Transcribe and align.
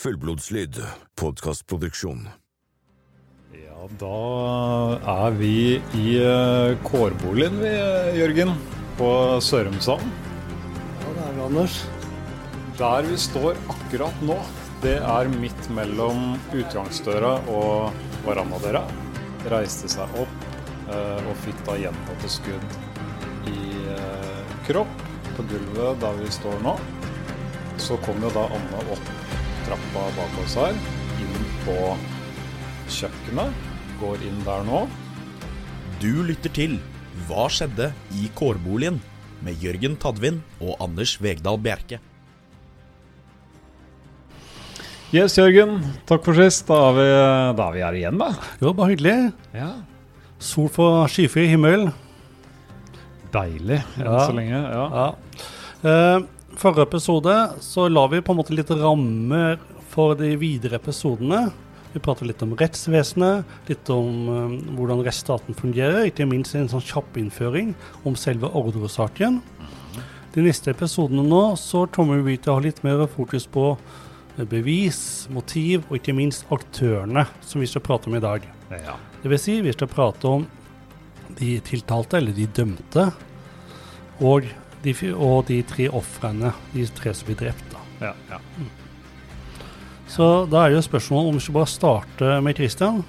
Fullblodslyd, 0.00 0.78
podkastproduksjon. 1.20 2.22
Ja, 3.52 3.88
da 4.00 4.20
er 5.12 5.34
vi 5.36 5.56
i 5.76 6.14
eh, 6.16 6.78
kårboligen 6.86 7.58
vi, 7.60 7.68
eh, 7.68 8.16
Jørgen, 8.16 8.54
på 8.96 9.10
Sørumsand. 9.44 10.00
Ja, 11.02 11.12
det 11.18 11.26
er 11.26 11.36
vi, 11.36 11.42
Anders. 11.50 11.76
Der 12.78 13.04
vi 13.10 13.20
står 13.20 13.60
akkurat 13.74 14.24
nå, 14.24 14.38
det 14.80 14.96
er 15.04 15.28
midt 15.36 15.68
mellom 15.76 16.38
utgangsdøra 16.48 17.36
og 17.52 17.92
verandadøra. 18.24 18.86
Reiste 19.52 19.90
seg 19.92 20.20
opp 20.22 20.50
eh, 20.88 21.18
og 21.20 21.34
fikk 21.44 21.60
da 21.68 21.76
gjentatte 21.82 22.36
skudd 22.40 22.78
i 23.52 23.74
eh, 23.98 24.56
kropp 24.64 25.08
på 25.36 25.44
gulvet 25.52 26.00
der 26.00 26.22
vi 26.24 26.32
står 26.40 26.56
nå. 26.64 26.78
Så 27.76 28.00
kom 28.06 28.24
jo 28.24 28.32
da 28.32 28.48
Anne 28.48 28.86
opp 28.96 29.18
trappa 29.70 30.02
bak 30.16 30.38
oss 30.42 30.56
her, 30.58 30.74
inn 31.22 31.44
på 31.64 31.76
kjøkkenet. 32.90 33.66
Går 34.00 34.22
inn 34.26 34.40
der 34.46 34.64
nå. 34.66 34.80
Du 36.02 36.22
lytter 36.26 36.50
til 36.56 36.78
Hva 37.28 37.46
skjedde 37.52 37.90
i 38.18 38.30
kårboligen? 38.38 38.98
med 39.40 39.56
Jørgen 39.64 39.94
Tadvin 39.96 40.42
og 40.60 40.74
Anders 40.84 41.14
Vegdal 41.24 41.56
Bjerke. 41.64 41.96
Yes, 45.16 45.38
Jørgen. 45.38 45.78
Takk 46.06 46.26
for 46.26 46.36
sist. 46.36 46.66
Da 46.68 46.76
er 46.90 46.98
vi, 46.98 47.06
da 47.56 47.68
er 47.70 47.72
vi 47.72 47.80
her 47.86 47.96
igjen, 48.02 48.18
da. 48.20 48.28
Jo, 48.60 48.74
bare 48.76 48.92
hyggelig. 48.92 49.14
Ja. 49.56 49.70
Sol 50.44 50.68
på 50.74 50.90
skyfri 51.08 51.46
himmel. 51.50 51.88
Deilig 53.32 53.80
enn 53.96 54.04
Ja. 54.10 54.18
så 54.28 54.36
lenge. 54.36 54.60
Ja. 54.60 54.84
Ja. 54.92 55.08
Eh, 55.88 56.28
forrige 56.60 56.84
episode 56.84 57.34
så 57.64 57.88
la 57.88 58.04
vi 58.12 58.20
på 58.20 58.34
en 58.34 58.38
måte 58.40 58.54
litt 58.54 58.70
rammer 58.76 59.56
for 59.90 60.12
de 60.18 60.34
videre 60.40 60.76
episodene. 60.76 61.46
Vi 61.94 62.02
prater 62.04 62.28
litt 62.28 62.42
om 62.44 62.52
rettsvesenet, 62.58 63.48
litt 63.70 63.88
om 63.90 64.28
eh, 64.30 64.52
hvordan 64.76 65.00
rettsstaten 65.06 65.56
fungerer, 65.58 66.04
ikke 66.06 66.28
minst 66.28 66.54
en 66.54 66.68
sånn 66.70 66.84
kjapp 66.84 67.16
innføring 67.18 67.72
om 68.06 68.18
selve 68.18 68.52
ordresaken. 68.60 69.40
De 70.30 70.44
neste 70.44 70.70
episodene 70.70 71.24
nå 71.26 71.42
så 71.58 71.86
kommer 71.90 72.20
vi 72.26 72.36
til 72.38 72.52
å 72.52 72.60
ha 72.60 72.64
litt 72.68 72.84
mer 72.86 73.02
fokus 73.10 73.48
på 73.50 73.72
eh, 73.72 74.44
bevis, 74.44 75.00
motiv 75.34 75.88
og 75.88 75.98
ikke 75.98 76.14
minst 76.14 76.46
aktørene 76.54 77.24
som 77.40 77.64
vi 77.64 77.72
skal 77.72 77.86
prate 77.88 78.12
om 78.12 78.20
i 78.20 78.24
dag. 78.24 78.46
ja. 78.70 79.00
Det 79.20 79.28
vil 79.28 79.40
si, 79.40 79.58
vi 79.64 79.72
skal 79.74 79.90
prate 79.90 80.28
om 80.28 80.46
de 81.40 81.56
tiltalte, 81.64 82.20
eller 82.20 82.36
de 82.36 82.46
dømte, 82.56 83.10
og 84.20 84.46
de, 84.84 84.94
og 85.14 85.46
de 85.48 85.62
tre 85.68 85.88
ofrene, 85.92 86.52
de 86.72 86.86
tre 86.96 87.12
som 87.14 87.26
blir 87.28 87.36
drept. 87.36 87.64
Da. 87.72 87.80
ja, 88.08 88.12
ja. 88.30 88.38
Så 90.10 90.46
da 90.50 90.64
er 90.64 90.72
det 90.72 90.80
jo 90.80 90.86
spørsmålet 90.88 91.28
om 91.30 91.36
vi 91.38 91.42
skal 91.44 91.54
bare 91.54 91.70
starte 91.70 92.30
med 92.42 92.56
Christian. 92.58 93.02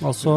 Altså 0.00 0.36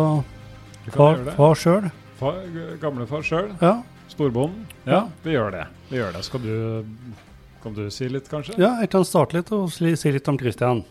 far, 0.91 1.21
far 1.37 1.55
sjøl. 1.55 1.87
Far, 2.19 2.41
gamlefar 2.81 3.23
sjøl. 3.23 3.53
Ja. 3.61 3.77
Storbonden. 4.11 4.65
Ja, 4.85 4.91
Ja. 4.91 5.01
vi 5.23 5.31
gjør 5.37 5.51
det. 5.55 5.63
Vi 5.89 5.97
gjør 6.01 6.11
det. 6.17 6.23
Skal 6.25 6.41
du 6.41 6.85
Kan 7.63 7.73
du 7.73 7.89
si 7.91 8.07
litt, 8.09 8.27
kanskje? 8.29 8.57
ja, 8.57 8.77
jeg 8.79 8.89
kan 8.89 9.03
starte 9.05 9.33
litt 9.37 9.51
og 9.51 9.71
si 9.71 9.95
si 9.95 10.11
litt 10.11 10.27
om 10.27 10.37
Christian. 10.39 10.83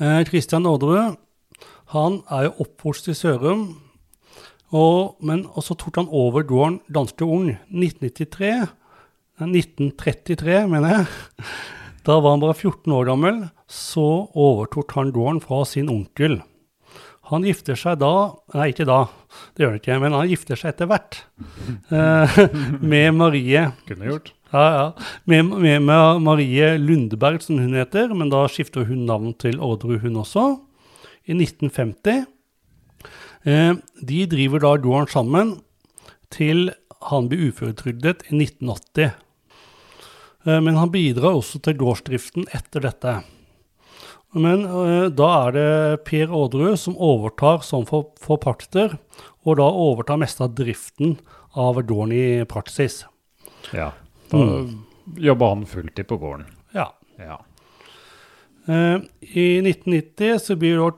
Eh, 0.00 0.24
Christian 0.24 0.66
Orderud, 0.66 1.16
han 1.94 2.22
er 2.30 2.44
jo 2.44 2.52
oppvokst 2.64 3.08
i 3.08 3.14
Sørum. 3.14 3.76
Og, 4.76 5.16
men 5.24 5.46
så 5.64 5.76
tok 5.78 6.02
han 6.02 6.10
over 6.12 6.44
gården 6.44 6.80
ganske 6.92 7.24
ung. 7.24 7.54
1993. 7.72 8.68
1933, 9.38 10.60
mener 10.68 10.94
jeg. 10.96 11.48
Da 12.08 12.18
var 12.20 12.34
han 12.34 12.42
bare 12.42 12.56
14 12.56 12.92
år 12.92 13.08
gammel. 13.08 13.42
Så 13.68 14.04
overtok 14.34 14.94
han 14.98 15.12
gården 15.14 15.42
fra 15.44 15.64
sin 15.68 15.90
onkel. 15.92 16.40
Han 17.28 17.44
gifter 17.44 17.76
seg 17.76 17.98
da 18.00 18.12
Nei, 18.56 18.70
ikke 18.72 18.86
da, 18.88 19.02
det 19.52 19.60
gjør 19.60 19.74
han 19.74 19.80
ikke, 19.82 19.96
men 20.00 20.14
han 20.16 20.30
gifter 20.30 20.56
seg 20.56 20.72
etter 20.72 20.88
hvert. 20.88 21.18
Eh, 21.92 22.38
med 22.94 23.18
Marie 23.18 23.66
Kunne 23.88 24.08
gjort. 24.08 24.32
ja, 24.54 24.64
ja. 24.64 24.86
Med, 25.28 25.50
med, 25.52 25.84
med 25.84 26.22
Marie 26.24 26.70
Lundeberg, 26.80 27.44
som 27.44 27.60
hun 27.60 27.76
heter, 27.76 28.14
men 28.16 28.32
da 28.32 28.46
skifter 28.48 28.88
hun 28.88 29.04
navn 29.08 29.34
til 29.36 29.60
Orderud, 29.60 30.00
hun 30.06 30.16
også, 30.24 30.46
i 31.28 31.36
1950. 31.36 32.24
Eh, 33.42 33.74
de 34.02 34.26
driver 34.26 34.64
da 34.64 34.74
gården 34.82 35.10
sammen 35.12 35.56
til 36.34 36.70
han 37.08 37.28
blir 37.30 37.50
uføretrygdet 37.52 38.26
i 38.28 38.36
1980. 38.36 39.12
Eh, 40.46 40.60
men 40.60 40.76
han 40.76 40.92
bidrar 40.94 41.38
også 41.38 41.60
til 41.62 41.78
gårdsdriften 41.78 42.48
etter 42.56 42.84
dette. 42.88 43.18
Men 44.36 44.64
eh, 44.66 45.06
da 45.14 45.28
er 45.46 45.56
det 45.56 46.04
Per 46.08 46.34
Aadrud 46.34 46.76
som 46.80 46.98
overtar 46.98 47.62
som 47.66 47.86
forpakter, 47.88 48.98
og 49.46 49.60
da 49.60 49.68
overtar 49.68 50.20
mest 50.20 50.42
av 50.44 50.52
driften 50.58 51.16
av 51.58 51.80
gården 51.80 52.12
i 52.12 52.26
praksis. 52.50 53.04
Ja. 53.72 53.92
Da 54.28 54.44
jobba 55.16 55.54
han 55.54 55.64
fulltid 55.66 56.08
på 56.10 56.18
gården. 56.20 56.44
Ja. 56.76 56.90
Ja. 57.18 57.40
Eh, 58.68 58.98
I 59.32 59.46
1990 59.64 60.38
så 60.44 60.56
blir 60.60 60.76
da, 60.82 60.90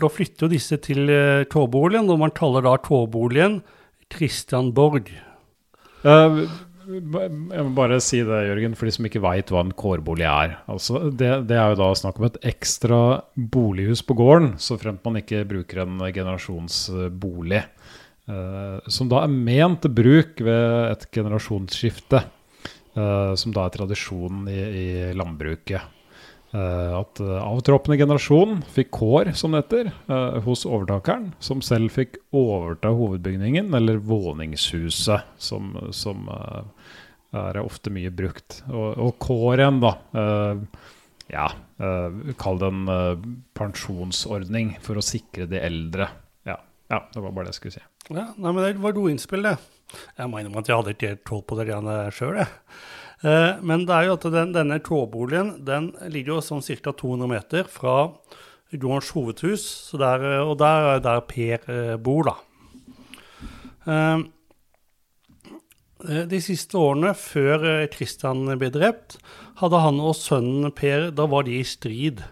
da 0.00 0.08
flytter 0.12 0.48
disse 0.52 0.78
til 0.80 1.04
uh, 1.12 1.44
tåboligen, 1.52 2.08
og 2.10 2.20
man 2.22 2.32
kaller 2.36 2.64
da 2.64 2.76
tåboligen 2.80 3.60
Christianborg. 4.12 5.10
Borg. 6.02 6.48
b- 6.86 7.22
jeg 7.54 7.64
må 7.64 7.70
bare 7.76 8.00
si 8.02 8.22
det, 8.26 8.40
Jørgen, 8.48 8.74
for 8.76 8.88
de 8.88 8.94
som 8.96 9.06
ikke 9.08 9.22
veit 9.22 9.52
hva 9.52 9.62
en 9.64 9.74
kårbolig 9.76 10.26
er. 10.28 10.56
Altså, 10.72 11.04
det, 11.10 11.30
det 11.50 11.56
er 11.58 11.72
jo 11.72 11.78
da 11.82 11.90
snakk 11.98 12.18
om 12.20 12.26
et 12.28 12.40
ekstra 12.52 12.98
bolighus 13.36 14.02
på 14.08 14.16
gården, 14.18 14.54
så 14.60 14.78
fremt 14.80 15.04
man 15.06 15.20
ikke 15.22 15.44
bruker 15.48 15.84
en 15.84 16.00
generasjonsbolig. 16.12 17.62
eh, 18.28 18.78
som 18.88 19.08
da 19.12 19.22
er 19.24 19.32
ment 19.32 19.82
til 19.84 19.94
bruk 19.96 20.40
ved 20.44 20.90
et 20.92 21.08
generasjonsskifte, 21.14 22.24
eh, 22.96 23.32
som 23.38 23.54
da 23.54 23.66
er 23.68 23.76
tradisjonen 23.78 24.48
i, 24.52 24.60
i 24.60 24.86
landbruket. 25.16 25.82
Eh, 26.52 26.94
at 26.98 27.20
uh, 27.24 27.38
avtroppende 27.40 27.96
generasjon 27.96 28.58
fikk 28.74 28.90
kår, 28.92 29.30
som 29.38 29.54
det 29.54 29.62
heter, 29.62 29.88
eh, 29.88 30.34
hos 30.44 30.66
overtakeren, 30.68 31.30
som 31.40 31.62
selv 31.64 31.94
fikk 31.94 32.18
overta 32.36 32.90
hovedbygningen, 32.92 33.70
eller 33.78 34.02
våningshuset, 34.04 35.30
som, 35.40 35.70
som 35.96 36.28
eh, 36.28 36.90
er 37.40 37.60
ofte 37.62 37.92
mye 37.94 38.12
brukt. 38.12 38.60
Og, 38.68 38.90
og 39.00 39.16
kåren, 39.22 39.80
da 39.80 39.94
eh, 40.12 40.66
Ja, 41.32 41.48
eh, 41.80 42.20
kall 42.36 42.60
det 42.60 42.68
en 42.68 42.84
eh, 42.98 43.28
pensjonsordning 43.56 44.74
for 44.84 45.00
å 45.00 45.06
sikre 45.06 45.48
de 45.48 45.62
eldre. 45.62 46.10
Ja, 46.44 46.58
ja, 46.92 47.04
det 47.14 47.22
var 47.22 47.32
bare 47.32 47.48
det 47.48 47.54
jeg 47.56 47.62
skulle 47.62 47.78
si. 47.78 47.86
Ja, 48.12 48.26
nei, 48.36 48.50
men 48.52 48.60
Det 48.66 48.74
var 48.82 48.98
gode 48.98 49.14
innspill, 49.14 49.48
det. 49.48 49.56
Jeg 50.18 50.28
innrømme 50.28 50.60
at 50.60 50.68
jeg 50.68 50.76
hadde 50.76 50.92
ikke 50.98 51.14
helt 51.14 51.24
tålt 51.28 51.48
på 51.48 51.56
det 51.56 51.70
greiene 51.70 51.96
sjøl, 52.12 52.42
jeg. 52.42 52.52
Eh, 53.22 53.60
men 53.62 53.84
det 53.86 53.94
er 53.94 54.08
jo 54.08 54.16
at 54.16 54.26
den, 54.34 54.52
denne 54.54 54.80
tåboligen 54.82 55.54
den 55.66 55.92
ligger 56.10 56.36
jo 56.36 56.44
sånn 56.44 56.64
ca. 56.82 56.90
200 56.90 57.30
meter 57.30 57.68
fra 57.70 57.96
gårdens 58.72 59.12
hovedhus, 59.14 59.64
der, 60.00 60.24
eh, 60.26 60.42
og 60.42 60.56
der 60.62 60.88
er 60.96 61.02
der 61.04 61.22
Per 61.30 61.68
eh, 61.70 61.96
bor, 62.02 62.32
da. 62.32 62.38
De 66.02 66.38
siste 66.42 66.78
årene 66.78 67.12
før 67.18 67.86
Kristian 67.90 68.44
ble 68.58 68.68
drept, 68.74 69.16
hadde 69.58 69.80
han 69.82 69.98
og 70.02 70.14
sønnen 70.18 70.70
Per 70.74 71.10
Da 71.14 71.26
var 71.30 71.46
de 71.46 71.56
i 71.58 71.64
strid. 71.66 72.22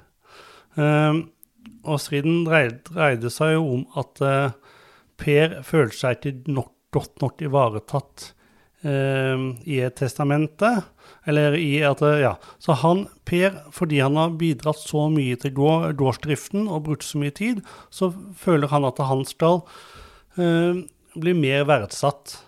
Og 0.79 1.99
striden 2.03 2.45
dreide, 2.47 2.79
dreide 2.87 3.31
seg 3.35 3.57
jo 3.57 3.65
om 3.79 3.83
at 3.99 4.23
Per 5.19 5.57
følte 5.67 5.99
seg 5.99 6.19
ikke 6.19 6.55
nok, 6.55 6.71
godt 6.95 7.23
nok 7.23 7.43
ivaretatt 7.47 8.31
i 8.85 9.81
et 9.85 9.97
testamente. 9.99 10.71
Eller 11.29 11.57
i 11.59 11.81
at 11.85 12.03
eh, 12.03 12.21
Ja. 12.21 12.37
Så 12.59 12.73
han, 12.73 13.07
Per, 13.25 13.55
fordi 13.73 14.01
han 14.01 14.17
har 14.17 14.37
bidratt 14.41 14.81
så 14.81 15.07
mye 15.13 15.37
til 15.39 15.53
gård, 15.55 15.93
gårdsdriften 16.01 16.67
og 16.69 16.87
brukt 16.89 17.07
så 17.07 17.21
mye 17.21 17.35
tid, 17.35 17.61
så 17.91 18.11
føler 18.37 18.73
han 18.73 18.87
at 18.89 18.99
han 19.07 19.23
skal 19.29 19.63
eh, 20.41 20.83
bli 21.15 21.35
mer 21.37 21.67
verdsatt 21.69 22.41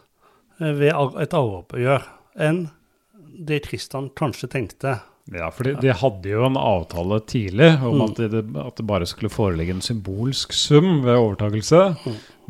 eh, 0.59 0.73
ved 0.73 0.91
et 1.23 1.37
arveoppgjør 1.37 2.09
enn 2.43 2.65
det 3.33 3.63
Kristian 3.67 4.11
kanskje 4.17 4.51
tenkte. 4.51 4.99
Ja, 5.33 5.49
for 5.55 5.65
de, 5.65 5.75
de 5.81 5.95
hadde 5.97 6.29
jo 6.29 6.45
en 6.45 6.59
avtale 6.61 7.19
tidlig 7.31 7.71
om 7.89 8.03
at, 8.05 8.21
det, 8.21 8.43
at 8.61 8.79
det 8.79 8.87
bare 8.89 9.09
skulle 9.09 9.33
foreligge 9.33 9.75
en 9.75 9.85
symbolsk 9.85 10.53
sum 10.57 11.01
ved 11.07 11.17
overtakelse. 11.17 11.81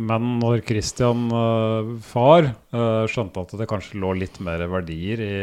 Men 0.02 0.36
når 0.40 0.64
Christian, 0.66 1.26
uh, 1.30 1.94
far, 2.02 2.52
uh, 2.74 3.04
skjønte 3.10 3.44
at 3.44 3.56
det 3.60 3.68
kanskje 3.70 4.00
lå 4.02 4.14
litt 4.18 4.40
mer 4.42 4.64
verdier 4.72 5.20
i 5.20 5.34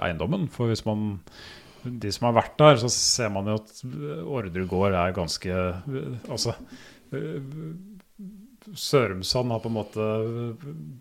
eiendommen 0.00 0.48
For 0.52 0.70
hvis 0.72 0.86
man 0.86 1.20
De 1.84 2.12
som 2.14 2.30
har 2.30 2.38
vært 2.38 2.56
der, 2.56 2.80
så 2.80 2.88
ser 2.92 3.28
man 3.34 3.50
jo 3.52 3.58
at 3.60 3.82
Orderud 4.24 4.64
gård 4.70 4.96
er 4.96 5.12
ganske 5.16 5.52
uh, 5.52 6.16
Altså 6.24 6.56
Sørumsand 8.78 9.50
har 9.52 9.60
på 9.62 9.70
en 9.70 9.76
måte 9.76 10.06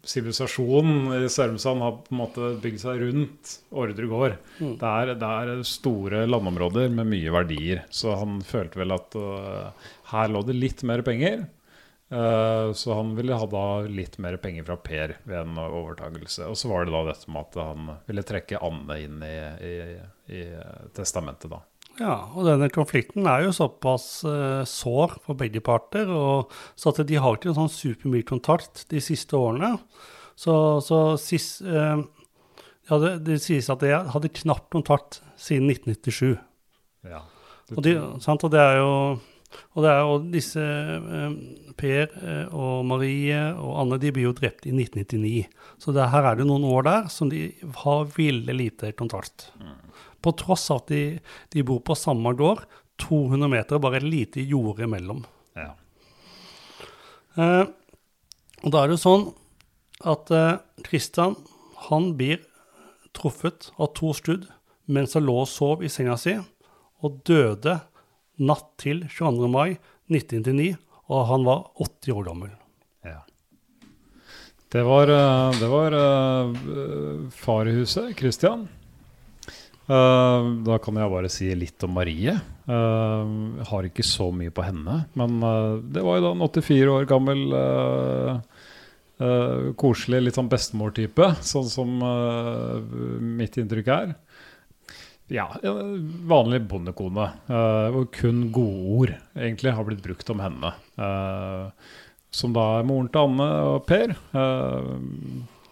Sivilisasjonen 0.07 1.11
i 1.19 1.29
Sørumsand 1.31 1.83
har 1.83 1.95
på 2.05 2.13
en 2.15 2.19
måte 2.19 2.51
bygd 2.63 2.81
seg 2.81 3.01
rundt 3.03 3.55
Ordre 3.69 4.09
gård. 4.09 4.35
Mm. 4.59 4.75
Det, 4.81 4.91
er, 4.91 5.13
det 5.21 5.31
er 5.43 5.63
store 5.67 6.25
landområder 6.29 6.91
med 6.93 7.09
mye 7.13 7.33
verdier. 7.33 7.83
Så 7.93 8.15
han 8.17 8.41
følte 8.45 8.81
vel 8.81 8.95
at 8.95 9.17
uh, 9.17 9.89
her 10.11 10.31
lå 10.33 10.43
det 10.47 10.57
litt 10.57 10.85
mer 10.87 11.05
penger. 11.05 11.45
Uh, 12.11 12.73
så 12.75 12.97
han 12.97 13.13
ville 13.15 13.37
ha 13.39 13.47
da 13.47 13.65
litt 13.87 14.17
mer 14.19 14.35
penger 14.41 14.67
fra 14.67 14.75
Per 14.81 15.15
ved 15.23 15.37
en 15.43 15.61
overtakelse. 15.63 16.49
Og 16.49 16.59
så 16.59 16.71
var 16.73 16.87
det 16.87 16.95
da 16.97 17.05
dette 17.11 17.31
med 17.31 17.45
at 17.45 17.59
han 17.61 17.91
ville 18.09 18.27
trekke 18.27 18.63
Anne 18.67 19.01
inn 19.05 19.21
i, 19.23 19.35
i, 19.69 19.75
i 20.41 20.45
testamentet, 20.97 21.53
da. 21.53 21.61
Ja, 22.01 22.15
og 22.33 22.47
denne 22.47 22.69
konflikten 22.73 23.27
er 23.29 23.45
jo 23.45 23.53
såpass 23.55 24.23
uh, 24.25 24.63
sår 24.67 25.19
for 25.25 25.37
begge 25.37 25.61
parter, 25.63 26.09
og 26.09 26.53
så 26.79 26.93
at 26.93 27.03
de 27.07 27.19
har 27.21 27.37
ikke 27.37 27.53
sånn 27.57 27.71
supermye 27.71 28.25
kontakt 28.27 28.87
de 28.91 29.01
siste 29.03 29.37
årene. 29.37 29.75
Så, 30.39 30.55
så 30.81 31.01
sist, 31.21 31.61
uh, 31.61 32.01
ja, 32.89 33.01
det, 33.03 33.11
det, 33.27 33.41
sies 33.43 33.69
at 33.69 33.83
de 33.85 33.93
hadde 33.93 34.33
knapt 34.41 34.71
kontakt 34.73 35.21
siden 35.39 35.69
1997. 35.69 36.39
Ja. 37.11 37.25
Og, 37.71 37.83
de, 37.85 37.95
sant, 38.23 38.43
og 38.43 38.51
det 38.51 38.61
er 38.61 38.81
jo 38.81 38.89
og 39.75 39.85
det 39.85 39.91
er 39.91 40.01
jo 40.03 40.17
disse 40.31 40.61
eh, 40.63 41.35
Per 41.79 42.01
eh, 42.07 42.53
og 42.55 42.85
Marie 42.87 43.39
og 43.59 43.77
Anne 43.83 43.99
de 44.01 44.11
blir 44.13 44.29
jo 44.29 44.35
drept 44.37 44.67
i 44.67 44.73
1999. 44.73 45.45
Så 45.81 45.95
det, 45.95 46.09
her 46.13 46.27
er 46.27 46.39
det 46.39 46.47
noen 46.47 46.67
år 46.67 46.87
der 46.87 47.07
som 47.13 47.31
de 47.31 47.49
har 47.83 48.05
ville 48.15 48.55
lite 48.55 48.93
kontakt. 48.97 49.49
Mm. 49.59 49.77
På 50.21 50.33
tross 50.37 50.69
av 50.71 50.83
at 50.83 50.93
de, 50.93 51.03
de, 51.53 51.63
bor 51.65 51.81
på 51.85 51.97
samme 51.97 52.33
gård, 52.37 52.63
200 53.01 53.49
meter, 53.49 53.81
bare 53.81 53.97
et 54.01 54.07
lite 54.07 54.43
jorde 54.45 54.85
imellom. 54.85 55.23
Ja. 55.57 55.71
Eh, 57.41 57.65
og 58.61 58.73
da 58.73 58.83
er 58.83 58.93
det 58.93 59.01
sånn 59.01 59.31
at 60.05 60.31
eh, 60.33 60.59
Christian 60.85 61.37
han 61.87 62.11
blir 62.19 62.43
truffet 63.17 63.71
av 63.81 63.93
to 63.97 64.11
skudd 64.15 64.45
mens 64.91 65.15
han 65.17 65.25
lå 65.25 65.41
og 65.43 65.49
sov 65.49 65.83
i 65.85 65.89
senga 65.91 66.17
si, 66.19 66.35
og 67.01 67.21
døde 67.27 67.79
natt 68.41 68.67
til 68.81 69.05
22. 69.07 69.47
mai 69.51 69.77
1999, 70.11 70.75
og 71.11 71.27
han 71.29 71.45
var 71.47 71.63
80 71.83 72.15
år 72.17 72.27
gammel. 72.27 72.51
Ja. 73.07 73.21
Det 74.71 74.83
var, 74.87 75.11
eh, 75.11 75.59
det 75.59 75.69
var 75.71 75.95
uh, 75.95 77.29
farehuset, 77.35 78.13
Christian. 78.19 78.67
Uh, 79.91 80.63
da 80.63 80.77
kan 80.79 80.95
jeg 80.95 81.11
bare 81.11 81.29
si 81.31 81.49
litt 81.57 81.83
om 81.83 81.91
Marie. 81.97 82.37
Uh, 82.63 83.57
jeg 83.59 83.67
har 83.71 83.87
ikke 83.89 84.05
så 84.07 84.29
mye 84.35 84.53
på 84.55 84.63
henne. 84.63 85.01
Men 85.19 85.41
uh, 85.43 85.81
det 85.83 86.03
var 86.05 86.19
jo 86.19 86.25
da 86.29 86.33
en 86.37 86.45
84 86.47 86.93
år 86.95 87.09
gammel 87.09 87.47
koselig, 89.77 90.17
litt 90.25 90.33
sånn 90.33 90.47
bestemor-type, 90.49 91.27
sånn 91.45 91.67
som 91.69 91.91
mitt 93.37 93.53
inntrykk 93.61 93.91
er. 93.93 94.15
Ja, 95.29 95.45
vanlig 96.25 96.63
bondekone. 96.71 97.27
hvor 97.45 98.07
kun 98.17 98.47
godord 98.49 99.13
egentlig 99.37 99.75
har 99.77 99.85
blitt 99.85 100.01
brukt 100.01 100.33
om 100.33 100.41
henne. 100.41 100.73
som 102.33 102.57
da 102.57 102.65
er 102.79 102.89
moren 102.89 103.13
til 103.13 103.29
Anne 103.29 103.49
og 103.75 103.85
Per. 103.85 104.15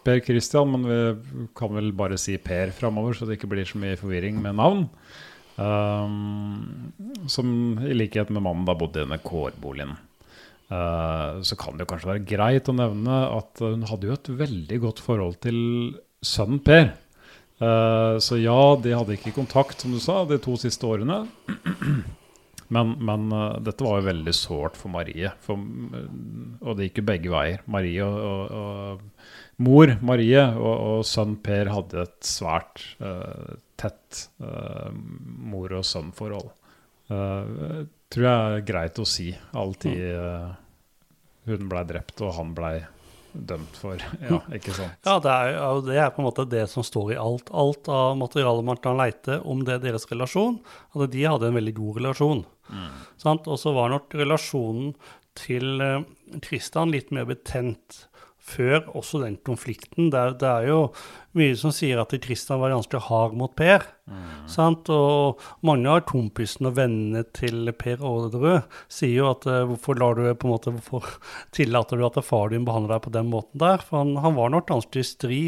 Per 0.06 0.20
Christian, 0.24 0.70
men 0.72 0.86
vi 0.88 1.48
kan 1.56 1.74
vel 1.76 1.90
bare 1.96 2.18
si 2.20 2.38
Per 2.40 2.72
framover, 2.76 3.16
så 3.16 3.28
det 3.28 3.38
ikke 3.38 3.50
blir 3.52 3.68
så 3.68 3.80
mye 3.80 3.98
forvirring 4.00 4.38
med 4.42 4.56
navn. 4.60 4.86
Um, 5.60 6.92
som 7.28 7.50
i 7.84 7.92
likhet 7.92 8.30
med 8.32 8.40
mannen 8.46 8.64
da 8.64 8.72
bodde 8.78 9.02
i 9.02 9.04
denne 9.04 9.20
kårboligen. 9.20 9.92
Uh, 10.70 11.42
så 11.42 11.58
kan 11.58 11.74
det 11.74 11.84
jo 11.84 11.90
kanskje 11.90 12.12
være 12.12 12.28
greit 12.30 12.70
å 12.70 12.76
nevne 12.76 13.16
at 13.34 13.60
hun 13.60 13.84
hadde 13.90 14.08
jo 14.08 14.16
et 14.16 14.30
veldig 14.40 14.78
godt 14.86 15.02
forhold 15.04 15.36
til 15.44 15.58
sønnen 16.24 16.62
Per. 16.64 16.92
Uh, 17.60 18.16
så 18.22 18.38
ja, 18.40 18.56
de 18.80 18.94
hadde 18.96 19.18
ikke 19.18 19.34
kontakt, 19.36 19.82
som 19.82 19.92
du 19.92 20.00
sa, 20.00 20.22
de 20.24 20.40
to 20.40 20.56
siste 20.60 20.86
årene. 20.88 21.24
Men, 22.70 22.92
men 23.02 23.32
uh, 23.34 23.56
dette 23.58 23.82
var 23.82 23.96
jo 23.98 24.06
veldig 24.06 24.30
sårt 24.30 24.76
for 24.78 24.92
Marie, 24.94 25.32
for, 25.42 25.58
og 25.58 26.76
det 26.78 26.84
gikk 26.84 27.00
jo 27.00 27.04
begge 27.08 27.32
veier. 27.32 27.64
Marie 27.66 28.04
og, 28.06 28.20
og, 28.22 28.52
og 28.54 29.39
mor 29.60 29.92
Marie 30.04 30.42
og, 30.56 30.72
og, 30.72 31.02
sønn 31.06 31.36
Per 31.44 31.70
hadde 31.72 32.04
et 32.06 32.18
svært 32.26 32.82
uh, 33.02 33.58
tett 33.80 34.24
uh, 34.42 34.88
mor- 34.92 35.76
og 35.76 35.86
sønn-forhold. 35.86 36.48
Uh, 37.10 37.84
tror 38.10 38.26
jeg 38.26 38.56
er 38.56 38.64
greit 38.68 38.98
å 39.02 39.04
si 39.08 39.32
Alltid 39.58 40.04
uh, 40.14 40.52
hun 41.50 41.70
blei 41.70 41.82
drept 41.88 42.22
og 42.22 42.36
han 42.36 42.52
blei 42.54 42.76
dømt 43.32 43.78
for. 43.78 44.00
Ja, 44.26 44.40
ikke 44.54 44.74
sant? 44.74 44.96
Ja, 45.06 45.18
det 45.22 45.34
er, 45.34 45.80
det 45.86 45.98
er, 45.98 46.10
på 46.14 46.22
en 46.22 46.28
måte 46.28 46.48
det 46.50 46.64
som 46.72 46.86
står 46.86 47.14
i 47.14 47.20
alt. 47.20 47.52
Alt 47.54 47.90
av 47.92 48.16
materialet 48.18 48.66
man 48.66 48.80
kan 48.82 48.98
leite 48.98 49.40
om 49.46 49.64
det 49.66 49.80
deres 49.84 50.08
relasjon. 50.10 50.58
At 50.94 51.12
de 51.12 51.26
hadde 51.26 51.50
en 51.50 51.58
veldig 51.58 51.76
god 51.78 52.00
relasjon. 52.00 52.44
Mm. 52.70 52.92
Og 53.38 53.56
så 53.58 53.74
var 53.76 53.92
nok 53.92 54.14
relasjonen 54.18 54.94
til 55.38 55.82
Kristian 56.42 56.90
litt 56.94 57.12
mer 57.14 57.28
betent 57.28 58.04
før 58.40 58.86
også 58.96 59.20
den 59.22 59.36
konflikten. 59.46 60.08
Det 60.12 60.18
er, 60.18 60.34
det 60.40 60.48
er, 60.48 60.68
jo 60.70 60.78
mye 61.38 61.56
som 61.58 61.72
sier 61.74 62.00
at 62.02 62.14
Tristan 62.24 62.60
var 62.62 62.72
ganske 62.74 63.00
hard 63.06 63.36
mot 63.38 63.52
Per. 63.58 63.84
Mm. 64.10 64.78
Og 64.94 65.44
mange 65.66 65.90
av 65.92 66.04
kompisene 66.08 66.72
og 66.72 66.78
vennene 66.78 67.24
til 67.36 67.70
Per 67.78 68.02
Aarderud 68.02 68.78
sier 68.90 69.20
jo 69.20 69.28
at 69.30 69.46
uh, 69.46 69.62
hvorfor 69.70 70.00
lar 70.00 70.18
du 70.18 70.24
på 70.32 70.48
en 70.48 70.54
måte, 70.54 70.74
hvorfor 70.74 71.20
tillater 71.56 72.00
du 72.00 72.06
at 72.08 72.18
far 72.26 72.54
din 72.54 72.66
behandler 72.68 72.96
deg 72.96 73.04
på 73.06 73.14
den 73.18 73.30
måten 73.32 73.62
der? 73.62 73.84
For 73.84 74.02
han, 74.02 74.16
han 74.24 74.38
var 74.38 74.54
nok 74.54 74.70
ganske 74.70 75.04
stri, 75.06 75.42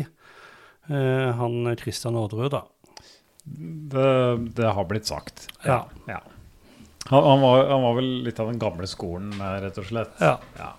eh, 0.88 1.30
han 1.38 1.72
Tristan 1.80 2.18
Aarderud, 2.18 2.52
da. 2.54 2.66
Det, 3.42 4.12
det, 4.54 4.68
har 4.70 4.86
blitt 4.86 5.08
sagt. 5.10 5.48
Ja. 5.66 5.82
ja. 6.06 6.20
Han, 7.08 7.24
han, 7.24 7.40
var, 7.42 7.64
han, 7.66 7.82
var, 7.82 7.96
vel 7.98 8.12
litt 8.28 8.38
av 8.38 8.52
den 8.52 8.60
gamle 8.62 8.86
skolen, 8.86 9.34
rett 9.64 9.80
og 9.82 9.88
slett. 9.88 10.14
Ja. 10.22 10.36
ja. 10.60 10.70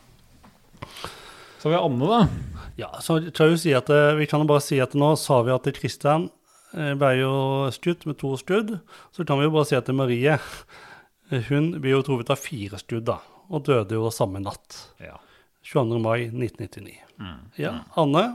Så 1.64 1.70
har 1.70 1.78
vi 1.78 1.84
Anne, 1.86 2.08
da. 2.12 2.28
Ja, 2.76 2.90
så 3.00 3.32
kan 3.32 3.54
si 3.58 3.72
at, 3.72 3.90
eh, 3.90 4.16
Vi 4.20 4.26
kan 4.28 4.48
bare 4.48 4.60
si 4.60 4.82
at 4.84 4.92
nå 5.00 5.16
sa 5.16 5.38
vi 5.48 5.52
at 5.54 5.64
Kristian 5.78 6.26
eh, 6.76 6.92
ble 6.94 7.12
jo 7.22 7.70
skutt 7.72 8.04
med 8.06 8.18
to 8.20 8.36
skudd. 8.36 8.82
Så 9.16 9.24
kan 9.24 9.40
vi 9.40 9.46
jo 9.46 9.54
bare 9.54 9.70
si 9.70 9.78
at 9.78 9.88
Marie 9.96 10.34
eh, 10.34 11.40
hun 11.48 11.80
ble 11.80 11.94
jo 11.94 12.02
truffet 12.04 12.34
av 12.36 12.42
fire 12.44 12.82
skudd 12.84 13.06
da, 13.08 13.22
og 13.48 13.64
døde 13.64 13.96
jo 13.96 14.12
samme 14.12 14.44
natt. 14.44 14.76
Ja. 15.00 15.16
22. 15.64 16.02
mai 16.04 16.28
1999. 16.28 17.00
Mm. 17.24 17.40
Ja, 17.56 17.74
Anne 17.96 18.26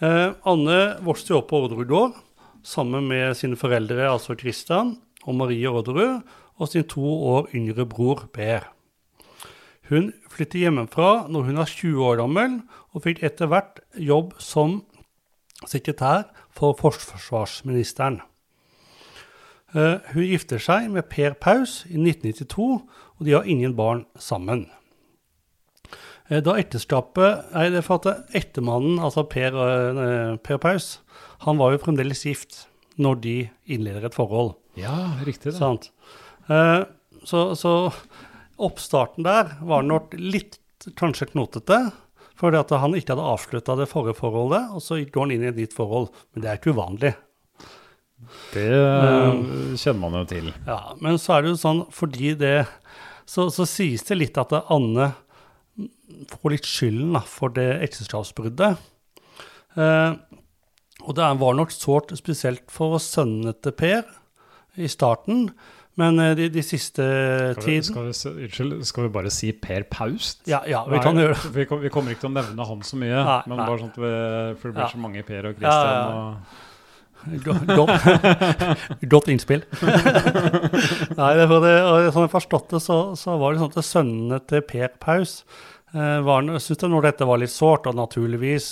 eh, 0.00 0.32
Anne 0.40 0.80
vokste 1.04 1.34
jo 1.34 1.42
opp 1.42 1.52
på 1.52 1.60
Orderud 1.66 1.92
gård 1.92 2.16
sammen 2.64 3.04
med 3.12 3.36
sine 3.36 3.60
foreldre, 3.60 4.08
altså 4.08 4.32
Kristian 4.32 4.96
og 5.26 5.36
Marie 5.36 5.68
Orderud, 5.68 6.24
og 6.56 6.72
sin 6.72 6.88
to 6.88 7.04
år 7.04 7.52
yngre 7.52 7.84
bror 7.84 8.30
Per. 8.32 8.64
Hun 9.90 10.12
flyttet 10.30 10.62
hjemmefra 10.62 11.26
når 11.30 11.48
hun 11.48 11.58
var 11.58 11.70
20 11.70 12.06
år 12.06 12.20
gammel, 12.22 12.60
og 12.94 13.04
fikk 13.06 13.24
etter 13.26 13.50
hvert 13.50 13.82
jobb 13.98 14.36
som 14.38 14.80
sekretær 15.66 16.28
for 16.54 16.76
forsvarsministeren. 16.78 18.20
Uh, 19.70 20.02
hun 20.14 20.26
gifter 20.26 20.58
seg 20.62 20.88
med 20.90 21.06
Per 21.10 21.36
Paus 21.38 21.84
i 21.86 21.94
1992, 21.94 22.80
og 23.18 23.26
de 23.26 23.34
har 23.36 23.46
ingen 23.46 23.76
barn 23.78 24.02
sammen. 24.18 24.64
Uh, 26.30 26.40
da 26.42 26.56
ekteskapet 26.58 27.52
Nei, 27.54 27.68
det 27.70 27.78
er 27.78 27.86
for 27.86 28.02
at 28.02 28.34
ettermannen, 28.34 28.98
altså 28.98 29.26
Per, 29.30 29.54
uh, 29.54 30.34
per, 30.42 30.58
Paus, 30.62 30.96
han 31.46 31.60
var 31.62 31.74
jo 31.74 31.82
fremdeles 31.84 32.24
gift 32.26 32.64
når 32.98 33.22
de 33.22 33.36
innleder 33.70 34.08
et 34.10 34.18
forhold. 34.18 34.56
Ja, 34.78 35.14
riktig 35.26 35.52
det. 35.52 35.58
Sant? 35.58 35.90
så, 37.24 37.40
så 37.54 37.70
Oppstarten 38.60 39.26
der 39.26 39.56
var 39.66 39.84
nok 39.86 40.14
litt 40.18 40.60
kanskje 41.00 41.30
knotete. 41.32 41.82
Fordi 42.40 42.56
at 42.56 42.70
han 42.72 42.96
ikke 42.96 43.12
hadde 43.12 43.32
avslutta 43.34 43.74
det 43.76 43.88
forrige 43.90 44.16
forholdet, 44.16 44.70
og 44.72 44.80
så 44.80 44.96
går 45.04 45.26
han 45.26 45.34
inn 45.34 45.42
i 45.44 45.50
et 45.50 45.58
nytt 45.60 45.74
forhold. 45.76 46.08
Men 46.32 46.44
det 46.44 46.48
er 46.48 46.60
ikke 46.60 46.72
uvanlig. 46.72 47.12
Det 48.54 48.68
um, 48.68 49.42
kjenner 49.80 50.00
man 50.00 50.16
jo 50.20 50.26
til. 50.28 50.48
Ja, 50.66 50.80
Men 51.00 51.18
så 51.20 51.36
er 51.36 51.44
det 51.44 51.54
jo 51.54 51.60
sånn 51.60 51.78
fordi 51.88 52.34
det 52.36 52.66
Så, 53.24 53.46
så 53.48 53.64
sies 53.68 54.04
det 54.04 54.18
litt 54.18 54.40
at 54.40 54.52
Anne 54.60 55.12
får 56.28 56.52
litt 56.52 56.68
skylden 56.68 57.14
da, 57.14 57.22
for 57.24 57.52
det 57.54 57.68
ekteskapsbruddet. 57.86 58.80
Eh, 59.78 60.16
og 61.00 61.14
det 61.16 61.28
var 61.40 61.54
nok 61.56 61.70
sårt 61.72 62.10
spesielt 62.18 62.64
for 62.74 62.98
sønnene 63.00 63.54
til 63.62 63.76
Per 63.78 64.02
i 64.74 64.88
starten. 64.90 65.46
Men 66.00 66.22
eh, 66.22 66.32
de, 66.38 66.48
de 66.52 66.64
siste 66.64 67.04
tiden 67.60 67.84
skal, 67.86 68.10
skal, 68.16 68.72
skal, 68.86 69.06
vi 69.06 69.12
bare 69.12 69.32
si 69.34 69.52
Per 69.52 69.84
Paust? 69.90 70.42
Ja, 70.50 70.62
ja 70.68 70.82
vi 70.88 71.02
kan 71.04 71.18
gjøre 71.20 71.36
det. 71.36 71.52
Vi, 71.56 71.66
vi, 71.84 71.92
kommer 71.92 72.14
ikke 72.14 72.24
til 72.24 72.32
å 72.32 72.36
nevne 72.38 72.66
han 72.70 72.82
så 72.86 72.98
mye, 73.00 73.20
nei, 73.28 73.38
men 73.50 73.62
bare 73.62 73.78
sånn 73.82 73.92
at 73.92 74.00
vi, 74.00 74.16
for 74.60 74.70
det 74.70 74.76
blir 74.78 74.86
ja. 74.86 74.90
så 74.94 75.04
mange 75.04 75.24
Per 75.28 75.52
og 75.52 75.60
Christian. 75.60 75.94
Ja, 75.94 76.10
ja. 76.16 76.66
Godt, 77.44 77.90
godt 79.12 79.28
innspill. 79.28 79.66
Nei, 81.20 81.32
det, 81.36 81.46
det, 81.50 81.74
sånn 82.14 82.24
jeg 82.24 82.32
forstått 82.32 82.72
det, 82.72 82.80
så, 82.80 83.00
så, 83.18 83.36
var 83.40 83.52
det 83.52 83.60
sånn 83.60 83.74
at 83.74 83.88
sønnene 83.90 84.40
til 84.48 84.64
Per 84.64 84.94
Paus 85.02 85.42
eh, 85.92 86.18
var, 86.24 86.46
jeg 86.48 86.64
synes 86.64 86.80
det 86.80 86.90
når 86.94 87.10
dette 87.10 87.28
var 87.28 87.42
litt 87.42 87.52
sårt, 87.52 87.90
og 87.90 87.98
naturligvis 87.98 88.70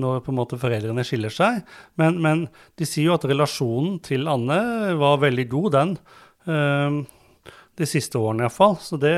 når 0.00 0.22
på 0.24 0.32
en 0.32 0.38
måte 0.38 0.60
foreldrene 0.60 1.04
skiller 1.04 1.32
seg. 1.32 1.62
Men, 2.00 2.20
men 2.22 2.46
de 2.80 2.86
sier 2.88 3.10
jo 3.10 3.16
at 3.16 3.26
relasjonen 3.28 3.98
til 4.04 4.30
Anne 4.30 4.60
var 5.00 5.20
veldig 5.24 5.48
god, 5.52 5.70
den. 5.74 5.96
Eh, 6.46 7.02
de 7.80 7.88
siste 7.88 8.20
årene 8.20 8.46
iallfall. 8.46 8.76
Så 8.80 8.98
det 9.00 9.16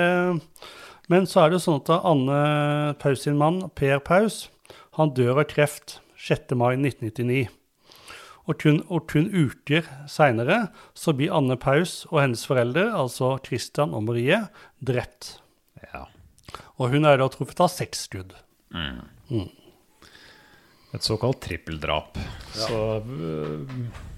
Men 1.09 1.27
så 1.29 1.43
er 1.43 1.51
det 1.51 1.59
jo 1.59 1.65
sånn 1.67 1.83
at 1.83 1.91
Anne 2.01 2.95
Paus 2.97 3.27
sin 3.27 3.37
mann, 3.37 3.69
Per 3.77 3.99
Paus, 4.01 4.49
han 4.97 5.13
dør 5.13 5.43
av 5.43 5.51
kreft 5.51 5.99
6. 6.17 6.55
mai 6.57 6.79
1999. 6.79 7.51
Og 8.49 8.57
kun, 8.61 8.79
og 8.89 9.05
kun 9.09 9.29
uker 9.29 9.85
seinere 10.09 10.71
så 10.97 11.13
blir 11.17 11.33
Anne 11.37 11.57
Paus 11.61 12.07
og 12.11 12.23
hennes 12.23 12.45
foreldre, 12.49 12.87
altså 12.93 13.35
Christian 13.45 13.93
og 13.97 14.07
Marie, 14.09 14.47
drept. 14.81 15.39
Ja. 15.93 16.07
Og 16.81 16.93
hun 16.95 17.05
er 17.05 17.21
da 17.21 17.29
truffet 17.33 17.61
av 17.65 17.73
seks 17.73 18.07
skudd. 18.09 18.33
Et 20.95 21.05
såkalt 21.05 21.41
trippeldrap. 21.45 22.17
Så 22.57 22.81
øh, 23.05 23.69
ja. 23.69 24.14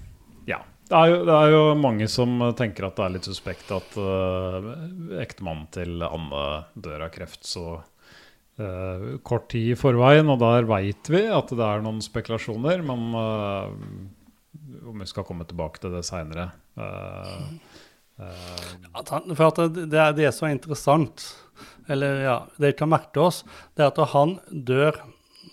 Det 0.87 0.95
er, 0.95 1.11
jo, 1.11 1.19
det 1.27 1.35
er 1.35 1.51
jo 1.51 1.61
mange 1.79 2.07
som 2.11 2.39
tenker 2.57 2.87
at 2.87 2.97
det 2.97 3.05
er 3.05 3.13
litt 3.17 3.27
suspekt 3.27 3.71
at 3.75 3.97
uh, 3.99 4.69
ektemannen 5.19 5.67
til 5.75 6.03
Anne 6.05 6.43
dør 6.79 7.07
av 7.07 7.11
kreft 7.15 7.47
så 7.47 7.65
uh, 7.81 9.07
kort 9.27 9.49
tid 9.51 9.73
i 9.73 9.79
forveien. 9.79 10.29
Og 10.31 10.39
der 10.43 10.69
veit 10.69 11.11
vi 11.11 11.25
at 11.27 11.51
det 11.51 11.65
er 11.65 11.83
noen 11.83 11.99
spekulasjoner, 12.05 12.85
men 12.87 13.09
uh, 13.15 13.67
om 14.87 15.03
vi 15.03 15.09
skal 15.09 15.27
komme 15.27 15.47
tilbake 15.49 15.83
til 15.83 15.97
det 15.97 16.05
seinere 16.07 16.51
for 18.17 19.67
det, 19.69 19.85
det 19.91 19.99
er 20.01 20.17
er 20.17 20.49
interessant, 20.49 21.25
eller 21.87 22.23
ja, 22.23 22.37
det 22.57 22.73
vi 22.73 22.77
kan 22.79 22.89
merke 22.89 23.21
oss, 23.21 23.43
det 23.75 23.85
er 23.85 23.91
at 23.91 24.09
han 24.13 24.37
dør 24.49 24.97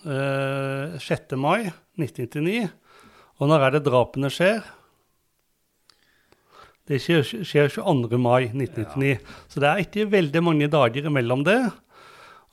eh, 0.04 0.96
6. 1.00 1.36
mai 1.36 1.68
1999. 2.00 2.70
Og 3.40 3.50
når 3.50 3.66
er 3.66 3.76
det 3.76 3.84
drapene 3.88 4.30
skjer? 4.32 4.62
Det 6.88 6.98
skjer, 7.00 7.22
skjer 7.48 7.70
22. 7.78 8.18
mai 8.20 8.50
1999. 8.50 9.18
Så 9.48 9.62
det 9.62 9.70
er 9.70 9.82
ikke 9.86 10.04
veldig 10.12 10.42
mange 10.44 10.68
dager 10.72 11.08
imellom 11.08 11.44
det. 11.46 11.58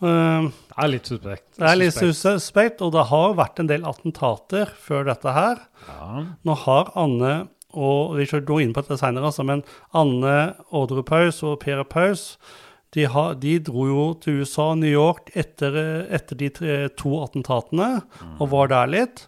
Uh, 0.01 0.47
Det 0.71 0.77
er 0.81 0.89
litt 0.89 1.09
suspekt. 1.11 1.47
det 1.59 1.67
er 1.67 1.77
litt 1.77 1.97
suspekt. 1.99 2.81
og 2.81 2.93
det 2.95 3.03
har 3.11 3.35
vært 3.37 3.59
en 3.61 3.69
del 3.69 3.83
attentater 3.85 4.71
før 4.81 5.05
dette 5.11 5.35
her. 5.35 5.61
Ja. 5.87 6.25
Nå 6.47 6.55
har 6.65 6.93
Anne 6.95 7.49
og 7.71 8.17
Vi 8.17 8.25
skal 8.27 8.41
gå 8.43 8.57
inn 8.59 8.73
på 8.75 8.81
dette 8.83 8.97
senere, 8.99 9.29
altså, 9.29 9.45
men 9.47 9.61
Anne 9.95 10.55
Ordre 10.75 11.05
Paus 11.07 11.37
og 11.47 11.61
Per 11.61 11.85
Paus 11.87 12.37
de, 12.91 13.05
har, 13.07 13.37
de 13.39 13.53
dro 13.63 13.85
jo 13.87 14.01
til 14.19 14.41
USA, 14.41 14.73
og 14.73 14.81
New 14.81 14.91
York, 14.91 15.29
etter, 15.39 15.77
etter 16.11 16.35
de 16.35 16.49
tre, 16.51 16.73
to 16.99 17.13
attentatene 17.23 18.01
og 18.41 18.49
var 18.51 18.67
der 18.73 18.91
litt. 18.91 19.21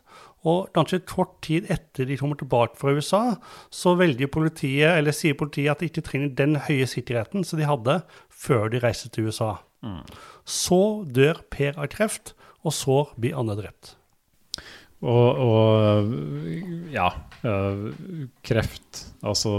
Og 0.43 0.67
kanskje 0.75 1.01
kort 1.07 1.37
tid 1.45 1.69
etter 1.71 2.07
de 2.09 2.17
kommer 2.19 2.35
tilbake 2.39 2.75
fra 2.79 2.91
USA, 2.91 3.23
så 3.71 3.95
politiet, 3.95 4.97
eller 4.97 5.15
sier 5.15 5.37
politiet 5.39 5.71
at 5.71 5.79
de 5.79 5.87
ikke 5.87 6.03
trenger 6.03 6.35
den 6.35 6.55
høye 6.67 6.87
sikkerheten 6.87 7.45
som 7.47 7.59
de 7.59 7.69
hadde 7.69 8.01
før 8.29 8.69
de 8.69 8.81
reiste 8.83 9.09
til 9.09 9.31
USA. 9.31 9.55
Så 10.43 11.03
dør 11.07 11.43
Per 11.51 11.79
av 11.79 11.87
kreft, 11.91 12.33
og 12.63 12.73
så 12.75 13.03
blir 13.19 13.37
Anne 13.39 13.55
drept. 13.59 13.95
Og, 15.03 15.39
og 15.43 16.13
ja, 16.93 17.09
øh, 17.43 17.89
kreft 18.47 19.01
Altså 19.27 19.57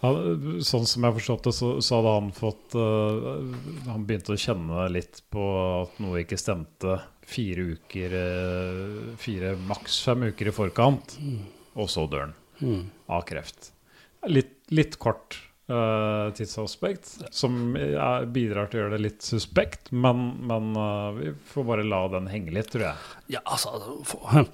Sånn 0.00 0.86
som 0.88 1.04
jeg 1.04 1.16
forstått 1.18 1.44
det, 1.44 1.52
så, 1.58 1.68
så 1.84 1.98
hadde 1.98 2.14
han 2.14 2.30
fått 2.32 2.76
øh, 2.80 3.52
Han 3.90 4.06
begynte 4.08 4.32
å 4.32 4.40
kjenne 4.40 4.86
litt 4.94 5.20
på 5.28 5.44
at 5.82 6.00
noe 6.00 6.22
ikke 6.22 6.40
stemte 6.40 7.02
fire 7.28 7.64
uker 7.76 8.16
øh, 8.18 9.14
Fire, 9.22 9.54
maks 9.68 10.00
fem 10.04 10.26
uker 10.32 10.50
i 10.50 10.54
forkant, 10.56 11.16
og 11.78 11.88
så 11.92 12.06
dør 12.10 12.28
han 12.28 12.36
av 13.10 13.24
kreft. 13.26 13.72
Litt, 14.30 14.52
litt 14.70 14.94
kort 15.02 15.34
uh, 15.72 16.28
tidsaspekt, 16.36 17.16
som 17.34 17.74
er, 17.78 18.26
bidrar 18.30 18.68
til 18.70 18.78
å 18.78 18.84
gjøre 18.84 18.94
det 18.96 19.02
litt 19.08 19.26
suspekt, 19.26 19.90
men, 19.90 20.28
men 20.46 20.68
uh, 20.78 21.10
vi 21.16 21.32
får 21.54 21.66
bare 21.72 21.86
la 21.88 22.04
den 22.12 22.28
henge 22.30 22.54
litt, 22.54 22.70
tror 22.70 22.84
jeg. 22.90 23.10
Ja, 23.38 23.42
altså 23.46 24.00
for- 24.06 24.46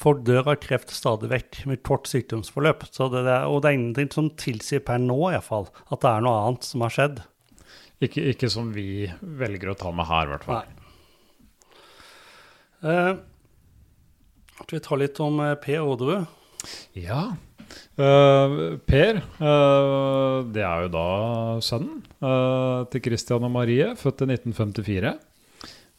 Folk 0.00 0.22
dør 0.24 0.46
av 0.48 0.54
kreft 0.62 0.88
stadig 0.96 1.28
vekk 1.28 1.56
med 1.68 1.82
kort 1.84 2.06
sykdomsforløp. 2.08 2.86
Så 2.94 3.10
det, 3.12 3.20
er- 3.28 3.44
og 3.50 3.58
det 3.60 3.68
er 3.72 3.76
ingenting 3.76 4.08
som 4.14 4.30
tilsier 4.40 4.80
per 4.86 4.96
nå 5.02 5.16
i 5.28 5.34
hvert 5.34 5.44
fall, 5.44 5.66
at 5.92 6.00
det 6.00 6.08
er 6.14 6.22
noe 6.24 6.38
annet 6.46 6.64
som 6.64 6.84
har 6.86 6.94
skjedd. 6.94 7.18
Ikke, 8.00 8.22
ikke 8.32 8.48
som 8.48 8.70
vi 8.72 8.86
velger 9.20 9.74
å 9.74 9.76
ta 9.76 9.90
med 9.92 10.08
her, 10.08 10.24
i 10.24 10.32
hvert 10.32 10.46
fall. 10.46 10.62
Eh, 12.80 13.14
skal 14.60 14.76
vi 14.78 14.82
ta 14.84 14.96
litt 14.96 15.20
om 15.20 15.40
eh, 15.44 15.54
Per 15.60 15.82
Orderud? 15.84 16.28
Ja. 16.96 17.36
Eh, 18.00 18.54
per, 18.88 19.20
eh, 19.20 20.36
det 20.54 20.64
er 20.64 20.86
jo 20.86 20.92
da 20.94 21.08
sønnen 21.64 22.00
eh, 22.00 22.78
til 22.92 23.04
Christian 23.04 23.44
og 23.46 23.52
Marie, 23.52 23.92
født 24.00 24.24
i 24.24 24.30
1954. 24.32 25.12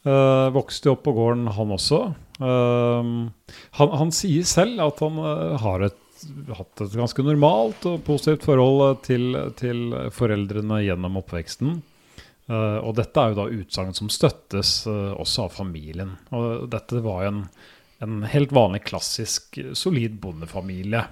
Eh, 0.01 0.47
vokste 0.57 0.93
opp 0.95 1.03
på 1.05 1.13
gården, 1.13 1.51
han 1.53 1.77
også. 1.77 2.03
Han, 2.41 3.91
han 4.01 4.11
sier 4.17 4.47
selv 4.49 4.81
at 4.81 5.01
han 5.05 5.19
har 5.61 5.83
et, 5.85 5.99
hatt 6.57 6.81
et 6.81 6.95
ganske 6.97 7.21
normalt 7.21 7.85
og 7.85 7.99
positivt 8.07 8.47
forhold 8.47 9.03
til, 9.05 9.37
til 9.59 9.93
foreldrene 10.15 10.79
gjennom 10.81 11.19
oppveksten. 11.21 11.83
Eh, 12.49 12.79
og 12.81 12.95
dette 12.97 13.21
er 13.21 13.31
jo 13.31 13.39
da 13.41 13.61
utsagn 13.61 13.95
som 13.97 14.09
støttes 14.11 14.81
eh, 14.89 15.13
også 15.13 15.47
av 15.47 15.55
familien. 15.59 16.15
Og 16.35 16.67
dette 16.71 17.03
var 17.05 17.27
en, 17.27 17.45
en 18.01 18.21
helt 18.31 18.53
vanlig, 18.55 18.85
klassisk, 18.89 19.59
solid 19.77 20.17
bondefamilie. 20.23 21.05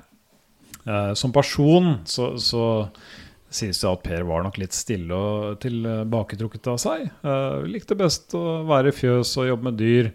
Eh, 0.86 1.14
som 1.20 1.36
person 1.36 2.00
så, 2.10 2.34
så 2.42 2.66
sies 3.50 3.82
det 3.82 3.90
at 3.90 4.04
Per 4.06 4.28
var 4.30 4.44
nok 4.46 4.60
litt 4.62 4.76
stille 4.78 5.16
og 5.16 5.58
tilbaketrukket 5.64 6.70
av 6.70 6.78
seg. 6.82 7.08
Uh, 7.26 7.66
likte 7.66 7.98
best 7.98 8.36
å 8.38 8.62
være 8.70 8.92
i 8.92 8.96
fjøs 8.96 9.34
og 9.42 9.50
jobbe 9.50 9.70
med 9.70 9.80
dyr. 9.82 10.12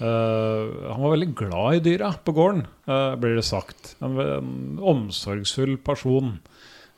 Uh, 0.00 0.90
han 0.90 1.00
var 1.00 1.14
veldig 1.14 1.30
glad 1.38 1.78
i 1.78 1.84
dyra 1.84 2.10
på 2.24 2.34
gården, 2.36 2.66
uh, 2.90 3.14
blir 3.20 3.38
det 3.38 3.46
sagt. 3.48 3.94
En, 4.04 4.18
en 4.20 4.82
omsorgsfull 4.94 5.78
person. 5.86 6.36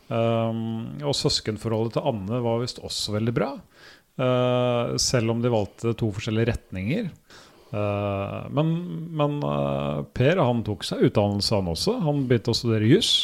Um, 0.07 1.01
og 1.03 1.17
søskenforholdet 1.19 1.97
til 1.97 2.07
Anne 2.07 2.39
var 2.45 2.61
visst 2.63 2.79
også 2.85 3.17
veldig 3.17 3.35
bra. 3.35 3.53
Uh, 4.17 4.95
selv 5.03 5.35
om 5.35 5.43
de 5.43 5.53
valgte 5.53 5.95
to 5.99 6.13
forskjellige 6.15 6.53
retninger. 6.53 7.09
Uh, 7.73 8.47
men 8.55 8.71
men 9.19 9.41
uh, 9.43 10.07
Per 10.15 10.39
han 10.39 10.63
tok 10.67 10.87
seg 10.87 11.09
utdannelse, 11.09 11.57
han 11.59 11.73
også. 11.73 11.99
Han 12.07 12.25
begynte 12.29 12.55
å 12.55 12.61
studere 12.61 12.93
juss. 12.93 13.15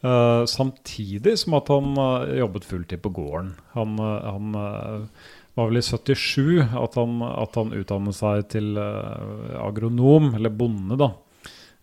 samtidig 0.00 1.34
som 1.36 1.54
at 1.58 1.68
han 1.68 1.98
jobbet 2.32 2.64
fulltid 2.64 3.02
på 3.04 3.10
gården. 3.12 3.50
Han, 3.74 3.98
han 4.00 4.54
var 4.56 5.66
vel 5.68 5.76
i 5.76 5.82
77 5.84 6.72
at 6.80 6.96
han, 6.96 7.18
at 7.20 7.58
han 7.60 7.74
utdannet 7.76 8.16
seg 8.16 8.46
til 8.48 8.80
agronom, 8.80 10.30
eller 10.38 10.56
bonde, 10.56 10.96
da. 10.96 11.10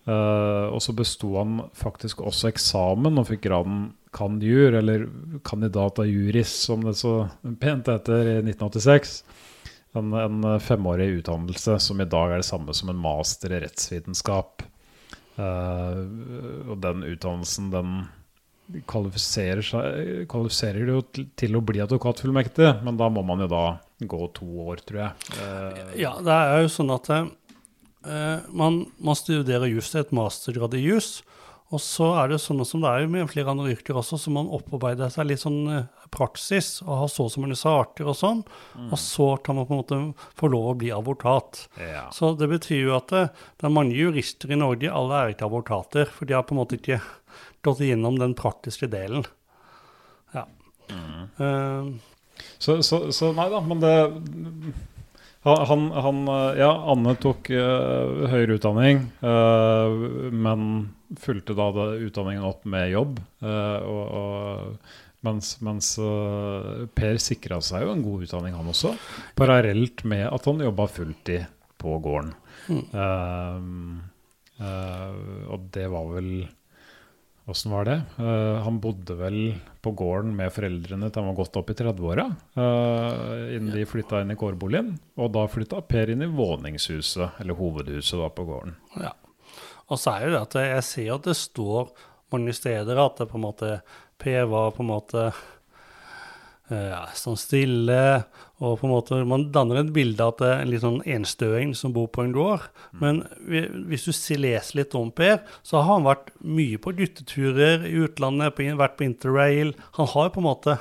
Eh, 0.07 0.65
og 0.71 0.79
så 0.83 0.93
besto 0.95 1.33
han 1.35 1.57
faktisk 1.75 2.21
også 2.23 2.51
eksamen 2.53 3.19
og 3.19 3.27
fikk 3.27 3.43
graden 3.49 3.89
cand.jur, 4.15 4.77
eller 4.79 5.07
kandidat 5.45 5.99
av 5.99 6.07
juris, 6.07 6.53
som 6.63 6.85
det 6.85 6.95
så 6.97 7.27
pent 7.59 7.89
heter, 7.91 8.31
i 8.31 8.37
1986. 8.39 9.19
En, 9.97 10.13
en 10.13 10.47
femårig 10.63 11.09
utdannelse 11.19 11.77
som 11.83 12.01
i 12.01 12.07
dag 12.07 12.31
er 12.31 12.41
det 12.41 12.47
samme 12.47 12.75
som 12.75 12.91
en 12.91 13.01
master 13.01 13.53
i 13.55 13.61
rettsvitenskap. 13.65 14.63
Uh, 15.37 16.01
og 16.71 16.79
den 16.81 17.03
utdannelsen, 17.05 17.67
den 17.73 17.91
kvalifiserer, 18.89 19.61
seg, 19.63 20.23
kvalifiserer 20.31 20.89
jo 20.91 21.01
til, 21.11 21.55
å 21.55 21.63
bli 21.63 21.83
advokatfullmektig, 21.83 22.71
men 22.85 22.97
da 22.99 23.09
må 23.13 23.23
man 23.27 23.43
jo 23.45 23.49
da 23.51 23.65
gå 23.99 24.21
to 24.37 24.47
år, 24.65 24.81
tror 24.87 25.03
jeg. 25.03 25.35
Uh, 25.37 25.83
Ja, 25.99 26.15
det 26.23 26.39
er 26.47 26.63
jo 26.65 26.73
sånn 26.73 26.95
at 26.95 27.11
man, 28.53 28.85
man 29.03 29.17
studerer 29.19 29.67
juss, 29.71 29.93
et 29.95 30.13
mastergrad 30.15 30.75
i 30.77 30.83
jus. 30.85 31.17
Og 31.67 31.81
så 31.83 32.05
er 32.21 32.29
det 32.31 32.37
sånn 32.39 32.61
som 32.63 32.79
det 32.79 32.87
er 32.87 33.01
jo 33.03 33.09
med 33.11 33.27
flere 33.27 33.51
andre 33.51 33.73
yrker 33.73 33.97
også, 33.99 34.15
så 34.23 34.31
man 34.31 34.47
opparbeider 34.55 35.09
seg 35.11 35.27
litt 35.27 35.41
sånn 35.41 35.65
eh, 35.67 36.05
praksis 36.15 36.77
og 36.85 36.93
har 37.01 37.09
så 37.11 37.25
og 37.25 37.33
så 37.33 37.41
mange 37.43 37.57
arter 37.67 38.07
og 38.07 38.15
sånn. 38.15 38.39
Og 38.87 38.95
så 39.03 39.27
kan 39.43 39.57
man 39.57 39.67
på 39.67 39.75
en 39.75 39.81
måte 39.81 39.97
få 40.39 40.47
lov 40.53 40.69
å 40.71 40.77
bli 40.79 40.93
advokat. 40.95 41.65
ja. 41.83 42.05
Så 42.15 42.31
det 42.39 42.47
betyr 42.53 42.85
jo 42.85 42.95
at 42.95 43.11
det, 43.11 43.25
det 43.59 43.67
er 43.67 43.75
mange 43.75 43.97
jurister 43.99 44.53
i 44.55 44.59
Norge, 44.61 44.87
alle 44.87 45.19
er 45.19 45.33
ikke 45.35 45.49
advokater, 45.49 46.07
for 46.07 46.29
de 46.29 46.37
har 46.37 46.47
på 46.47 46.55
en 46.55 46.61
måte 46.61 46.79
ikke 46.79 47.01
gått 47.67 47.83
igjennom 47.83 48.15
den 48.21 48.37
praktiske 48.39 48.87
delen. 48.87 49.27
Ja. 50.31 50.47
Eh, 50.87 51.91
Så, 52.61 52.79
så, 52.85 53.09
så 53.11 53.33
nei 53.35 53.49
da, 53.51 53.59
men 53.65 53.79
det 53.81 53.95
han, 55.47 55.63
han, 55.69 55.89
han 56.03 56.21
Ja, 56.59 56.69
Anne 56.91 57.15
tok 57.23 57.49
uh, 57.53 58.27
høyere 58.31 58.57
utdanning, 58.59 59.05
uh, 59.23 60.31
men 60.33 60.63
fulgte 61.21 61.55
da 61.57 61.71
det, 61.75 61.89
utdanningen 62.09 62.45
opp 62.47 62.65
med 62.67 62.91
jobb. 62.91 63.19
Uh, 63.43 63.77
og, 63.87 64.03
og, 64.21 64.95
Mens, 65.25 65.55
mens 65.65 65.95
eh, 65.97 66.83
Per 66.93 67.17
sikra 67.21 67.57
seg 67.65 67.85
jo 67.85 67.93
en 67.95 68.03
god 68.05 68.27
utdanning, 68.27 68.53
han 68.57 68.69
også. 68.69 68.93
Parallelt 69.37 70.03
med 70.07 70.27
at 70.29 70.45
han 70.45 70.61
jobba 70.61 70.85
fulltid 70.93 71.47
på 71.81 71.97
gården. 72.03 72.35
Eh, 72.69 73.57
eh, 74.61 75.17
og 75.53 75.67
det 75.73 75.87
var 75.93 76.11
vel 76.13 76.31
Åssen 77.47 77.71
var 77.71 77.87
det? 77.87 78.01
Uh, 78.19 78.59
han 78.65 78.79
bodde 78.83 79.15
vel 79.15 79.37
på 79.83 79.93
gården 79.95 80.33
med 80.35 80.51
foreldrene 80.51 81.07
til 81.07 81.23
han 81.23 81.29
var 81.31 81.37
godt 81.37 81.59
opp 81.61 81.69
i 81.71 81.77
30-åra. 81.79 82.25
Uh, 82.59 83.55
innen 83.55 83.71
de 83.71 83.85
flytta 83.87 84.19
inn 84.23 84.33
i 84.33 84.39
kårboligen. 84.39 84.97
Og 85.15 85.31
da 85.35 85.45
flytta 85.51 85.79
Per 85.87 86.11
inn 86.11 86.25
i 86.25 86.27
våningshuset, 86.27 87.39
eller 87.39 87.55
hovedhuset 87.55 88.19
da 88.19 88.27
på 88.35 88.47
gården. 88.49 88.75
Ja. 88.99 89.13
Og 89.87 90.01
så 90.01 90.17
er 90.17 90.27
jo 90.27 90.33
det 90.35 90.43
at 90.43 90.59
jeg 90.59 90.85
ser 90.89 91.13
at 91.15 91.29
det 91.29 91.37
står 91.39 91.93
mange 92.35 92.51
steder 92.55 92.99
at 92.99 93.21
det 93.21 93.29
på 93.31 93.39
en 93.39 93.45
måte 93.47 93.77
Per 94.19 94.49
var 94.51 94.73
på 94.75 94.83
en 94.83 94.89
måte 94.89 95.27
eh, 95.29 95.43
ja, 96.69 97.05
sånn 97.15 97.37
stille, 97.39 98.25
og 98.59 98.79
på 98.81 98.87
en 98.87 98.91
måte 98.91 99.19
man 99.29 99.45
danner 99.55 99.79
et 99.83 99.91
bilde 99.95 100.19
av 100.25 100.33
at 100.33 100.41
det 100.41 100.47
er 100.51 100.61
en 100.65 100.71
litt 100.73 100.83
sånn 100.83 100.99
enstøing 101.05 101.73
som 101.77 101.93
bor 101.95 102.07
på 102.11 102.23
en 102.25 102.33
gård. 102.35 102.65
Men 102.99 103.21
vi- 103.47 103.67
hvis 103.91 104.05
du 104.09 104.35
leser 104.35 104.81
litt 104.81 104.95
om 104.95 105.11
Per, 105.11 105.39
så 105.63 105.81
har 105.81 105.93
han 105.93 106.03
vært 106.03 106.31
mye 106.43 106.77
på 106.77 106.91
gutteturer 106.97 107.85
i 107.87 107.93
utlandet, 108.03 108.55
på, 108.55 108.63
vært 108.75 108.97
på 108.97 109.05
interrail. 109.07 109.75
Han 109.93 110.07
har 110.07 110.29
på 110.29 110.37
en 110.43 110.49
måte 110.49 110.79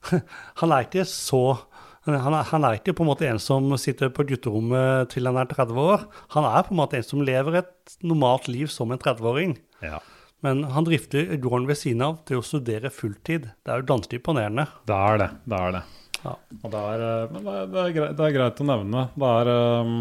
Han 0.62 0.72
er 0.72 0.86
ikke 0.86 1.04
så 1.06 1.58
han 2.06 2.32
er, 2.32 2.42
han 2.48 2.64
er 2.64 2.78
ikke 2.78 2.94
på 2.96 3.04
en 3.04 3.10
måte 3.10 3.26
en 3.28 3.38
som 3.38 3.66
sitter 3.76 4.08
på 4.08 4.24
gutterommet 4.26 5.10
til 5.12 5.26
han 5.28 5.36
er 5.36 5.44
30 5.44 5.76
år. 5.76 6.06
Han 6.32 6.46
er 6.48 6.62
på 6.64 6.72
en 6.72 6.78
måte 6.80 6.96
en 6.96 7.04
som 7.04 7.20
lever 7.20 7.58
et 7.60 7.98
normalt 8.02 8.48
liv 8.48 8.70
som 8.72 8.90
en 8.90 8.98
30-åring. 8.98 9.58
Ja. 9.84 9.98
Men 10.40 10.64
han 10.64 10.86
drifter 10.88 11.36
gården 11.36 11.68
ved 11.68 11.78
siden 11.78 12.04
av 12.04 12.20
til 12.28 12.40
å 12.40 12.44
studere 12.44 12.92
fulltid. 12.92 13.50
Det 13.60 13.72
er 13.72 13.82
jo 13.82 13.90
ganske 13.92 14.16
imponerende. 14.16 14.66
Det 14.88 14.96
er 14.96 15.20
det. 15.20 15.28
Det 15.44 15.58
er 15.58 15.74
det. 15.76 15.82
Ja. 16.20 16.32
Og 16.60 16.72
det 16.72 16.80
er, 16.94 17.04
eh, 17.08 17.34
men 17.34 17.44
det 17.44 17.52
er, 17.58 17.68
det, 17.68 17.82
er 17.82 17.92
greit, 17.96 18.16
det 18.16 18.24
er 18.26 18.36
greit 18.38 18.62
å 18.62 18.68
nevne. 18.70 19.04
Det 19.20 19.34
er 19.40 19.52
um, 19.52 20.00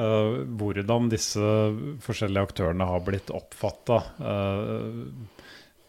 uh, 0.00 0.36
hvordan 0.60 1.10
disse 1.12 1.54
forskjellige 2.04 2.50
aktørene 2.50 2.88
har 2.88 3.02
blitt 3.06 3.32
oppfatta. 3.34 4.02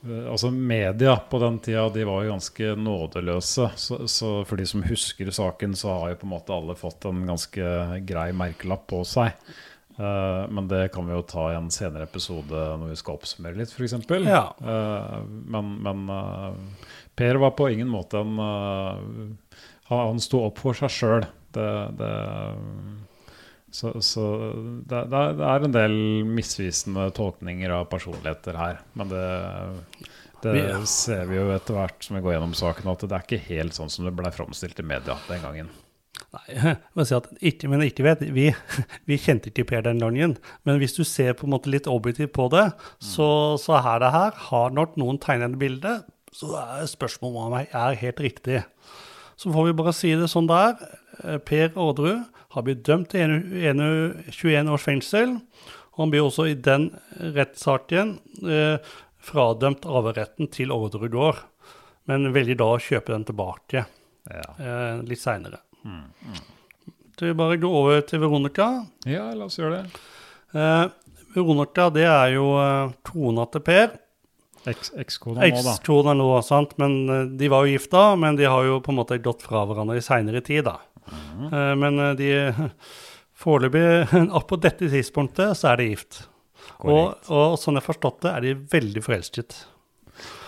altså 0.07 0.51
Media 0.51 1.15
på 1.29 1.39
den 1.43 1.59
tida 1.63 1.87
de 1.91 2.03
var 2.07 2.23
jo 2.23 2.35
ganske 2.35 2.75
nådeløse. 2.79 3.71
Så, 3.75 4.03
så 4.07 4.33
for 4.47 4.59
de 4.59 4.67
som 4.69 4.83
husker 4.87 5.31
saken, 5.31 5.75
så 5.75 5.95
har 5.95 6.13
jo 6.13 6.21
på 6.21 6.29
en 6.29 6.35
måte 6.37 6.55
alle 6.55 6.79
fått 6.79 7.09
en 7.09 7.25
ganske 7.27 7.71
grei 8.07 8.29
merkelapp 8.31 8.87
på 8.91 9.03
seg. 9.07 9.35
Eh, 9.97 10.49
men 10.49 10.67
det 10.67 10.87
kan 10.93 11.07
vi 11.07 11.15
jo 11.15 11.23
ta 11.25 11.47
i 11.51 11.57
en 11.57 11.71
senere 11.73 12.05
episode 12.05 12.53
når 12.77 12.91
vi 12.91 12.99
skal 12.99 13.17
oppsummere 13.17 13.57
litt, 13.57 13.73
f.eks. 13.73 13.95
Ja. 14.27 14.43
Uh, 14.61 15.23
men 15.25 15.71
men 15.81 16.03
uh, 16.11 16.85
Per 17.17 17.39
var 17.41 17.55
på 17.57 17.71
ingen 17.73 17.89
måte 17.89 18.21
en 18.21 18.37
uh, 18.37 19.01
Han, 19.89 20.21
sto 20.21 20.43
opp 20.45 20.61
for 20.61 20.77
seg 20.77 20.93
sjøl. 20.93 21.25
Det, 21.55 21.69
det, 21.97 22.11
så 23.73 23.95
så 24.03 24.25
det, 24.85 25.01
det, 25.09 25.23
er, 25.47 25.65
en 25.65 25.73
del 25.73 25.97
misvisende 26.27 27.07
tolkninger 27.17 27.73
av 27.73 27.87
personligheter 27.89 28.59
her. 28.59 28.83
Men 28.99 29.09
det, 29.09 29.25
ser 30.91 31.25
vi 31.31 31.39
jo 31.39 31.47
etter 31.55 31.79
hvert 31.79 32.03
som 32.03 32.19
vi 32.19 32.23
går 32.27 32.35
gjennom 32.35 32.53
saken, 32.59 32.91
at 32.91 33.07
det 33.07 33.17
er 33.17 33.25
ikke 33.25 33.45
helt 33.47 33.79
sånn 33.79 33.89
som 33.89 34.05
det 34.05 34.13
ble 34.19 34.29
framstilt 34.35 34.83
i 34.83 34.85
media 34.85 35.17
den 35.31 35.41
gangen. 35.41 35.71
Nei, 36.35 36.75
si 37.07 37.15
at 37.15 37.27
ikke, 37.39 37.69
men 37.71 37.81
ikke 37.85 38.03
vet, 38.03 38.21
vi, 38.35 38.49
vi 39.09 39.17
kjente 39.21 39.49
ikke 39.51 39.67
Per 39.69 39.85
den 39.85 40.01
gangen. 40.03 40.35
Men 40.67 40.79
hvis 40.81 40.97
du 40.97 41.03
ser 41.07 41.33
på 41.39 41.47
en 41.47 41.53
måte 41.55 41.71
litt 41.71 41.87
objektivt 41.87 42.33
på 42.35 42.49
det, 42.53 42.65
så, 43.03 43.27
så 43.61 43.77
er 43.79 44.01
det 44.03 44.11
her 44.15 44.35
Har 44.49 44.73
nok 44.75 44.97
noen 44.99 45.19
tegnet 45.23 45.55
et 45.55 45.61
bilde, 45.61 45.93
så 46.35 46.51
er 46.59 46.89
spørsmålet 46.91 47.39
om 47.47 47.55
jeg 47.61 47.69
er 47.79 47.99
helt 48.03 48.19
riktig. 48.25 48.63
Så 49.39 49.53
får 49.53 49.69
vi 49.69 49.75
bare 49.79 49.93
si 49.95 50.11
det 50.17 50.27
sånn 50.31 50.49
det 50.49 50.57
er. 50.67 50.87
Eh, 51.23 51.37
Per 51.47 51.75
Orderud 51.79 52.25
har 52.55 52.63
blitt 52.65 52.83
dømt 52.87 53.09
til 53.13 53.21
en- 53.21 53.53
en- 53.53 54.23
21 54.33 54.69
års 54.73 54.83
fengsel. 54.87 55.37
Og 55.95 56.03
han 56.03 56.11
blir 56.13 56.25
også 56.27 56.47
i 56.51 56.55
den 56.57 56.89
rettssaken 57.33 58.17
eh, 58.45 58.77
fradømt 59.23 59.85
arveretten 59.89 60.49
til 60.53 60.73
Orderud 60.75 61.11
gård. 61.13 61.39
Men 62.09 62.29
velger 62.35 62.57
da 62.59 62.67
å 62.75 62.81
kjøpe 62.81 63.13
den 63.15 63.25
tilbake 63.27 63.85
Ja, 64.27 64.49
eh, 64.59 65.01
litt 65.07 65.21
seinere. 65.23 65.61
Vi 67.17 67.33
bare 67.33 67.57
gå 67.57 67.69
over 67.73 68.03
til 68.05 68.21
Veronica? 68.21 68.85
ja 69.09 69.31
la 69.33 69.47
oss 69.47 69.57
gjøre 69.57 69.79
det. 69.81 70.01
Eh, 70.53 70.83
Veronica 71.33 71.87
det 71.93 72.05
er 72.05 72.35
jo 72.35 72.51
eh, 72.61 72.93
kona 73.07 73.47
til 73.53 73.65
Per. 73.65 73.95
Ekskona 74.67 75.39
nå, 75.39 75.47
da. 75.47 75.73
Ekskona 75.73 76.13
nå, 76.17 76.27
sant? 76.45 76.75
men 76.81 76.97
eh, 77.09 77.25
de 77.39 77.49
var 77.51 77.65
jo 77.65 77.77
gifta, 77.77 78.09
men 78.19 78.37
de 78.39 78.47
har 78.49 78.65
jo 78.67 78.79
på 78.83 78.93
en 78.93 78.99
måte 78.99 79.19
gått 79.23 79.45
fra 79.47 79.63
hverandre 79.67 79.99
i 79.99 80.03
seinere 80.03 80.43
tid, 80.45 80.67
da. 80.67 80.77
Mm. 81.07 81.45
Eh, 81.47 81.73
men 81.83 82.01
eh, 82.03 82.15
de 82.19 82.31
Foreløpig, 83.37 84.09
på 84.49 84.57
dette 84.57 84.87
tidspunktet, 84.89 85.53
så 85.59 85.69
er 85.71 85.81
de 85.81 85.91
gift. 85.91 86.23
Og, 86.81 87.13
og 87.29 87.57
sånn 87.61 87.77
jeg 87.77 87.83
har 87.83 87.85
forstått 87.85 88.23
det, 88.25 88.31
er 88.31 88.45
de 88.45 88.53
veldig 88.71 89.03
forelsket. 89.05 89.59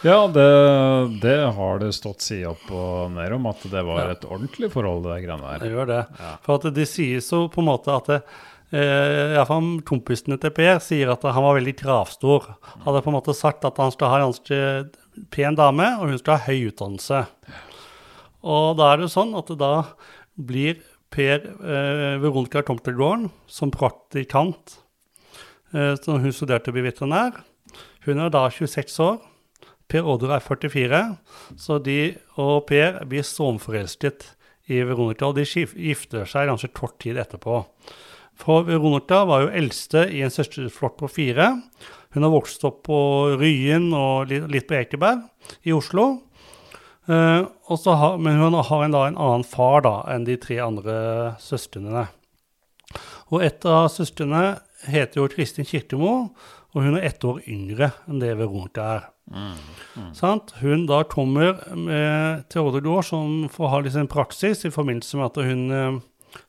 Ja, 0.05 0.27
det, 0.31 0.43
det 1.21 1.39
har 1.55 1.79
det 1.81 1.89
stått 1.97 2.23
side 2.23 2.47
opp 2.53 2.69
og 2.71 3.12
ned 3.12 3.33
om, 3.35 3.49
at 3.51 3.65
det 3.67 3.81
var 3.83 4.13
et 4.13 4.23
ordentlig 4.23 4.69
forhold, 4.71 5.03
det 5.09 5.17
greiene 5.25 5.57
Det 5.59 5.71
gjør 5.73 5.89
det. 5.89 6.03
Ja. 6.21 6.29
For 6.45 6.55
at 6.55 6.69
de 6.75 6.85
sier 6.88 7.23
så 7.23 7.41
på 7.51 7.59
en 7.59 7.67
måte 7.67 7.91
at 7.91 8.07
det, 8.07 8.19
eh, 8.71 9.35
Iallfall 9.35 9.81
kompisene 9.88 10.39
til 10.39 10.53
Per 10.55 10.79
sier 10.83 11.12
at 11.12 11.25
han 11.27 11.43
var 11.43 11.57
veldig 11.59 11.75
kravstor. 11.81 12.47
Hadde 12.85 13.03
på 13.03 13.12
en 13.12 13.17
måte 13.17 13.35
sagt 13.35 13.67
at 13.67 13.81
han 13.81 13.91
skal 13.95 14.13
ha 14.13 14.21
en 14.21 14.29
ganske 14.29 14.62
pen 15.35 15.57
dame, 15.59 15.89
og 15.99 16.13
hun 16.13 16.21
skal 16.21 16.39
ha 16.39 16.47
høy 16.47 16.69
utdannelse. 16.69 17.25
Og 18.47 18.77
da 18.79 18.93
er 18.93 19.03
det 19.03 19.12
sånn 19.12 19.35
at 19.35 19.51
da 19.59 19.73
blir 20.39 20.79
Per 21.09 21.41
eh, 21.41 22.19
Veronica 22.21 22.62
Tomtergården 22.63 23.27
som 23.49 23.71
praktikant. 23.73 24.77
Eh, 25.73 25.97
hun 26.07 26.31
studerte 26.31 26.71
å 26.71 26.77
bli 26.77 26.85
veterinær. 26.85 27.41
Hun 28.05 28.21
er 28.23 28.31
da 28.31 28.45
26 28.47 28.95
år. 29.03 29.19
Per 29.89 30.06
Odder 30.06 30.36
er 30.36 30.43
44, 30.45 30.99
så 31.58 31.80
de 31.82 31.99
og 32.38 32.67
Per 32.69 33.02
blir 33.10 33.25
stormforelsket 33.25 34.28
i 34.69 34.84
Veronica, 34.86 35.30
og 35.30 35.39
de 35.39 35.47
gifter 35.49 36.30
seg 36.30 36.49
ganske 36.49 36.69
kort 36.78 36.99
tid 37.02 37.17
etterpå. 37.17 37.63
For 38.39 38.67
Veronica 38.67 39.23
var 39.28 39.43
jo 39.43 39.56
eldste 39.62 40.06
i 40.13 40.21
en 40.23 40.32
søsterflokk 40.32 40.99
på 41.02 41.10
fire. 41.12 41.49
Hun 42.13 42.25
har 42.25 42.32
vokst 42.32 42.63
opp 42.69 42.84
på 42.88 42.99
Ryen 43.41 43.89
og 43.97 44.30
litt 44.30 44.69
på 44.69 44.78
Ekeberg 44.78 45.25
i 45.67 45.73
Oslo. 45.75 46.08
Eh, 47.10 47.41
har, 47.43 48.17
men 48.21 48.39
hun 48.39 48.54
har 48.54 48.86
en, 48.86 48.93
da, 48.93 49.04
en 49.10 49.17
annen 49.17 49.43
far 49.43 49.84
da, 49.86 49.95
enn 50.13 50.28
de 50.30 50.38
tre 50.41 50.62
andre 50.62 50.95
søstrene. 51.41 52.06
Og 53.34 53.43
et 53.45 53.65
av 53.65 53.89
søstrene 53.93 54.60
heter 54.89 55.21
jo 55.21 55.30
Kristin 55.34 55.67
Kirkemo, 55.67 56.13
og 56.69 56.86
hun 56.86 56.97
er 56.97 57.10
ett 57.10 57.25
år 57.25 57.41
yngre 57.49 57.91
enn 58.08 58.21
det 58.21 58.36
Veronica 58.38 58.86
er. 58.95 59.08
Sant? 60.17 60.53
Hun 60.61 60.85
da 60.89 61.03
kommer 61.07 61.59
med, 61.77 62.45
til 62.49 62.69
Ådegård, 62.69 63.05
som 63.09 63.49
får 63.51 63.73
ha 63.73 63.81
liksom 63.85 64.09
praksis 64.11 64.65
i 64.65 64.73
forbindelse 64.73 65.19
med 65.19 65.27
at 65.29 65.49
hun 65.49 65.65
eh, 65.75 65.99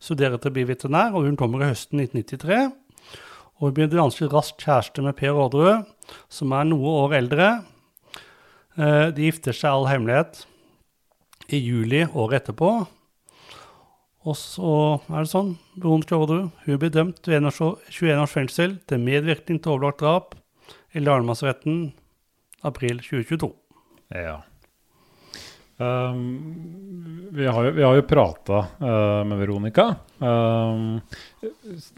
studerer 0.01 0.41
til 0.41 0.53
å 0.53 0.57
bli 0.57 0.67
veterinær, 0.71 1.17
og 1.17 1.27
hun 1.29 1.37
kommer 1.41 1.65
i 1.65 1.71
høsten 1.73 2.01
1993. 2.01 2.71
Og 3.61 3.67
hun 3.69 3.77
blir 3.77 3.93
ganske 3.93 4.31
raskt 4.33 4.65
kjæreste 4.65 5.05
med 5.05 5.19
Per 5.19 5.37
Orderud, 5.37 5.91
som 6.33 6.55
er 6.57 6.71
noe 6.71 6.95
år 7.05 7.19
eldre. 7.21 7.51
Eh, 8.79 9.11
de 9.13 9.29
gifter 9.29 9.57
seg 9.57 9.75
all 9.75 9.91
hemmelighet 9.91 10.45
i 11.51 11.61
juli 11.61 12.07
året 12.15 12.41
etterpå. 12.41 12.73
Og 14.29 14.37
så 14.37 14.73
er 15.09 15.25
det 15.25 15.31
sånn, 15.33 15.55
Veronica 15.81 16.19
Orderud 16.21 16.51
hun 16.67 16.81
blir 16.81 16.93
dømt 16.93 17.23
til 17.25 17.41
21 17.41 18.21
års- 18.21 18.35
fengsel 18.35 18.77
til 18.89 19.01
medvirkning 19.01 19.61
til 19.61 19.75
overlagt 19.75 20.03
drap 20.03 20.37
i 20.93 21.01
lagmannsretten 21.01 21.91
april 22.67 23.03
2022. 23.05 23.53
Ja. 24.15 24.41
Um, 25.81 27.29
vi 27.33 27.47
har 27.47 27.65
jo, 27.65 27.71
vi 27.71 27.83
har 27.83 27.95
jo 27.97 28.03
prata 28.03 28.59
uh, 28.59 29.25
med 29.25 29.39
Veronica. 29.39 29.87
Um, 30.19 31.01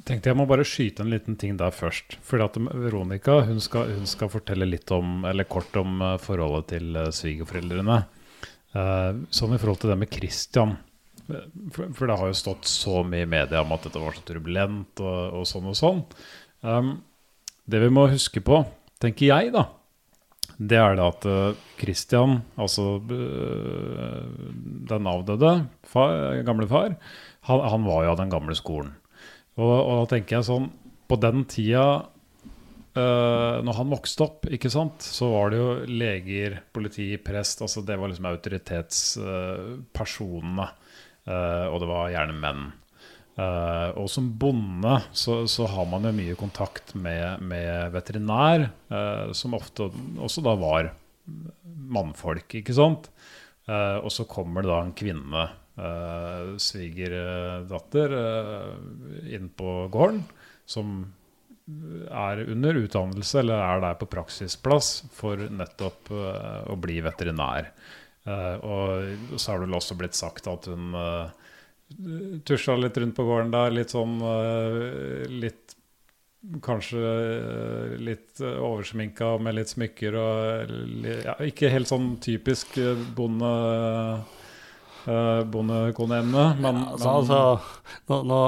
tenkte 0.07 0.31
jeg 0.31 0.39
må 0.39 0.47
bare 0.47 0.67
skyte 0.67 1.03
en 1.03 1.11
liten 1.11 1.35
ting 1.41 1.57
der 1.59 1.75
først. 1.75 2.15
Fordi 2.23 2.47
at 2.47 2.61
Veronica 2.85 3.41
hun 3.49 3.59
skal, 3.65 3.91
hun 3.97 4.07
skal 4.07 4.31
fortelle 4.31 4.69
litt 4.71 4.91
om, 4.95 5.25
eller 5.27 5.51
kort 5.51 5.75
om 5.81 5.99
uh, 5.99 6.15
forholdet 6.23 6.71
til 6.77 6.95
uh, 6.95 7.11
svigerforeldrene. 7.11 7.99
Uh, 8.73 9.27
sånn 9.35 9.57
i 9.57 9.61
forhold 9.61 9.83
til 9.83 9.91
det 9.91 9.99
med 10.05 10.15
Christian. 10.15 10.77
For, 11.27 11.91
for 11.91 12.07
det 12.07 12.21
har 12.21 12.31
jo 12.31 12.39
stått 12.39 12.71
så 12.71 13.03
mye 13.07 13.27
i 13.27 13.33
media 13.35 13.65
om 13.65 13.75
at 13.75 13.89
dette 13.89 14.01
var 14.03 14.15
så 14.15 14.23
turbulent 14.31 15.03
og, 15.03 15.41
og 15.41 15.49
sånn 15.49 15.71
og 15.73 15.79
sånn. 15.79 16.05
Um, 16.63 17.01
det 17.67 17.83
vi 17.83 17.91
må 17.95 18.07
huske 18.15 18.43
på, 18.47 18.63
tenker 19.03 19.27
jeg, 19.27 19.51
da, 19.55 19.67
det 20.69 20.77
er 20.79 20.97
det 20.99 21.05
at 21.05 21.25
eh, 21.29 21.55
Christian, 21.81 22.33
altså 22.61 22.85
eh, 23.11 24.23
den 24.91 25.07
avdøde 25.11 25.53
far, 25.89 26.11
gamle 26.47 26.67
far, 26.71 26.91
han, 27.49 27.61
han 27.73 27.83
var 27.89 28.01
jo 28.05 28.11
av 28.13 28.19
den 28.21 28.33
gamle 28.33 28.55
skolen. 28.59 28.93
Og, 29.59 29.73
og 29.73 29.93
da 30.03 30.07
tenker 30.15 30.33
jeg 30.39 30.49
sånn 30.49 30.67
På 31.11 31.17
den 31.21 31.39
tida 31.45 31.87
uh, 32.97 33.57
når 33.61 33.75
han 33.77 33.93
vokste 33.93 34.25
opp, 34.25 34.47
ikke 34.49 34.71
sant, 34.73 35.05
så 35.05 35.29
var 35.29 35.51
det 35.53 35.59
jo 35.59 35.85
leger, 35.91 36.63
politi, 36.73 37.19
prest. 37.21 37.61
altså 37.65 37.83
Det 37.85 37.97
var 38.01 38.09
liksom 38.09 38.27
autoritetspersonene. 38.31 40.67
Uh, 41.29 41.67
og 41.69 41.81
det 41.83 41.89
var 41.91 42.13
gjerne 42.15 42.41
menn. 42.41 42.73
Eh, 43.33 43.91
og 43.97 44.11
som 44.13 44.27
bonde 44.37 44.99
så, 45.17 45.43
så 45.49 45.65
har 45.73 45.87
man 45.89 46.05
jo 46.05 46.13
mye 46.17 46.37
kontakt 46.37 46.93
med, 46.93 47.41
med 47.41 47.95
veterinær, 47.95 48.67
uh, 48.93 49.33
som 49.37 49.57
ofte 49.57 49.89
også 50.21 50.45
da 50.45 50.53
var 50.61 50.91
mannfolk, 51.93 52.59
ikke 52.61 52.77
sant. 52.77 53.09
Uh, 53.69 54.03
og 54.03 54.11
så 54.13 54.27
kommer 54.29 54.65
det 54.65 54.73
da 54.73 54.79
en 54.83 54.95
kvinne, 54.99 55.47
uh, 55.81 56.53
svigerdatter, 56.61 58.13
uh, 58.13 59.19
inn 59.33 59.49
på 59.57 59.77
gården, 59.93 60.25
som 60.69 60.95
er 62.13 62.41
under 62.51 62.77
utdannelse 62.81 63.39
eller 63.39 63.61
er 63.63 63.81
der 63.85 63.95
på 64.01 64.09
praksisplass 64.11 65.07
for 65.15 65.41
nettopp 65.47 66.11
uh, 66.13 66.67
å 66.69 66.77
bli 66.77 66.99
veterinær. 67.05 67.71
og 68.23 69.39
så 69.39 69.51
har 69.51 69.59
det 69.59 69.67
vel 69.67 69.77
også 69.79 69.97
blitt 69.99 70.15
sagt 70.15 70.47
at 70.51 70.67
hun 70.71 70.93
uh, 70.95 71.31
tusja 72.49 72.77
litt 72.79 72.99
rundt 72.99 73.17
på 73.17 73.27
gården 73.29 73.55
der, 73.55 73.77
litt 73.79 73.95
sånn 73.95 74.19
litt 75.43 75.79
Kanskje 76.59 76.99
litt 78.03 78.41
oversminka 78.43 79.29
med 79.39 79.55
litt 79.61 79.71
smykker 79.71 80.17
og 80.19 80.73
ja, 81.07 81.37
ikke 81.47 81.71
helt 81.71 81.87
sånn 81.87 82.17
typisk 82.19 82.81
bonde 83.15 83.53
bondekoneemne. 85.07 86.45
Men, 86.61 86.77
ja, 86.83 86.91
altså, 86.95 87.11
altså, 87.11 87.39
nå, 88.09 88.19
nå, 88.29 88.41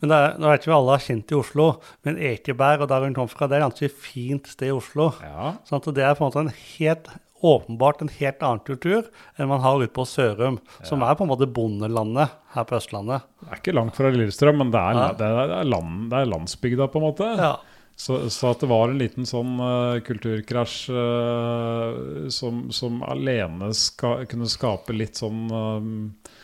men 0.00 0.10
det 0.10 0.18
er, 0.18 0.34
nå 0.40 0.50
er 0.50 0.60
ikke 0.60 0.74
alle 0.76 0.96
har 0.96 1.04
kjent 1.04 1.32
i 1.32 1.38
Oslo, 1.38 1.68
men 2.06 2.20
Ekeberg 2.30 2.84
og 2.84 2.90
der 2.90 3.06
hun 3.06 3.16
kom 3.16 3.30
fra, 3.30 3.48
det 3.48 3.58
er 3.58 3.64
et 3.64 3.68
ganske 3.70 3.88
fint 4.08 4.50
sted 4.50 4.72
i 4.72 4.76
Oslo. 4.76 5.10
Ja. 5.24 5.54
Sånn 5.68 5.84
det 5.96 6.04
er 6.04 6.16
på 6.18 6.24
en 6.24 6.30
måte 6.30 6.44
en 6.44 6.54
helt 6.76 7.08
åpenbart 7.40 8.02
en 8.02 8.12
helt 8.18 8.42
annen 8.42 8.64
kultur 8.66 9.08
enn 9.36 9.50
man 9.50 9.62
har 9.64 9.82
ute 9.82 9.94
på 9.94 10.06
Sørum, 10.08 10.58
ja. 10.78 10.86
som 10.88 11.02
er 11.06 11.16
på 11.18 11.26
en 11.26 11.32
måte 11.32 11.48
bondelandet 11.50 12.34
her 12.54 12.68
på 12.68 12.78
Østlandet. 12.78 13.26
Det 13.42 13.50
er 13.50 13.62
ikke 13.62 13.76
langt 13.76 13.98
fra 13.98 14.12
Lillestrøm, 14.14 14.62
men 14.62 14.72
det 14.74 14.82
er, 14.82 15.00
ja. 15.00 15.10
det 15.18 15.28
er, 15.44 15.66
land, 15.68 16.08
det 16.12 16.22
er 16.22 16.32
landsbygda, 16.32 16.88
på 16.92 17.02
en 17.02 17.06
måte. 17.10 17.28
Ja. 17.38 17.52
Så, 17.98 18.30
så, 18.30 18.52
at 18.52 18.60
det 18.62 18.68
var 18.70 18.92
en 18.92 19.00
liten 19.00 19.26
sånn 19.26 19.56
uh, 19.58 19.98
kulturkrasj 20.06 20.74
uh, 20.94 22.28
som, 22.30 22.68
som, 22.70 23.00
alene 23.02 23.72
ska, 23.74 24.20
kunne 24.30 24.46
skape 24.50 24.94
litt 24.94 25.18
sånn 25.18 25.48
uh, 25.50 26.36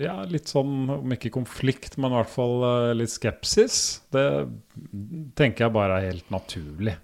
Ja, 0.00 0.14
litt 0.24 0.48
sånn, 0.48 0.88
om 0.88 1.12
ikke 1.12 1.28
konflikt, 1.34 1.98
men 2.00 2.08
i 2.08 2.16
hvert 2.16 2.30
fall 2.32 2.62
litt 2.96 3.12
skepsis. 3.12 4.00
Det 4.08 4.24
tenker 5.36 5.66
jeg 5.66 5.74
bare 5.74 5.98
er 5.98 6.06
helt 6.08 6.32
naturlig, 6.32 6.94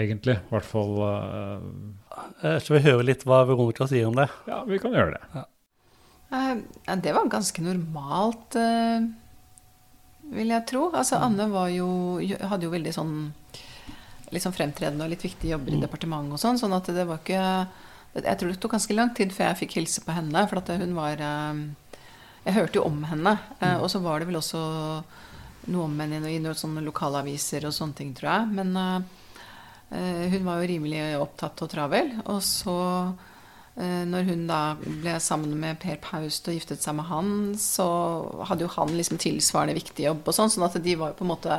egentlig. 0.00 0.36
I 0.38 0.50
hvert 0.50 0.66
fall 0.66 0.94
Skal 2.42 2.76
vi 2.76 2.84
høre 2.84 3.06
litt 3.06 3.22
hva 3.28 3.42
Veronica 3.48 3.86
sier 3.90 4.08
om 4.08 4.16
det? 4.18 4.28
Ja, 4.50 4.62
vi 4.68 4.78
kan 4.82 4.94
gjøre 4.94 5.16
det. 5.16 5.22
Ja. 5.34 6.96
det 7.02 7.14
var 7.14 7.30
ganske 7.32 7.62
normalt. 7.62 8.58
Uh 8.58 9.22
vil 10.32 10.52
jeg 10.52 10.66
tro. 10.70 10.88
Altså, 10.92 11.18
mm. 11.18 11.24
Anne 11.26 11.48
var 11.52 11.70
jo, 11.72 11.88
hadde 12.20 12.68
jo 12.68 12.74
veldig 12.74 12.94
sånn 12.94 13.16
sånn 14.34 14.54
fremtredende 14.56 15.04
og 15.06 15.12
litt 15.12 15.22
viktige 15.22 15.52
jobber 15.52 15.70
i 15.70 15.76
mm. 15.78 15.82
departementet 15.84 16.34
og 16.34 16.40
sånn. 16.42 16.56
sånn 16.58 16.72
at 16.74 16.88
det 16.90 17.04
var 17.06 17.20
ikke 17.20 17.42
Jeg 18.16 18.38
tror 18.40 18.50
det 18.50 18.56
tok 18.62 18.72
ganske 18.74 18.94
lang 18.96 19.12
tid 19.14 19.34
før 19.34 19.52
jeg 19.52 19.60
fikk 19.60 19.76
hilse 19.78 20.02
på 20.02 20.14
henne. 20.16 20.42
For 20.50 20.58
at 20.58 20.72
hun 20.80 20.94
var 20.96 21.22
Jeg 21.22 22.56
hørte 22.56 22.80
jo 22.80 22.86
om 22.88 23.04
henne. 23.06 23.36
Eh, 23.60 23.76
mm. 23.76 23.84
Og 23.84 23.90
så 23.92 24.00
var 24.02 24.18
det 24.18 24.28
vel 24.30 24.40
også 24.40 24.62
noe 25.70 25.86
om 25.86 26.00
henne 26.00 26.18
i 26.28 26.40
noen 26.42 26.58
sånne 26.58 26.82
lokalaviser 26.84 27.68
og 27.68 27.76
sånne 27.76 27.96
ting, 28.00 28.10
tror 28.16 28.30
jeg. 28.32 28.50
Men 28.58 28.74
uh, 28.76 29.23
hun 29.90 30.46
var 30.46 30.58
jo 30.58 30.68
rimelig 30.70 31.02
opptatt 31.20 31.60
og 31.62 31.70
travel. 31.70 32.08
Og 32.32 32.40
så 32.42 32.78
Eh, 33.74 34.04
når 34.06 34.28
hun 34.28 34.44
da 34.46 34.60
ble 34.78 35.16
sammen 35.22 35.56
med 35.58 35.80
Per 35.82 35.96
Paust 36.02 36.46
og 36.46 36.54
giftet 36.54 36.82
seg 36.84 36.94
med 36.94 37.08
han, 37.08 37.30
så 37.58 37.86
hadde 38.46 38.62
jo 38.62 38.70
han 38.76 38.92
liksom 38.94 39.18
tilsvarende 39.18 39.74
viktig 39.74 40.06
jobb 40.06 40.22
og 40.30 40.36
sånn, 40.36 40.52
sånn 40.52 40.68
at 40.68 40.78
de 40.84 40.94
var 41.00 41.10
jo 41.10 41.18
på 41.18 41.26
en 41.26 41.32
måte 41.32 41.56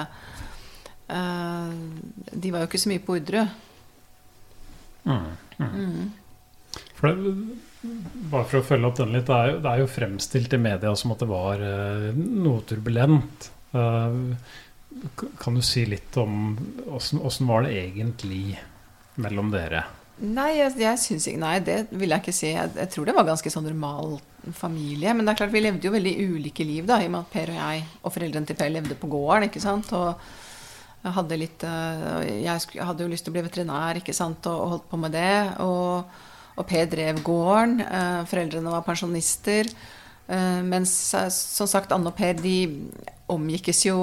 uh, 1.11 1.73
De 2.31 2.53
var 2.53 2.63
jo 2.63 2.69
ikke 2.69 2.79
så 2.79 2.91
mye 2.93 3.03
på 3.03 3.17
Orderud. 3.17 3.51
Mm, 5.03 5.27
mm. 5.59 5.73
mm. 5.75 6.79
For 6.95 7.11
det, 7.11 7.33
bare 8.31 8.47
for 8.47 8.61
å 8.61 8.65
følge 8.69 8.87
opp 8.87 9.01
den 9.01 9.11
litt, 9.11 9.27
det 9.27 9.35
er, 9.35 9.51
jo, 9.51 9.59
det 9.65 9.73
er 9.73 9.83
jo 9.83 9.91
fremstilt 9.91 10.55
i 10.55 10.61
media 10.61 10.95
som 10.95 11.11
at 11.13 11.19
det 11.21 11.27
var 11.29 11.67
noe 12.15 12.63
turbulent. 12.69 13.51
Uh, 13.75 14.39
kan 15.39 15.57
du 15.57 15.61
si 15.65 15.85
litt 15.85 16.17
om 16.17 16.55
åssen 16.89 17.47
var 17.47 17.65
det 17.65 17.75
egentlig 17.77 18.57
mellom 19.21 19.51
dere? 19.53 19.85
Nei, 20.15 20.53
jeg, 20.55 20.77
jeg 20.79 20.99
syns 21.01 21.25
ikke 21.27 21.41
Nei, 21.41 21.55
det 21.65 21.75
vil 21.91 22.13
jeg 22.13 22.23
ikke 22.23 22.33
si. 22.35 22.47
Jeg, 22.53 22.71
jeg, 22.79 22.91
tror 22.93 23.07
det 23.07 23.15
var 23.17 23.27
ganske 23.27 23.51
sånn 23.51 23.65
normal 23.67 24.15
familie. 24.55 25.11
Men 25.11 25.27
det 25.27 25.33
er 25.33 25.41
klart 25.41 25.55
vi 25.55 25.63
levde 25.63 25.89
jo 25.89 25.95
veldig 25.95 26.13
ulike 26.31 26.67
liv, 26.67 26.85
da, 26.87 27.01
i 27.01 27.09
og 27.09 27.15
med 27.17 27.25
at 27.25 27.33
Per 27.33 27.51
og 27.51 27.59
jeg 27.59 27.81
og 27.99 28.13
foreldrene 28.15 28.47
til 28.49 28.59
Per 28.59 28.71
levde 28.71 28.99
på 28.99 29.09
gården. 29.11 29.49
ikke 29.49 29.63
sant? 29.63 29.91
Og 29.97 30.15
jeg 31.05 31.13
hadde 31.17 31.41
litt 31.41 31.65
eh, 31.67 32.29
Jeg 32.45 32.85
hadde 32.87 33.05
jo 33.05 33.11
lyst 33.11 33.27
til 33.27 33.33
å 33.33 33.35
bli 33.35 33.43
veterinær, 33.45 33.99
ikke 33.99 34.15
sant, 34.15 34.47
og, 34.47 34.55
og 34.55 34.71
holdt 34.75 34.87
på 34.93 35.01
med 35.03 35.15
det. 35.17 35.35
Og, 35.65 36.23
og 36.55 36.69
Per 36.71 36.87
drev 36.95 37.19
gården. 37.25 37.83
Eh, 37.83 38.23
foreldrene 38.31 38.71
var 38.77 38.87
pensjonister. 38.87 39.67
Eh, 40.31 40.61
mens 40.63 40.95
som 41.11 41.67
sagt 41.67 41.91
Anne 41.91 42.13
og 42.13 42.15
Per 42.15 42.39
de 42.39 42.57
omgikkes 43.35 43.83
jo 43.89 43.99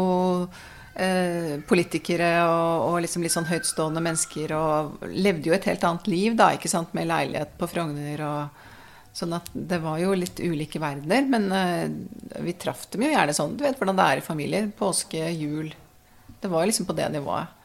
politikere 0.92 2.31
og, 2.44 2.83
og 2.90 2.96
liksom 3.00 3.22
litt 3.24 3.33
sånn 3.33 3.48
høytstående 3.48 4.02
mennesker 4.05 4.52
og 4.52 5.07
levde 5.09 5.48
jo 5.48 5.55
et 5.57 5.68
helt 5.70 5.87
annet 5.88 6.11
liv 6.12 6.35
da, 6.37 6.50
ikke 6.52 6.68
sant, 6.68 6.92
med 6.92 7.09
leilighet 7.09 7.55
på 7.57 7.68
Frogner 7.70 8.20
og 8.26 8.66
Sånn 9.12 9.35
at 9.37 9.50
det 9.52 9.76
var 9.85 9.98
jo 10.00 10.14
litt 10.16 10.40
ulike 10.40 10.81
verdener. 10.81 11.26
Men 11.28 11.50
uh, 11.52 12.40
vi 12.44 12.55
traff 12.57 12.87
dem 12.92 13.05
jo 13.07 13.12
gjerne 13.12 13.37
sånn. 13.37 13.59
Du 13.59 13.66
vet 13.66 13.76
hvordan 13.81 13.98
det 13.98 14.07
er 14.09 14.20
i 14.20 14.24
familier. 14.24 14.70
Påske, 14.78 15.26
jul. 15.37 15.72
Det 16.40 16.50
var 16.50 16.64
jo 16.64 16.72
liksom 16.72 16.88
på 16.88 16.96
det 16.96 17.11
nivået. 17.12 17.59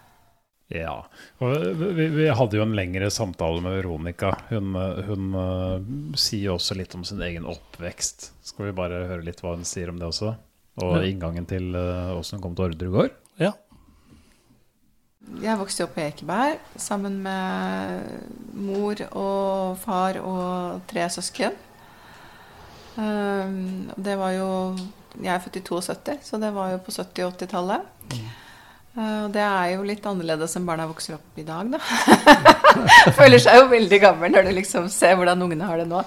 Ja. 0.76 0.98
Og 1.40 1.54
vi, 1.80 2.10
vi, 2.12 2.26
hadde 2.36 2.60
jo 2.60 2.66
en 2.66 2.76
lengre 2.76 3.08
samtale 3.14 3.64
med 3.64 3.78
Veronica. 3.78 4.34
Hun, 4.52 4.76
hun 5.08 5.38
uh, 5.40 6.18
sier 6.20 6.58
også 6.58 6.76
litt 6.76 6.98
om 7.00 7.08
sin 7.08 7.24
egen 7.24 7.48
oppvekst. 7.48 8.34
Skal 8.52 8.70
vi 8.70 8.76
bare 8.76 9.06
høre 9.08 9.24
litt 9.24 9.40
hva 9.44 9.56
hun 9.56 9.64
sier 9.68 9.94
om 9.94 10.02
det 10.02 10.12
også? 10.12 10.36
Og 10.78 11.06
inngangen 11.08 11.48
til 11.50 11.72
åssen 11.74 12.38
uh, 12.38 12.44
kom 12.44 12.54
til 12.58 12.68
Orderud 12.68 12.94
gård? 12.94 13.16
Ja. 13.42 13.54
Jeg 15.42 15.60
vokste 15.60 15.84
opp 15.86 15.96
på 15.98 16.04
Ekeberg 16.06 16.62
sammen 16.80 17.18
med 17.24 18.06
mor 18.56 19.02
og 19.10 19.80
far 19.82 20.20
og 20.22 20.84
tre 20.90 21.08
søsken. 21.12 21.58
Um, 22.98 23.92
det 23.94 24.16
var 24.18 24.32
jo 24.34 24.50
Jeg 25.22 25.34
er 25.34 25.42
født 25.42 25.60
i 25.60 25.62
72, 25.66 26.18
så 26.24 26.38
det 26.42 26.50
var 26.54 26.72
jo 26.72 26.78
på 26.86 26.94
70- 26.94 27.26
og 27.26 27.34
80-tallet. 27.42 27.88
Mm. 28.14 28.28
Uh, 28.98 29.26
det 29.34 29.42
er 29.42 29.72
jo 29.74 29.86
litt 29.86 30.06
annerledes 30.06 30.56
enn 30.58 30.66
barna 30.66 30.86
vokser 30.90 31.18
opp 31.18 31.42
i 31.42 31.46
dag, 31.46 31.74
da. 31.74 31.82
Føler 33.18 33.42
seg 33.42 33.58
jo 33.58 33.68
veldig 33.74 34.00
gammel 34.02 34.34
når 34.34 34.48
du 34.48 34.54
liksom 34.60 34.88
ser 34.94 35.18
hvordan 35.18 35.42
ungene 35.42 35.70
har 35.70 35.82
det 35.82 35.90
nå. 35.90 36.04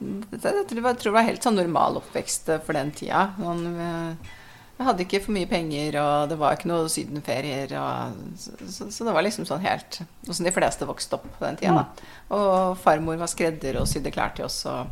Jeg 0.00 0.40
tror 0.40 1.00
det 1.02 1.14
var 1.14 1.26
helt 1.26 1.44
sånn 1.44 1.58
normal 1.58 1.98
oppvekst 2.00 2.48
eh, 2.54 2.60
for 2.64 2.76
den 2.76 2.92
tida. 2.96 3.30
Sånn, 3.36 3.66
eh, 3.76 4.36
jeg 4.80 4.86
hadde 4.88 5.04
ikke 5.04 5.18
for 5.26 5.36
mye 5.36 5.48
penger, 5.48 5.96
og 6.00 6.30
det 6.30 6.38
var 6.40 6.56
ikke 6.56 6.70
noe 6.70 6.88
sydenferier. 6.88 7.74
Og, 7.76 8.38
så, 8.40 8.86
så, 8.88 9.04
det 9.04 9.12
var 9.12 9.26
liksom 9.26 9.44
sånn 9.48 9.60
helt 9.60 9.98
som 10.24 10.46
de 10.46 10.54
fleste 10.56 10.88
vokste 10.88 11.18
opp 11.18 11.26
på 11.34 11.44
den 11.44 11.58
tida. 11.60 11.82
Da. 11.82 12.14
Og 12.32 12.78
farmor 12.80 13.20
var 13.20 13.28
skredder 13.28 13.76
og 13.82 13.90
sydde 13.90 14.12
klær 14.14 14.32
til 14.38 14.48
oss. 14.48 14.62
Og, 14.70 14.88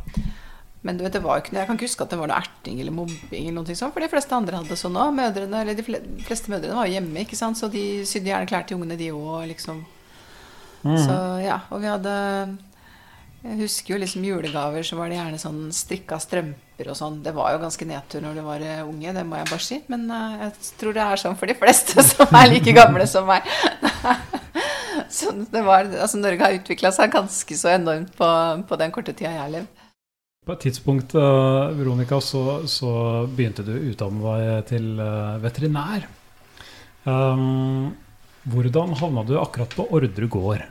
men 0.85 0.99
du 0.99 1.01
vet, 1.03 1.15
det 1.17 1.23
var 1.23 1.41
ikke, 1.41 1.57
jeg 1.57 1.65
kan 1.65 1.79
ikke 1.79 1.89
huske 1.89 2.05
at 2.05 2.13
det 2.13 2.19
var 2.21 2.29
noe 2.29 2.37
erting 2.37 2.77
eller 2.83 2.93
mobbing, 2.95 3.49
eller 3.49 3.57
noe 3.57 3.79
sånt, 3.81 3.95
for 3.95 4.05
de 4.05 4.11
fleste 4.13 4.37
andre 4.37 4.61
hadde 4.61 4.77
sånn 4.77 5.01
òg. 5.01 5.17
De 5.73 5.87
fleste 6.27 6.53
mødrene 6.53 6.77
var 6.77 6.85
jo 6.85 6.99
hjemme, 6.99 7.25
ikke 7.25 7.41
sant? 7.41 7.57
så 7.57 7.71
de 7.73 8.05
sydde 8.05 8.29
gjerne 8.29 8.51
klær 8.51 8.69
til 8.69 8.77
ungene, 8.77 8.99
de 8.99 9.09
òg. 9.09 9.49
Liksom. 9.55 9.81
Mm. 10.85 10.95
Så 11.01 11.17
ja, 11.41 11.63
og 11.73 11.81
vi 11.81 11.89
hadde 11.89 12.13
jeg 13.39 13.55
husker 13.61 13.93
jo 13.93 13.97
liksom 14.01 14.23
julegaver, 14.27 14.83
så 14.83 14.97
var 14.99 15.07
det 15.07 15.15
gjerne 15.15 15.37
sånn 15.39 15.59
strikka 15.71 16.17
strømper 16.19 16.89
og 16.91 16.97
sånn. 16.99 17.21
Det 17.23 17.31
var 17.35 17.53
jo 17.53 17.61
ganske 17.61 17.85
nedtur 17.87 18.23
når 18.25 18.35
du 18.35 18.41
var 18.43 18.63
eh, 18.65 18.81
unge, 18.83 19.13
det 19.15 19.21
må 19.27 19.37
jeg 19.39 19.47
bare 19.47 19.63
si. 19.63 19.77
Men 19.87 20.01
uh, 20.11 20.41
jeg 20.43 20.71
tror 20.81 20.95
det 20.97 21.05
er 21.05 21.21
sånn 21.21 21.37
for 21.39 21.47
de 21.47 21.55
fleste 21.55 22.03
som 22.09 22.35
er 22.35 22.49
like 22.51 22.73
gamle 22.75 23.05
som 23.07 23.29
meg. 23.29 23.47
så 25.19 25.31
var, 25.55 25.87
altså 25.87 26.19
Norge 26.19 26.43
har 26.43 26.57
utvikla 26.57 26.91
seg 26.95 27.13
ganske 27.13 27.57
så 27.61 27.71
enormt 27.77 28.11
på, 28.19 28.31
på 28.67 28.79
den 28.81 28.91
korte 28.95 29.15
tida 29.15 29.31
jeg 29.31 29.43
har 29.45 29.53
levd. 29.53 29.85
På 30.49 30.55
et 30.57 30.65
tidspunkt, 30.65 31.15
uh, 31.15 31.71
Veronica, 31.77 32.19
så, 32.23 32.43
så, 32.67 32.91
begynte 33.31 33.63
du 33.63 33.71
å 33.77 33.85
utdanne 33.93 34.33
deg 34.35 34.67
til 34.73 34.89
veterinær. 35.45 36.09
Um, 37.07 37.95
hvordan 38.51 38.97
havna 38.99 39.23
du 39.23 39.37
akkurat 39.39 39.71
på 39.79 39.87
Ordre 39.95 40.27
gård? 40.27 40.67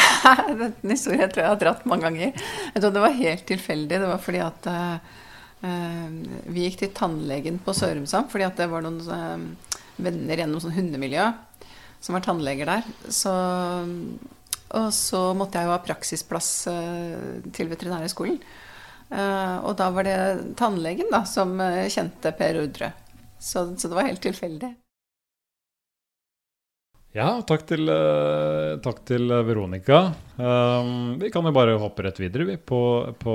Den 0.60 0.92
historien 0.92 1.30
tror 1.30 1.44
jeg 1.44 1.52
har 1.52 1.60
dratt 1.60 1.84
mange 1.88 2.08
ganger. 2.08 2.48
Det 2.74 3.04
var 3.04 3.16
helt 3.18 3.44
tilfeldig. 3.48 4.00
Det 4.02 4.08
var 4.10 4.22
fordi 4.22 4.42
at 4.44 4.68
uh, 4.72 6.08
vi 6.52 6.66
gikk 6.66 6.80
til 6.82 6.92
tannlegen 6.96 7.60
på 7.62 7.74
Sørumsand 7.76 8.30
fordi 8.32 8.48
at 8.48 8.58
det 8.58 8.68
var 8.72 8.84
noen 8.84 9.00
uh, 9.06 9.78
venner 10.02 10.42
gjennom 10.42 10.62
sånn 10.62 10.76
hundemiljø 10.76 11.30
som 12.02 12.16
var 12.16 12.24
tannleger 12.26 12.66
der. 12.66 12.86
Så, 13.14 13.32
og 14.74 14.88
så 14.96 15.22
måtte 15.38 15.60
jeg 15.60 15.68
jo 15.68 15.74
ha 15.76 15.82
praksisplass 15.86 16.50
uh, 16.72 17.40
til 17.54 17.70
Veterinærhøgskolen. 17.70 18.42
Og 19.12 19.74
da 19.76 19.90
var 19.92 20.06
det 20.08 20.14
tannlegen 20.56 21.10
da, 21.12 21.18
som 21.28 21.50
kjente 21.92 22.30
Per 22.32 22.54
Rudre. 22.56 22.88
Så, 23.36 23.66
så 23.76 23.90
det 23.90 23.98
var 23.98 24.06
helt 24.08 24.24
tilfeldig. 24.24 24.70
Ja, 27.12 27.42
takk 27.44 27.66
til, 27.68 27.84
eh, 27.92 28.78
takk 28.80 29.02
til 29.04 29.28
Veronica. 29.44 30.14
Um, 30.38 31.18
vi 31.20 31.28
kan 31.28 31.44
jo 31.44 31.52
bare 31.52 31.74
hoppe 31.76 32.06
rett 32.06 32.16
videre 32.16 32.46
vi, 32.48 32.54
på, 32.56 32.80
på 33.20 33.34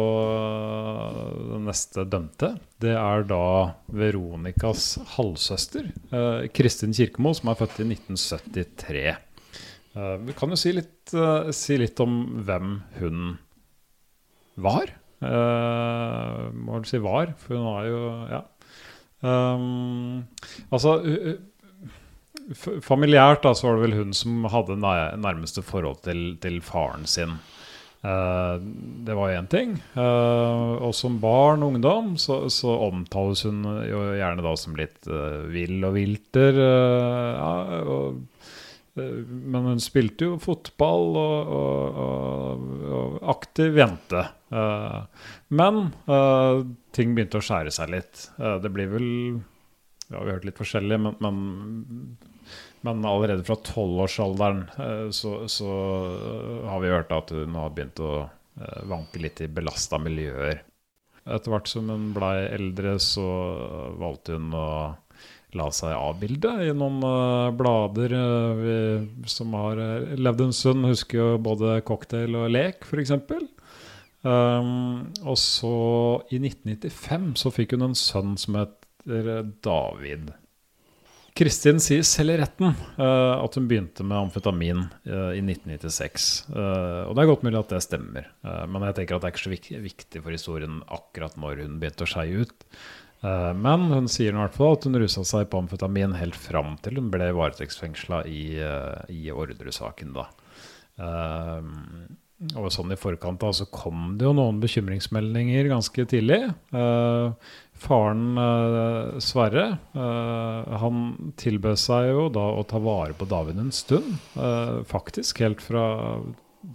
neste 1.62 2.08
dømte. 2.10 2.56
Det 2.82 2.96
er 2.98 3.28
da 3.30 3.76
Veronicas 3.94 4.96
halvsøster, 5.14 5.92
uh, 6.10 6.48
Kristin 6.50 6.96
Kirkemo, 6.98 7.36
som 7.38 7.52
er 7.52 7.60
født 7.60 7.78
i 7.84 7.86
1973. 7.92 9.04
Uh, 9.94 10.16
vi 10.26 10.34
kan 10.40 10.50
jo 10.50 10.58
si 10.58 10.74
litt, 10.74 11.14
uh, 11.14 11.54
si 11.54 11.78
litt 11.78 12.02
om 12.02 12.16
hvem 12.48 12.80
hun 12.98 13.36
var. 14.58 14.90
Må 15.22 16.76
vel 16.80 16.90
si 16.90 16.98
var, 17.02 17.38
for 17.42 17.58
hun 17.58 17.70
var 17.70 17.86
jo 17.86 18.02
Ja. 18.34 18.42
Um, 19.26 20.28
altså 20.70 20.92
Familiært 22.56 23.44
da, 23.44 23.52
så 23.56 23.68
var 23.68 23.78
det 23.78 23.88
vel 23.88 23.98
hun 24.00 24.16
som 24.16 24.46
hadde 24.52 24.80
nærmeste 24.80 25.64
forhold 25.66 26.04
til, 26.08 26.36
til 26.44 26.62
faren 26.64 27.08
sin. 27.10 27.38
Eh, 28.02 28.56
det 29.06 29.14
var 29.14 29.34
én 29.34 29.48
ting. 29.50 29.76
Eh, 29.96 30.74
og 30.86 30.94
som 30.96 31.18
barn 31.22 31.64
og 31.66 31.76
ungdom 31.76 32.16
så, 32.22 32.46
så 32.54 32.76
omtales 32.88 33.44
hun 33.48 33.66
jo 33.88 34.04
gjerne 34.16 34.46
da 34.46 34.54
som 34.60 34.78
litt 34.78 35.10
eh, 35.10 35.44
vill 35.52 35.82
og 35.88 35.98
vilter. 35.98 36.62
ja, 36.62 37.52
og, 37.84 38.24
men 38.98 39.68
hun 39.70 39.82
spilte 39.82 40.26
jo 40.26 40.40
fotball 40.42 41.20
og, 41.22 41.50
og, 41.54 42.64
og, 42.98 43.20
aktiv 43.30 43.78
jente. 43.78 44.24
Men 45.54 45.84
ting 46.98 47.14
begynte 47.14 47.38
å 47.38 47.46
skjære 47.46 47.74
seg 47.76 47.92
litt. 47.94 48.24
Det 48.38 48.72
blir 48.74 48.90
vel 48.96 49.12
ja, 50.08 50.16
Vi 50.16 50.18
har 50.18 50.40
hørt 50.40 50.50
litt 50.50 50.58
forskjellig, 50.58 50.98
men, 51.04 51.20
men 51.22 52.18
men 52.94 53.06
allerede 53.06 53.44
fra 53.48 53.58
tolvårsalderen 53.66 54.64
eh, 54.78 55.10
så, 55.16 55.48
så 55.52 55.72
eh, 56.12 56.70
har 56.70 56.84
vi 56.84 56.94
hørt 56.94 57.12
at 57.16 57.34
hun 57.36 57.58
har 57.60 57.74
begynt 57.76 58.00
å 58.04 58.14
eh, 58.26 58.80
vanke 58.90 59.22
litt 59.24 59.42
i 59.44 59.50
belasta 59.52 60.00
miljøer. 60.02 60.64
Etter 61.28 61.52
hvert 61.52 61.68
som 61.68 61.92
hun 61.92 62.12
blei 62.16 62.48
eldre, 62.56 62.96
så 63.04 63.26
valgte 64.00 64.38
hun 64.38 64.54
å 64.56 64.70
la 65.58 65.68
seg 65.74 65.96
avbilde 65.96 66.52
i 66.68 66.72
noen 66.76 67.02
blader 67.58 68.14
vi, 68.60 68.76
som 69.32 69.56
har 69.58 69.80
levd 70.16 70.46
en 70.46 70.56
stund. 70.56 70.88
Husker 70.88 71.20
jo 71.20 71.28
både 71.44 71.82
cocktail 71.88 72.36
og 72.40 72.52
lek, 72.56 72.88
f.eks. 72.88 73.12
Um, 74.24 75.08
og 75.24 75.36
så, 75.40 75.76
i 76.32 76.40
1995, 76.40 77.30
så 77.44 77.52
fikk 77.56 77.76
hun 77.76 77.90
en 77.90 78.00
sønn 78.00 78.36
som 78.40 78.60
heter 78.62 79.44
David. 79.68 80.32
Kristin 81.38 81.78
sier 81.84 82.02
selv 82.08 82.34
i 82.34 82.40
retten 82.42 82.72
uh, 82.74 83.38
at 83.38 83.58
hun 83.58 83.68
begynte 83.70 84.06
med 84.06 84.18
amfetamin 84.18 84.88
uh, 85.06 85.32
i 85.38 85.44
1996. 85.44 86.30
Uh, 86.50 87.04
og 87.06 87.14
det 87.14 87.24
er 87.24 87.30
godt 87.30 87.46
mulig 87.46 87.62
at 87.62 87.76
det 87.76 87.84
stemmer, 87.86 88.32
Eh, 88.48 88.66
men 88.70 88.86
jeg 88.88 88.98
tenker 89.00 89.18
at 89.18 89.24
det 89.24 89.30
er 89.30 89.36
ikke 89.36 89.46
så 89.46 89.54
vik 89.54 89.72
viktig 89.84 90.22
for 90.24 90.36
historien 90.36 90.80
akkurat 90.94 91.36
når 91.40 91.64
hun 91.66 91.80
begynte 91.82 92.06
å 92.06 92.12
skeie 92.12 92.44
ut. 92.44 92.68
Eh, 93.26 93.52
men 93.58 93.88
hun 93.94 94.10
sier 94.12 94.34
i 94.34 94.40
hvert 94.40 94.56
fall 94.58 94.78
at 94.78 94.88
hun 94.88 95.00
rusa 95.02 95.26
seg 95.28 95.50
på 95.52 95.64
amfetamin 95.64 96.16
helt 96.20 96.38
fram 96.38 96.76
til 96.86 97.02
hun 97.02 97.10
ble 97.14 97.32
varetektsfengsla 97.38 98.24
i, 98.30 98.44
uh, 98.62 99.04
i 99.12 99.28
Orderud-saken. 99.34 100.16
da. 100.18 100.30
Eh, 101.02 101.70
og 102.54 102.68
sånn 102.70 102.94
i 102.94 103.00
forkant 103.00 103.42
da, 103.42 103.50
så 103.50 103.66
kom 103.74 104.12
det 104.20 104.28
jo 104.28 104.36
noen 104.38 104.60
bekymringsmeldinger 104.62 105.72
ganske 105.72 106.04
tidlig. 106.10 106.44
Eh, 106.70 107.54
faren 107.82 108.40
eh, 108.42 109.18
Sverre 109.24 109.66
eh, 109.98 110.78
han 110.82 111.34
tilbød 111.40 111.82
seg 111.82 112.12
jo 112.12 112.28
da 112.34 112.46
å 112.58 112.66
ta 112.68 112.82
vare 112.84 113.16
på 113.18 113.28
David 113.30 113.62
en 113.64 113.74
stund. 113.76 114.18
eh, 114.36 114.80
faktisk 114.88 115.44
helt 115.44 115.64
fra 115.64 115.86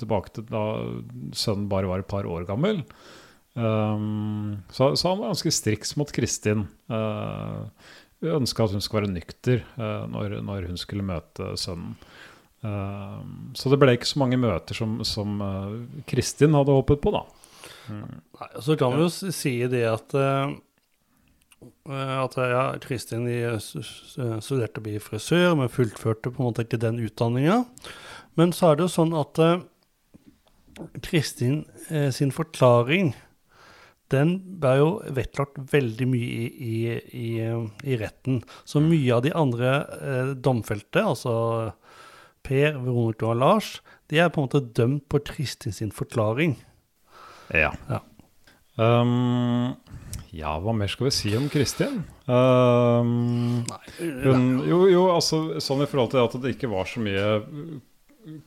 tilbake 0.01 0.33
til 0.37 0.47
da 0.49 0.67
sønnen 1.37 1.69
bare 1.69 1.91
var 1.91 2.03
et 2.03 2.11
par 2.11 2.29
år 2.29 2.47
gammel. 2.49 2.85
Um, 3.53 4.63
så, 4.73 4.95
så 4.97 5.11
han 5.11 5.19
var 5.21 5.35
ganske 5.35 5.51
striks 5.53 5.91
mot 6.01 6.09
Kristin. 6.17 6.63
Uh, 6.89 7.69
Ønska 8.23 8.65
at 8.65 8.75
hun 8.77 8.83
skulle 8.83 9.03
være 9.03 9.17
nykter 9.17 9.63
eh, 9.63 10.05
når, 10.11 10.39
når 10.47 10.69
hun 10.71 10.79
skulle 10.79 11.07
møte 11.07 11.53
sønnen. 11.59 11.97
Eh, 12.63 13.23
så 13.59 13.73
det 13.73 13.79
ble 13.83 13.97
ikke 13.97 14.11
så 14.13 14.21
mange 14.23 14.39
møter 14.39 14.79
som, 14.79 15.01
som 15.07 15.41
eh, 15.43 15.73
Kristin 16.11 16.55
hadde 16.55 16.77
håpet 16.77 17.03
på, 17.03 17.15
da. 17.15 17.25
Nei, 17.91 18.51
så 18.63 18.77
kan 18.79 18.95
vi 18.95 19.03
jo 19.03 19.33
si 19.35 19.57
det 19.71 19.83
at 19.91 20.15
eh, 20.19 20.53
eh, 20.53 20.55
at 21.89 22.37
ja, 22.39 22.63
Kristin 22.83 23.27
eh, 23.31 23.57
s- 23.59 23.75
studerte 24.45 24.81
å 24.81 24.87
bli 24.87 24.99
frisør, 25.03 25.55
men 25.59 25.71
fullførte 25.73 26.31
på 26.33 26.43
en 26.43 26.49
måte 26.51 26.65
ikke 26.67 26.81
den 26.83 27.01
utdanninga. 27.03 27.63
Men 28.39 28.53
så 28.57 28.71
er 28.73 28.79
det 28.81 28.87
jo 28.87 28.93
sånn 28.95 29.13
at 29.19 29.39
eh, 29.43 29.61
Kristin 31.05 31.65
eh, 31.91 32.11
sin 32.15 32.33
forklaring 32.35 33.13
den 34.13 34.35
ble 34.61 34.73
jo 34.77 34.89
vektlagt 35.17 35.57
veldig 35.73 36.07
mye 36.13 36.27
i, 36.29 36.49
i, 36.53 36.75
i, 37.17 37.29
eh, 37.41 37.63
i 37.89 37.97
retten. 38.01 38.43
Så 38.69 38.83
mye 38.85 39.15
av 39.17 39.23
de 39.25 39.33
andre 39.37 39.71
eh, 40.01 40.33
domfelte, 40.45 41.01
altså 41.15 41.33
Per, 42.45 42.77
Veronica 42.83 43.29
og 43.31 43.39
Lars, 43.41 43.77
de 44.11 44.19
er 44.21 44.29
på 44.35 44.43
en 44.43 44.49
måte 44.49 44.61
dømt 44.77 45.07
på 45.13 45.21
Kristin 45.31 45.73
sin 45.73 45.93
forklaring. 45.95 46.57
Ja. 47.55 47.71
Ja. 47.89 48.01
Um, 48.81 49.77
ja, 50.33 50.57
hva 50.65 50.73
mer 50.73 50.89
skal 50.89 51.11
vi 51.11 51.15
si 51.15 51.33
om 51.37 51.49
Kristin? 51.53 52.03
Um, 52.25 53.63
hun, 54.01 54.45
jo, 54.65 54.87
jo, 54.89 55.07
altså 55.13 55.61
sånn 55.61 55.85
i 55.85 55.89
forhold 55.91 56.15
til 56.15 56.23
at 56.25 56.37
det 56.41 56.55
ikke 56.55 56.71
var 56.73 56.89
så 56.89 57.03
mye 57.05 57.27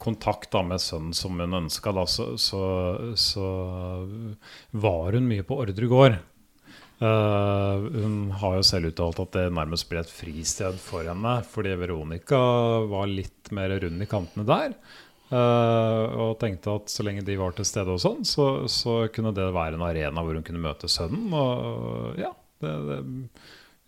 kontakt 0.01 0.49
da 0.55 0.63
med 0.65 0.81
sønnen 0.81 1.13
som 1.13 1.37
hun 1.39 1.59
ønska, 1.59 1.93
så, 2.09 2.31
så, 2.41 2.61
så 3.19 3.49
var 4.71 5.17
hun 5.17 5.29
mye 5.29 5.45
på 5.45 5.59
ordre 5.61 5.91
gård. 5.91 6.17
Uh, 6.95 7.85
hun 7.91 8.19
har 8.39 8.55
jo 8.55 8.63
selv 8.63 8.93
uttalt 8.93 9.19
at 9.19 9.33
det 9.35 9.49
nærmest 9.53 9.89
ble 9.91 9.99
et 9.99 10.11
fristed 10.11 10.77
for 10.79 11.05
henne, 11.05 11.37
fordi 11.51 11.75
Veronica 11.77 12.39
var 12.87 13.11
litt 13.11 13.51
mer 13.53 13.75
rund 13.83 14.01
i 14.01 14.09
kantene 14.09 14.47
der. 14.47 14.77
Eh, 15.35 16.15
og 16.25 16.37
tenkte 16.41 16.77
at 16.79 16.91
så 16.91 17.05
lenge 17.05 17.25
de 17.27 17.37
var 17.39 17.55
til 17.57 17.67
stede 17.67 17.93
og 17.93 18.01
sånn, 18.01 18.23
så, 18.27 18.47
så 18.71 19.03
kunne 19.13 19.33
det 19.35 19.51
være 19.55 19.79
en 19.79 19.85
arena 19.87 20.23
hvor 20.23 20.37
hun 20.37 20.45
kunne 20.45 20.63
møte 20.63 20.89
sønnen. 20.91 21.27
Og 21.35 22.21
ja, 22.21 22.31
det, 22.63 22.73
det, 22.89 23.01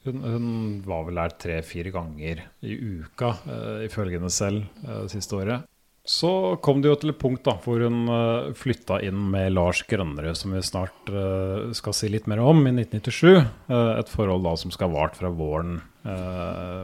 hun, 0.07 0.21
hun 0.23 0.51
var 0.87 1.07
vel 1.07 1.21
der 1.23 1.39
tre-fire 1.39 1.93
ganger 1.95 2.45
i 2.63 2.77
uka, 2.77 3.33
uh, 3.47 3.81
ifølge 3.87 4.19
henne 4.19 4.31
selv, 4.31 4.67
uh, 4.85 5.03
siste 5.11 5.35
året. 5.39 5.67
Så 6.07 6.29
kom 6.63 6.79
det 6.79 6.87
jo 6.87 6.95
til 7.01 7.11
et 7.11 7.19
punkt 7.19 7.43
da, 7.43 7.57
hvor 7.59 7.81
hun 7.83 8.05
uh, 8.07 8.53
flytta 8.55 9.01
inn 9.03 9.25
med 9.33 9.51
Lars 9.51 9.81
Grønnerød, 9.89 10.37
som 10.39 10.53
vi 10.55 10.63
snart 10.63 11.11
uh, 11.11 11.67
skal 11.75 11.95
si 11.97 12.07
litt 12.13 12.29
mer 12.31 12.39
om, 12.39 12.61
i 12.63 12.71
1997. 12.71 13.33
Uh, 13.67 13.97
et 13.97 14.13
forhold 14.13 14.47
da 14.47 14.53
som 14.61 14.71
skal 14.71 14.87
ha 14.87 15.01
vart 15.01 15.19
fra 15.19 15.33
våren, 15.35 15.81
eh, 16.07 16.83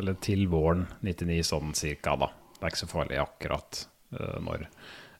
eller 0.00 0.18
til 0.24 0.48
våren 0.50 0.86
99, 1.06 1.42
sånn 1.46 1.74
cirka. 1.78 2.16
da. 2.18 2.30
Det 2.54 2.62
er 2.64 2.72
ikke 2.72 2.82
så 2.82 2.90
farlig 2.90 3.20
akkurat 3.22 3.80
eh, 3.80 3.93
når. 4.44 4.68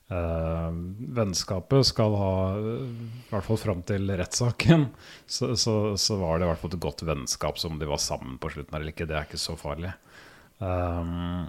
Eh, 0.05 0.71
vennskapet 1.17 1.85
skal 1.85 2.15
ha, 2.15 2.33
eh, 2.57 2.89
i 3.25 3.31
hvert 3.31 3.45
fall 3.47 3.57
fram 3.57 3.81
til 3.89 4.05
rettssaken, 4.13 4.87
så, 5.25 5.55
så, 5.57 5.97
så 5.97 6.17
var 6.21 6.37
det 6.37 6.45
i 6.45 6.49
hvert 6.51 6.61
fall 6.61 6.75
et 6.75 6.83
godt 6.83 7.05
vennskap 7.07 7.57
som 7.57 7.79
de 7.81 7.89
var 7.89 8.01
sammen 8.01 8.37
på 8.37 8.53
slutten 8.53 8.77
eller 8.77 8.93
ikke. 8.93 9.07
Det 9.09 9.17
er 9.17 9.25
ikke 9.25 9.41
så 9.41 9.57
farlig. 9.57 9.95
Um, 10.59 11.47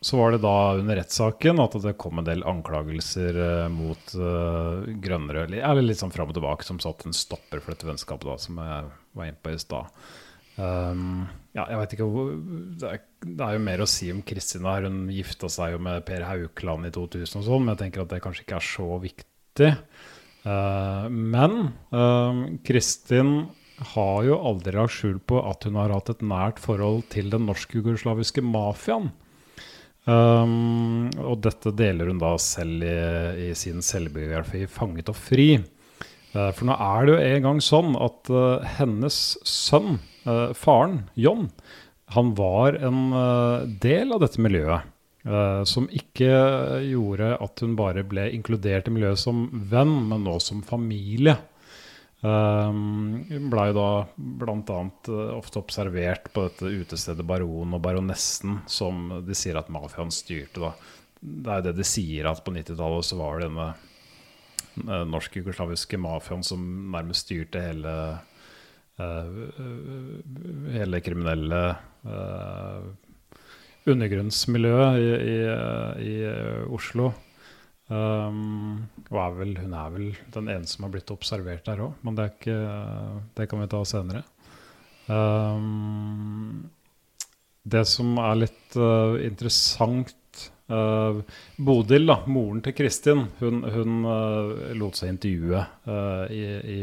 så 0.00 0.16
var 0.18 0.32
det 0.32 0.40
da 0.44 0.56
under 0.78 0.98
rettssaken 1.00 1.60
at 1.62 1.76
det 1.84 1.96
kom 2.00 2.20
en 2.20 2.26
del 2.26 2.44
anklagelser 2.48 3.38
eh, 3.44 3.68
mot 3.72 4.16
uh, 4.16 4.86
Grønnerød. 5.02 5.56
Eller 5.56 5.84
litt 5.84 6.00
sånn 6.00 6.14
fram 6.14 6.32
og 6.32 6.36
tilbake, 6.36 6.64
som 6.64 6.80
satte 6.80 7.10
en 7.10 7.16
stopper 7.16 7.60
for 7.60 7.74
dette 7.74 7.88
vennskapet, 7.88 8.28
da, 8.28 8.38
som 8.40 8.60
jeg 8.60 8.88
var 9.16 9.28
inne 9.28 9.42
på 9.42 9.52
i 9.52 9.60
stad. 9.60 9.92
Um, 10.56 11.26
ja, 11.56 11.66
jeg 11.68 11.78
vet 11.80 11.94
ikke 11.96 12.06
det 12.80 12.88
er, 12.88 13.02
det 13.24 13.44
er 13.44 13.56
jo 13.56 13.64
mer 13.64 13.82
å 13.84 13.88
si 13.88 14.08
om 14.12 14.22
Kristin 14.24 14.68
her. 14.68 14.88
Hun 14.88 15.06
gifta 15.12 15.50
seg 15.52 15.74
jo 15.74 15.82
med 15.84 16.04
Per 16.08 16.24
Haukeland 16.24 16.88
i 16.88 16.92
2000 16.94 17.42
og 17.42 17.46
sånn, 17.48 17.64
men 17.64 17.74
jeg 17.74 17.82
tenker 17.84 18.04
at 18.04 18.12
det 18.12 18.22
kanskje 18.24 18.46
ikke 18.46 18.58
er 18.58 18.66
så 18.70 18.88
viktig. 19.04 19.70
Uh, 20.46 21.06
men 21.10 21.70
uh, 21.92 22.42
Kristin 22.66 23.38
har 23.96 24.24
jo 24.24 24.38
aldri 24.48 24.72
lagt 24.76 24.96
skjul 24.96 25.18
på 25.20 25.40
at 25.44 25.66
hun 25.68 25.76
har 25.76 25.92
hatt 25.92 26.12
et 26.12 26.24
nært 26.24 26.60
forhold 26.62 27.04
til 27.12 27.28
den 27.32 27.44
norsk-jugoslaviske 27.48 28.44
mafiaen. 28.44 29.10
Um, 30.06 31.08
og 31.18 31.40
dette 31.42 31.72
deler 31.74 32.12
hun 32.12 32.20
da 32.22 32.36
selv 32.38 32.84
i, 32.86 33.48
i 33.48 33.54
sin 33.58 33.82
selvbiografi 33.82 34.68
'Fanget 34.70 35.10
og 35.10 35.18
fri'. 35.18 35.64
Eh, 36.36 36.52
for 36.52 36.68
nå 36.68 36.76
er 36.76 37.06
det 37.06 37.14
jo 37.14 37.22
en 37.30 37.48
gang 37.48 37.62
sånn 37.64 37.96
at 38.02 38.30
uh, 38.32 38.64
hennes 38.76 39.16
sønn, 39.46 39.98
uh, 40.28 40.52
faren 40.56 41.04
John, 41.16 41.48
han 42.12 42.34
var 42.38 42.76
en 42.76 43.08
uh, 43.14 43.64
del 43.82 44.14
av 44.14 44.22
dette 44.24 44.42
miljøet. 44.42 44.92
som 45.66 45.88
ikke 45.90 46.28
gjorde 46.86 47.32
at 47.42 47.58
hun 47.58 47.72
bare 47.74 48.04
ble 48.06 48.28
inkludert 48.30 48.86
i 48.86 48.92
miljøet 48.94 49.18
som 49.18 49.40
venn, 49.72 50.04
men 50.06 50.22
nå 50.22 50.36
som 50.38 50.60
familie. 50.62 51.34
Hun 52.22 53.48
blei 53.50 53.64
da 53.74 53.88
bl.a. 54.14 54.76
Ofte 55.34 55.58
observert 55.58 56.30
på 56.30 56.44
dette 56.46 56.70
utestedet 56.70 57.26
Baron 57.26 57.74
og 57.74 57.82
Baronessen, 57.82 58.60
som 58.70 59.08
de 59.26 59.34
sier 59.34 59.58
at 59.58 59.72
mafiaen 59.74 60.14
styrte. 60.14 60.62
da. 60.62 60.70
Det 61.18 61.50
er 61.50 61.58
jo 61.58 61.66
det 61.72 61.74
de 61.80 61.90
sier, 61.90 62.30
at 62.30 62.44
på 62.46 62.54
90-tallet 62.54 63.10
så 63.10 63.18
var 63.18 63.40
det 63.40 63.48
denne 63.48 63.72
norsk-jugoslaviske 64.84 65.98
mafiaen 66.00 66.44
som 66.46 66.62
nærmest 66.92 67.26
styrte 67.26 67.62
hele 67.64 67.94
uh, 69.00 69.42
hele 70.74 71.00
kriminelle 71.04 71.62
uh, 72.06 72.86
undergrunnsmiljøet 73.86 75.00
i, 75.00 75.08
i, 75.32 75.38
i 76.10 76.14
Oslo. 76.74 77.12
Um, 77.86 78.88
og 79.12 79.18
er 79.22 79.34
vel, 79.36 79.52
hun 79.62 79.74
er 79.78 79.90
vel 79.94 80.08
den 80.34 80.48
ene 80.50 80.66
som 80.66 80.86
har 80.86 80.94
blitt 80.96 81.12
observert 81.14 81.68
der 81.68 81.84
òg, 81.84 81.92
men 82.02 82.16
det, 82.18 82.32
ikke, 82.34 82.56
det 83.38 83.46
kan 83.46 83.62
vi 83.62 83.68
ta 83.70 83.82
senere. 83.86 84.24
Um, 85.06 86.66
det 87.62 87.84
som 87.86 88.16
er 88.18 88.40
litt 88.42 88.74
uh, 88.78 89.14
interessant 89.22 90.25
uh, 90.72 91.20
Bodil, 91.56 92.06
da, 92.08 92.20
moren 92.30 92.62
til 92.64 92.76
Kristin, 92.76 93.26
hun, 93.42 93.62
hun 93.64 94.00
uh, 94.06 94.72
lot 94.78 94.98
seg 94.98 95.14
intervjue 95.14 95.62
i, 96.32 96.42
i 96.76 96.80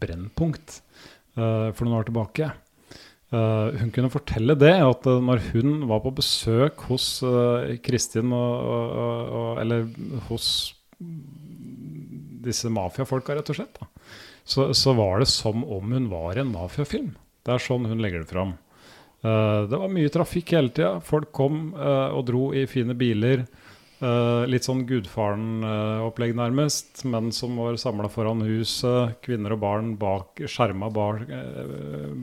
Brennpunkt 0.00 0.80
for 1.34 1.82
noen 1.82 1.96
år 1.98 2.06
tilbake. 2.06 2.52
Uh, 3.34 3.72
hun 3.80 3.90
kunne 3.90 4.12
fortelle 4.12 4.54
det, 4.60 4.74
at 4.84 5.06
uh, 5.08 5.18
når 5.24 5.40
hun 5.54 5.86
var 5.90 6.02
på 6.04 6.12
besøk 6.20 6.84
hos 6.90 7.06
uh, 7.26 7.72
Kristin 7.82 8.30
Eller 9.58 9.88
hos 10.28 10.46
disse 12.44 12.70
mafiafolka, 12.70 13.34
rett 13.34 13.50
og 13.50 13.58
slett, 13.58 13.80
da, 13.80 13.88
så, 14.44 14.68
så, 14.76 14.92
var 14.94 15.22
det 15.22 15.30
som 15.32 15.64
om 15.64 15.94
hun 15.96 16.10
var 16.12 16.36
i 16.36 16.44
en 16.44 16.52
mafiafilm. 16.52 17.14
Det 17.44 17.54
er 17.54 17.64
sånn 17.64 17.88
hun 17.88 18.02
legger 18.04 18.22
det 18.22 18.30
fram. 18.30 18.54
Det 19.24 19.78
var 19.80 19.88
mye 19.88 20.12
trafikk 20.12 20.52
hele 20.52 20.68
tida. 20.68 20.98
Folk 21.00 21.30
kom 21.32 21.70
og 21.74 22.22
dro 22.28 22.50
i 22.52 22.66
fine 22.68 22.92
biler. 22.98 23.46
litt 24.50 24.66
sånn 24.66 24.84
Gudfaren-opplegg, 24.88 26.34
nærmest. 26.36 27.04
Menn 27.08 27.30
som 27.34 27.56
var 27.60 27.76
samla 27.80 28.10
foran 28.12 28.42
huset. 28.44 29.16
Kvinner 29.24 29.54
og 29.54 29.62
barn 29.62 29.94
bak, 30.00 30.42
skjerma 30.50 30.90
bak, 30.92 31.22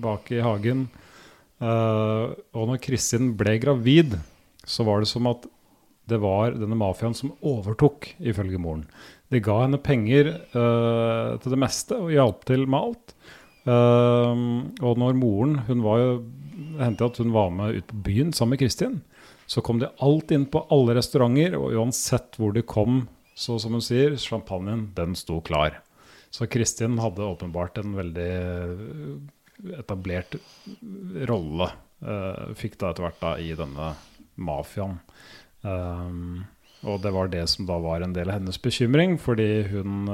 bak 0.04 0.32
i 0.34 0.42
hagen. 0.44 0.88
Og 1.62 2.68
når 2.70 2.82
Kristin 2.84 3.34
ble 3.40 3.58
gravid, 3.62 4.18
så 4.66 4.86
var 4.88 5.02
det 5.02 5.10
som 5.12 5.30
at 5.32 5.48
det 6.10 6.20
var 6.20 6.58
denne 6.58 6.76
mafiaen 6.76 7.16
som 7.16 7.34
overtok, 7.46 8.10
ifølge 8.20 8.60
moren. 8.60 8.86
De 9.32 9.40
ga 9.44 9.62
henne 9.64 9.80
penger 9.80 10.34
til 10.52 11.54
det 11.54 11.62
meste 11.62 11.96
og 12.02 12.12
hjalp 12.12 12.44
til 12.50 12.68
med 12.68 12.80
alt. 12.90 13.16
Uh, 13.62 14.34
og 14.82 14.98
når 14.98 15.18
moren 15.20 15.60
hun 15.68 15.84
var 15.86 16.02
jo, 16.02 16.14
hendte 16.80 17.08
at 17.12 17.20
hun 17.22 17.34
var 17.36 17.52
med 17.54 17.78
ut 17.78 17.88
på 17.92 18.00
byen 18.08 18.34
sammen 18.34 18.56
med 18.56 18.64
Kristin, 18.64 19.00
så 19.46 19.62
kom 19.66 19.82
de 19.82 19.92
alt 20.02 20.32
inn 20.32 20.48
på 20.50 20.64
alle 20.72 20.96
restauranter, 20.98 21.58
og 21.60 21.76
uansett 21.76 22.38
hvor 22.40 22.56
de 22.56 22.64
kom, 22.64 23.06
så 23.36 23.58
som 23.62 23.76
hun 23.76 23.84
sier, 23.84 24.16
champagnen, 24.22 24.90
den 24.96 25.14
sto 25.20 25.42
klar. 25.44 25.82
Så 26.32 26.48
Kristin 26.48 26.96
hadde 27.04 27.28
åpenbart 27.28 27.82
en 27.82 27.98
veldig 27.98 28.32
etablert 29.82 30.38
rolle 31.30 31.68
uh, 32.02 32.54
fikk 32.58 32.80
da 32.80 32.92
etter 32.92 33.06
hvert 33.06 33.22
da 33.22 33.36
i 33.42 33.52
denne 33.58 33.92
mafiaen. 34.42 34.98
Um, 35.62 36.46
og 36.82 37.02
det 37.04 37.12
var 37.14 37.30
det 37.30 37.44
som 37.50 37.68
da 37.70 37.78
var 37.82 38.02
en 38.02 38.14
del 38.16 38.30
av 38.30 38.40
hennes 38.40 38.58
bekymring, 38.62 39.18
fordi 39.22 39.48
hun 39.70 40.10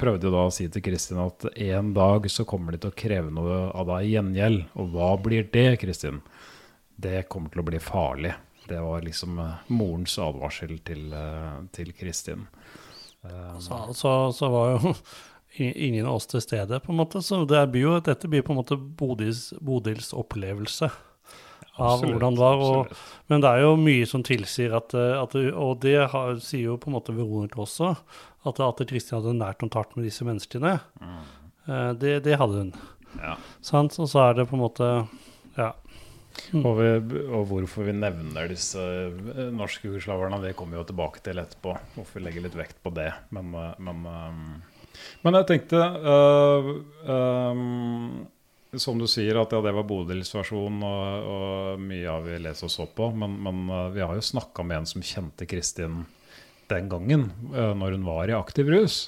prøvde 0.00 0.26
jo 0.26 0.34
da 0.34 0.44
å 0.48 0.52
si 0.54 0.66
til 0.72 0.82
Kristin 0.82 1.20
at 1.22 1.46
en 1.52 1.92
dag 1.94 2.26
så 2.32 2.46
kommer 2.48 2.74
de 2.74 2.82
til 2.82 2.90
å 2.90 2.98
kreve 2.98 3.30
noe 3.34 3.60
av 3.70 3.86
deg 3.92 4.08
i 4.08 4.14
gjengjeld. 4.16 4.64
Og 4.74 4.94
hva 4.96 5.12
blir 5.22 5.46
det, 5.52 5.76
Kristin? 5.82 6.18
Det 7.00 7.28
kommer 7.30 7.52
til 7.52 7.62
å 7.62 7.66
bli 7.68 7.78
farlig. 7.82 8.34
Det 8.66 8.80
var 8.82 9.06
liksom 9.06 9.38
uh, 9.38 9.60
morens 9.70 10.16
advarsel 10.22 10.76
til, 10.86 11.14
til 11.74 11.92
Kristin. 11.98 12.46
Så, 13.60 13.78
så, 13.94 14.10
så 14.32 14.48
var 14.50 14.70
jo 14.72 14.94
ingen 15.86 16.06
av 16.06 16.18
oss 16.18 16.26
til 16.30 16.42
stede, 16.42 16.80
på 16.82 16.92
en 16.92 17.00
måte. 17.02 17.22
Så 17.22 17.44
blir 17.46 17.84
jo, 17.84 17.94
dette 18.02 18.30
blir 18.30 18.42
på 18.46 18.54
en 18.54 18.60
måte 18.62 18.78
Bodils, 18.78 19.52
Bodils 19.60 20.10
opplevelse 20.16 20.90
av 21.80 21.96
absolutt, 21.96 22.14
hvordan 22.14 22.36
det 22.36 22.42
var. 22.44 22.62
Og, 22.66 22.94
men 23.32 23.44
det 23.44 23.50
er 23.50 23.64
jo 23.64 23.74
mye 23.80 24.06
som 24.08 24.24
tilsier 24.26 24.76
at, 24.76 24.94
at 24.94 25.36
Og 25.40 25.80
det 25.84 25.96
har, 26.12 26.38
sier 26.44 26.70
jo 26.70 26.78
på 26.80 26.90
en 26.90 26.96
måte 26.98 27.16
Veronica 27.16 27.62
også, 27.64 27.94
at, 28.48 28.62
at 28.64 28.82
Kristin 28.88 29.18
hadde 29.18 29.36
nær 29.38 29.58
kontakt 29.60 29.96
med 29.96 30.08
disse 30.08 30.26
menneskene. 30.26 30.78
Mm. 31.00 31.20
Eh, 31.66 31.92
det, 32.00 32.16
det, 32.26 32.38
hadde 32.40 32.64
hun. 32.64 32.74
Ja. 33.18 33.36
Sant? 33.64 33.98
Og 34.00 34.10
så 34.10 34.28
er 34.28 34.40
det 34.40 34.50
på 34.50 34.58
en 34.58 34.66
måte 34.66 34.90
Ja. 35.58 35.74
Mm. 36.54 36.62
Og, 36.62 36.76
vi, 36.78 37.20
og, 37.26 37.40
hvorfor 37.50 37.88
vi 37.88 37.92
nevner 37.92 38.46
disse 38.48 38.80
eh, 38.80 39.48
norske 39.52 39.88
jugoslaverne, 39.88 40.38
det 40.44 40.54
kommer 40.56 40.78
vi 40.78 40.80
jo 40.84 40.90
tilbake 40.92 41.20
til 41.26 41.40
etterpå. 41.42 41.74
Hvorfor 41.96 42.20
vi 42.20 42.22
legger 42.28 42.46
litt 42.46 42.56
vekt 42.56 42.78
på 42.84 42.92
det. 42.94 43.10
Men, 43.34 43.50
eh, 43.58 43.72
men 43.82 44.06
men 45.24 45.36
jeg 45.38 45.48
tenkte 45.50 45.80
uh, 45.80 46.70
um, 47.06 48.26
Som 48.78 49.00
du 49.00 49.06
sier, 49.10 49.34
at 49.40 49.50
ja, 49.50 49.58
det 49.64 49.72
var 49.74 49.86
Bodils 49.88 50.30
versjon, 50.34 50.76
og, 50.86 51.30
og, 51.30 51.80
mye 51.82 52.06
av 52.10 52.28
vi 52.28 52.38
leser 52.38 52.68
og 52.68 52.74
så 52.74 52.86
på. 52.86 53.08
Men, 53.18 53.34
men 53.42 53.64
uh, 53.70 53.88
vi 53.94 54.04
har 54.04 54.14
jo 54.14 54.22
snakka 54.24 54.64
med 54.66 54.82
en 54.82 54.90
som 54.90 55.04
kjente 55.04 55.48
Kristin 55.50 56.04
den 56.70 56.86
gangen, 56.92 57.30
uh, 57.50 57.72
når 57.74 57.96
hun 57.98 58.06
var 58.06 58.30
i 58.30 58.36
aktiv 58.38 58.70
rus. 58.70 59.02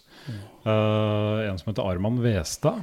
en 0.65 1.59
som 1.59 1.71
heter 1.71 1.87
Arman 1.87 2.21
Westad. 2.23 2.83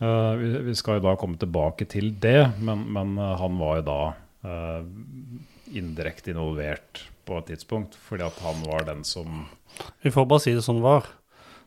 Vi, 0.00 0.50
vi, 0.64 0.74
skal 0.78 0.96
jo 0.96 1.02
da 1.04 1.12
komme 1.18 1.36
tilbake 1.36 1.84
til 1.90 2.14
det, 2.22 2.54
men, 2.62 2.86
men 2.94 3.18
han 3.18 3.58
var 3.60 3.80
jo 3.80 3.82
da 3.84 3.98
indirekte 5.76 6.32
involvert 6.32 7.02
på 7.28 7.36
et 7.36 7.50
tidspunkt, 7.52 7.98
fordi 8.00 8.24
at 8.24 8.38
han 8.40 8.62
var 8.64 8.86
den 8.88 9.04
som 9.04 9.44
Vi 10.00 10.10
får 10.14 10.24
bare 10.30 10.42
si 10.46 10.54
det 10.56 10.64
sånn 10.64 10.80
var 10.80 11.10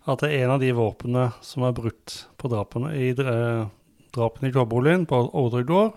at 0.10 0.24
det 0.24 0.34
er 0.34 0.46
en 0.46 0.58
av 0.58 0.64
de 0.64 0.72
våpnene 0.76 1.30
som 1.46 1.64
er 1.64 1.76
brukt 1.76 2.26
på 2.40 2.52
drapene 2.52 2.92
i, 3.00 3.12
eh, 3.16 3.64
drapene 4.15 4.49
i 4.49 4.54
Jobbolin 4.56 5.08
på 5.10 5.19
Ordre 5.38 5.63
gård, 5.67 5.95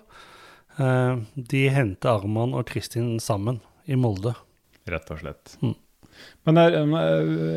eh, 0.78 1.18
de 1.34 1.64
henter 1.72 2.16
Arman 2.16 2.54
og 2.56 2.66
Kristin 2.70 3.16
sammen 3.22 3.60
i 3.86 3.98
Molde. 3.98 4.34
Rett 4.86 5.10
og 5.12 5.22
slett. 5.22 5.56
Mm. 5.62 5.74
Men 6.48 6.60
jeg, 6.62 6.86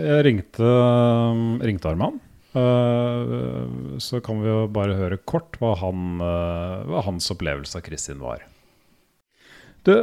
jeg 0.10 0.26
ringte, 0.28 0.74
ringte, 1.64 1.94
Arman. 1.94 2.20
Uh, 2.50 4.00
så 4.02 4.18
kan 4.26 4.40
vi 4.42 4.50
jo 4.50 4.64
bare 4.74 4.98
høre 4.98 5.20
kort 5.22 5.60
hva, 5.62 5.76
han, 5.80 6.18
hva 6.20 7.04
hans 7.06 7.30
opplevelse 7.32 7.78
av 7.78 7.86
Kristin 7.86 8.20
var. 8.24 8.42
Du, 9.88 9.94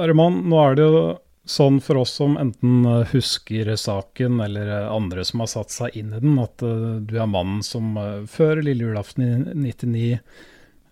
Arman, 0.00 0.44
nå 0.48 0.60
er 0.62 0.78
det 0.78 0.86
jo 0.86 1.00
sånn 1.46 1.78
for 1.80 2.02
oss 2.02 2.12
som 2.18 2.36
enten 2.40 2.84
eh, 2.84 3.06
husker 3.12 3.70
saken, 3.78 4.40
eller 4.42 4.66
eh, 4.66 4.90
andre 4.92 5.24
som 5.24 5.44
har 5.44 5.50
satt 5.52 5.72
seg 5.74 5.96
inn 5.98 6.12
i 6.12 6.20
den, 6.22 6.36
at 6.42 6.62
uh, 6.66 6.98
du 6.98 7.16
er 7.20 7.30
mannen 7.30 7.62
som 7.64 7.94
før 8.30 8.60
lille 8.66 8.88
julaften 8.88 9.24
i 9.24 9.30
99 9.70 10.06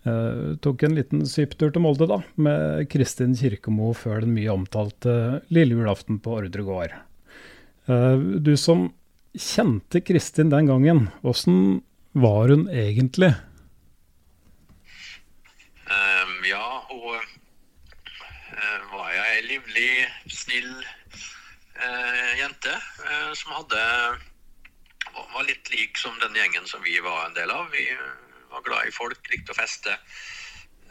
uh, 0.07 0.55
tok 0.63 0.85
en 0.87 0.95
liten 0.97 1.25
syptur 1.29 1.73
til 1.75 1.83
Molde, 1.83 2.07
da, 2.09 2.21
med 2.39 2.87
Kristin 2.91 3.35
Kirkemo 3.37 3.91
før 3.97 4.23
den 4.23 4.35
mye 4.37 4.53
omtalte 4.53 5.41
lille 5.53 5.75
julaften 5.75 6.21
på 6.23 6.39
Ordre 6.39 6.65
gård. 6.65 6.95
du 7.85 8.55
som 8.57 8.87
kjente 9.37 9.99
Kristin 10.01 10.49
den 10.49 10.71
gangen, 10.71 11.09
åssen 11.21 11.83
var 12.15 12.49
hun 12.49 12.69
egentlig? 12.71 13.33
Um, 15.85 16.39
ja, 16.47 16.65
jeg 18.55 18.79
ei 19.35 19.43
livlig, 19.43 20.05
snill 20.31 20.71
eh, 20.79 22.31
jente 22.39 22.71
eh, 22.71 23.31
som 23.35 23.55
hadde 23.57 23.83
var 25.35 25.43
litt 25.47 25.69
lik 25.71 25.97
som 25.99 26.15
den 26.19 26.35
gjengen 26.35 26.67
som 26.67 26.83
vi 26.83 26.95
var 27.03 27.25
en 27.25 27.35
del 27.35 27.51
av. 27.51 27.69
Vi 27.71 27.85
var 28.51 28.63
glad 28.63 28.87
i 28.87 28.95
folk, 28.95 29.19
likte 29.31 29.51
å 29.51 29.57
feste. 29.57 29.95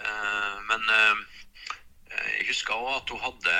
Eh, 0.01 0.57
men 0.69 0.85
eh, 0.97 1.23
jeg 2.39 2.49
husker 2.51 2.77
òg 2.77 2.91
at 2.99 3.13
hun 3.15 3.23
hadde 3.25 3.57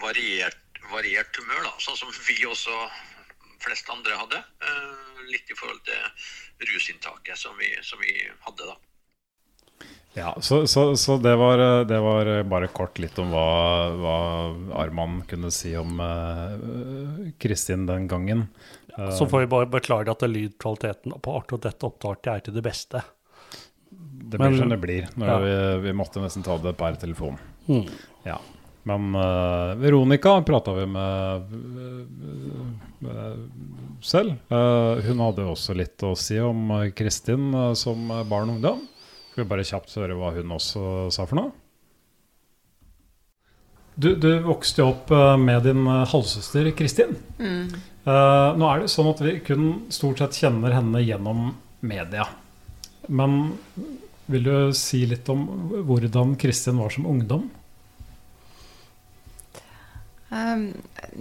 variert, 0.00 0.80
variert 0.92 1.40
humør, 1.40 1.62
da, 1.68 1.74
sånn 1.82 1.98
som 2.00 2.12
vi 2.28 2.38
også 2.48 2.76
flest 3.64 3.90
andre 3.92 4.16
hadde. 4.16 4.42
Eh, 4.64 5.22
litt 5.32 5.50
i 5.50 5.58
forhold 5.58 5.82
til 5.88 6.68
rusinntaket 6.72 7.40
som 7.40 7.56
vi, 7.60 7.72
som 7.84 8.00
vi 8.00 8.16
hadde, 8.46 8.68
da. 8.68 8.76
Ja, 10.16 10.36
Så, 10.40 10.66
så, 10.66 10.96
så 10.96 11.16
det, 11.16 11.36
var, 11.36 11.58
det, 11.84 12.00
var, 12.00 12.42
bare 12.42 12.66
kort 12.72 12.98
litt 12.98 13.18
om 13.20 13.34
hva, 13.34 13.48
hva 14.00 14.14
Arman 14.80 15.18
kunne 15.28 15.50
si 15.52 15.74
om 15.76 16.00
uh, 16.00 17.26
Kristin 17.38 17.84
den 17.84 18.06
gangen. 18.08 18.46
Ja, 18.96 19.10
så 19.12 19.26
får 19.28 19.44
vi 19.44 19.50
bare 19.52 19.68
beklage 19.68 20.08
at 20.08 20.24
lydkvaliteten 20.24 21.18
på 21.20 21.36
akkurat 21.36 21.68
dette 21.68 21.84
opptaket 21.90 22.30
er 22.32 22.46
til 22.46 22.56
det 22.56 22.64
beste. 22.64 23.04
Det 23.90 24.40
blir 24.40 24.48
Men- 24.48 24.58
som 24.58 24.72
det 24.72 24.80
blir. 24.80 25.04
Ja. 25.20 25.36
vi, 25.44 25.52
vi 25.84 25.92
måtte 25.92 26.24
nesten 26.24 26.46
ta 26.46 26.56
det 26.64 26.72
per 26.80 26.96
telefon. 26.96 27.36
Mm. 27.68 27.84
Ja. 28.24 28.40
Men 28.88 29.12
uh, 29.12 29.76
Veronica 29.76 30.38
prata 30.48 30.72
vi 30.80 30.88
med 30.96 31.54
uh, 33.04 33.36
selv. 34.00 34.32
Hun 34.48 35.24
hadde 35.28 35.44
også 35.44 35.76
litt 35.76 36.00
å 36.08 36.16
si 36.16 36.40
om 36.40 36.72
Kristin 36.96 37.50
som 37.76 38.08
barn 38.24 38.48
og 38.48 38.56
ungdom. 38.56 38.86
Skal 39.36 39.44
vi 39.44 39.50
bare 39.50 39.64
kjapt 39.68 39.90
høre 39.98 40.14
hva 40.16 40.30
hun 40.32 40.52
også 40.56 40.80
sa 41.12 41.26
for 41.28 41.36
noe? 41.36 41.50
Du, 44.00 44.14
du 44.16 44.30
vokste 44.46 44.80
jo 44.80 44.86
opp 44.94 45.12
eh, 45.12 45.34
med 45.36 45.60
din 45.68 45.82
eh, 45.84 46.06
halvsøster 46.08 46.70
Kristin. 46.78 47.12
Mm. 47.36 47.66
Uh, 48.06 48.56
nå 48.56 48.70
er 48.70 48.80
det 48.80 48.88
sånn 48.94 49.10
at 49.10 49.20
vi 49.20 49.34
kun 49.44 49.66
stort 49.92 50.22
sett 50.22 50.38
kjenner 50.40 50.72
henne 50.72 51.04
gjennom 51.04 51.50
media. 51.84 52.24
Men 53.12 53.58
vil 54.32 54.48
du 54.48 54.56
si 54.72 55.02
litt 55.04 55.28
om 55.28 55.44
hvordan 55.84 56.32
Kristin 56.40 56.80
var 56.80 56.96
som 56.96 57.04
ungdom? 57.12 57.44
Um, 60.32 60.70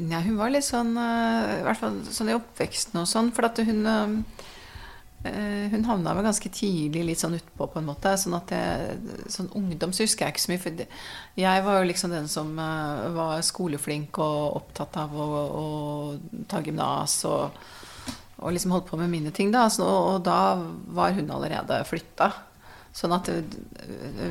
ja, 0.07 0.23
hun 0.23 0.39
var 0.39 0.55
litt 0.55 0.65
sånn 0.65 0.95
I 0.95 1.59
hvert 1.67 1.83
fall 1.83 1.99
sånn 2.07 2.31
i 2.31 2.39
oppveksten 2.39 3.03
og 3.03 3.11
sånn. 3.11 3.35
For 3.35 3.51
at 3.51 3.59
hun 3.59 3.83
eh, 3.83 4.19
Hun 5.71 5.85
havna 5.87 6.13
vel 6.15 6.25
ganske 6.27 6.49
tidlig 6.53 7.03
litt 7.07 7.21
sånn 7.21 7.37
utpå, 7.37 7.67
på 7.71 7.81
en 7.81 7.87
måte. 7.87 8.13
Sånn 8.19 8.35
at 8.37 8.51
jeg, 8.53 8.97
sånn 9.31 9.51
ungdom 9.57 9.93
så 9.95 10.05
husker 10.05 10.27
jeg 10.27 10.35
ikke 10.35 10.43
så 10.43 10.51
mye. 10.51 10.63
For 10.63 10.83
jeg 11.41 11.65
var 11.65 11.79
jo 11.79 11.89
liksom 11.89 12.13
den 12.15 12.29
som 12.31 12.51
eh, 12.61 13.05
var 13.15 13.45
skoleflink 13.45 14.19
og 14.23 14.59
opptatt 14.61 14.99
av 15.01 15.15
å, 15.15 15.29
å 15.61 15.65
ta 16.51 16.61
gymnas 16.65 17.17
og, 17.29 17.61
og 18.41 18.55
liksom 18.55 18.75
holdt 18.75 18.89
på 18.91 18.99
med 19.01 19.13
mine 19.13 19.33
ting, 19.35 19.53
da. 19.55 19.67
Så, 19.73 19.85
og 19.85 20.25
da 20.27 20.57
var 20.95 21.15
hun 21.17 21.31
allerede 21.33 21.81
flytta. 21.89 22.31
Sånn 22.95 23.15
at 23.15 23.27
eh, 23.33 23.43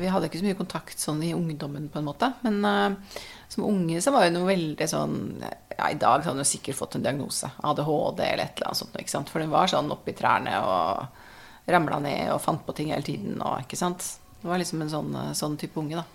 vi 0.01 0.09
hadde 0.09 0.29
ikke 0.29 0.41
så 0.41 0.47
mye 0.47 0.59
kontakt 0.59 1.01
sånn 1.01 1.23
i 1.25 1.35
ungdommen, 1.37 1.91
på 1.93 2.01
en 2.01 2.07
måte. 2.07 2.31
Men 2.45 2.61
eh, 2.65 3.19
som 3.51 3.67
unge 3.67 4.01
så 4.01 4.13
var 4.13 4.25
jo 4.27 4.35
noe 4.35 4.49
veldig 4.49 4.87
sånn 4.89 5.15
Ja, 5.43 5.89
i 5.91 5.99
dag 5.99 6.23
hadde 6.25 6.41
hun 6.41 6.47
sikkert 6.47 6.79
fått 6.79 6.97
en 6.97 7.05
diagnose. 7.05 7.49
ADHD 7.67 8.21
eller 8.25 8.45
et 8.45 8.57
eller 8.57 8.71
annet 8.71 8.81
sånt. 8.81 8.95
Ikke 8.99 9.13
sant? 9.13 9.31
For 9.31 9.43
hun 9.43 9.53
var 9.53 9.71
sånn 9.71 9.91
oppi 9.93 10.15
trærne 10.15 10.55
og 10.63 11.71
ramla 11.71 11.99
ned 12.03 12.31
og 12.33 12.41
fant 12.43 12.63
på 12.65 12.75
ting 12.77 12.93
hele 12.93 13.05
tiden. 13.05 13.37
Og, 13.41 13.65
ikke 13.65 13.79
sant? 13.79 14.05
Det 14.41 14.47
var 14.47 14.61
liksom 14.61 14.85
en 14.85 14.93
sånn, 14.93 15.19
sånn 15.35 15.59
type 15.59 15.79
unge, 15.81 16.01
da. 16.01 16.05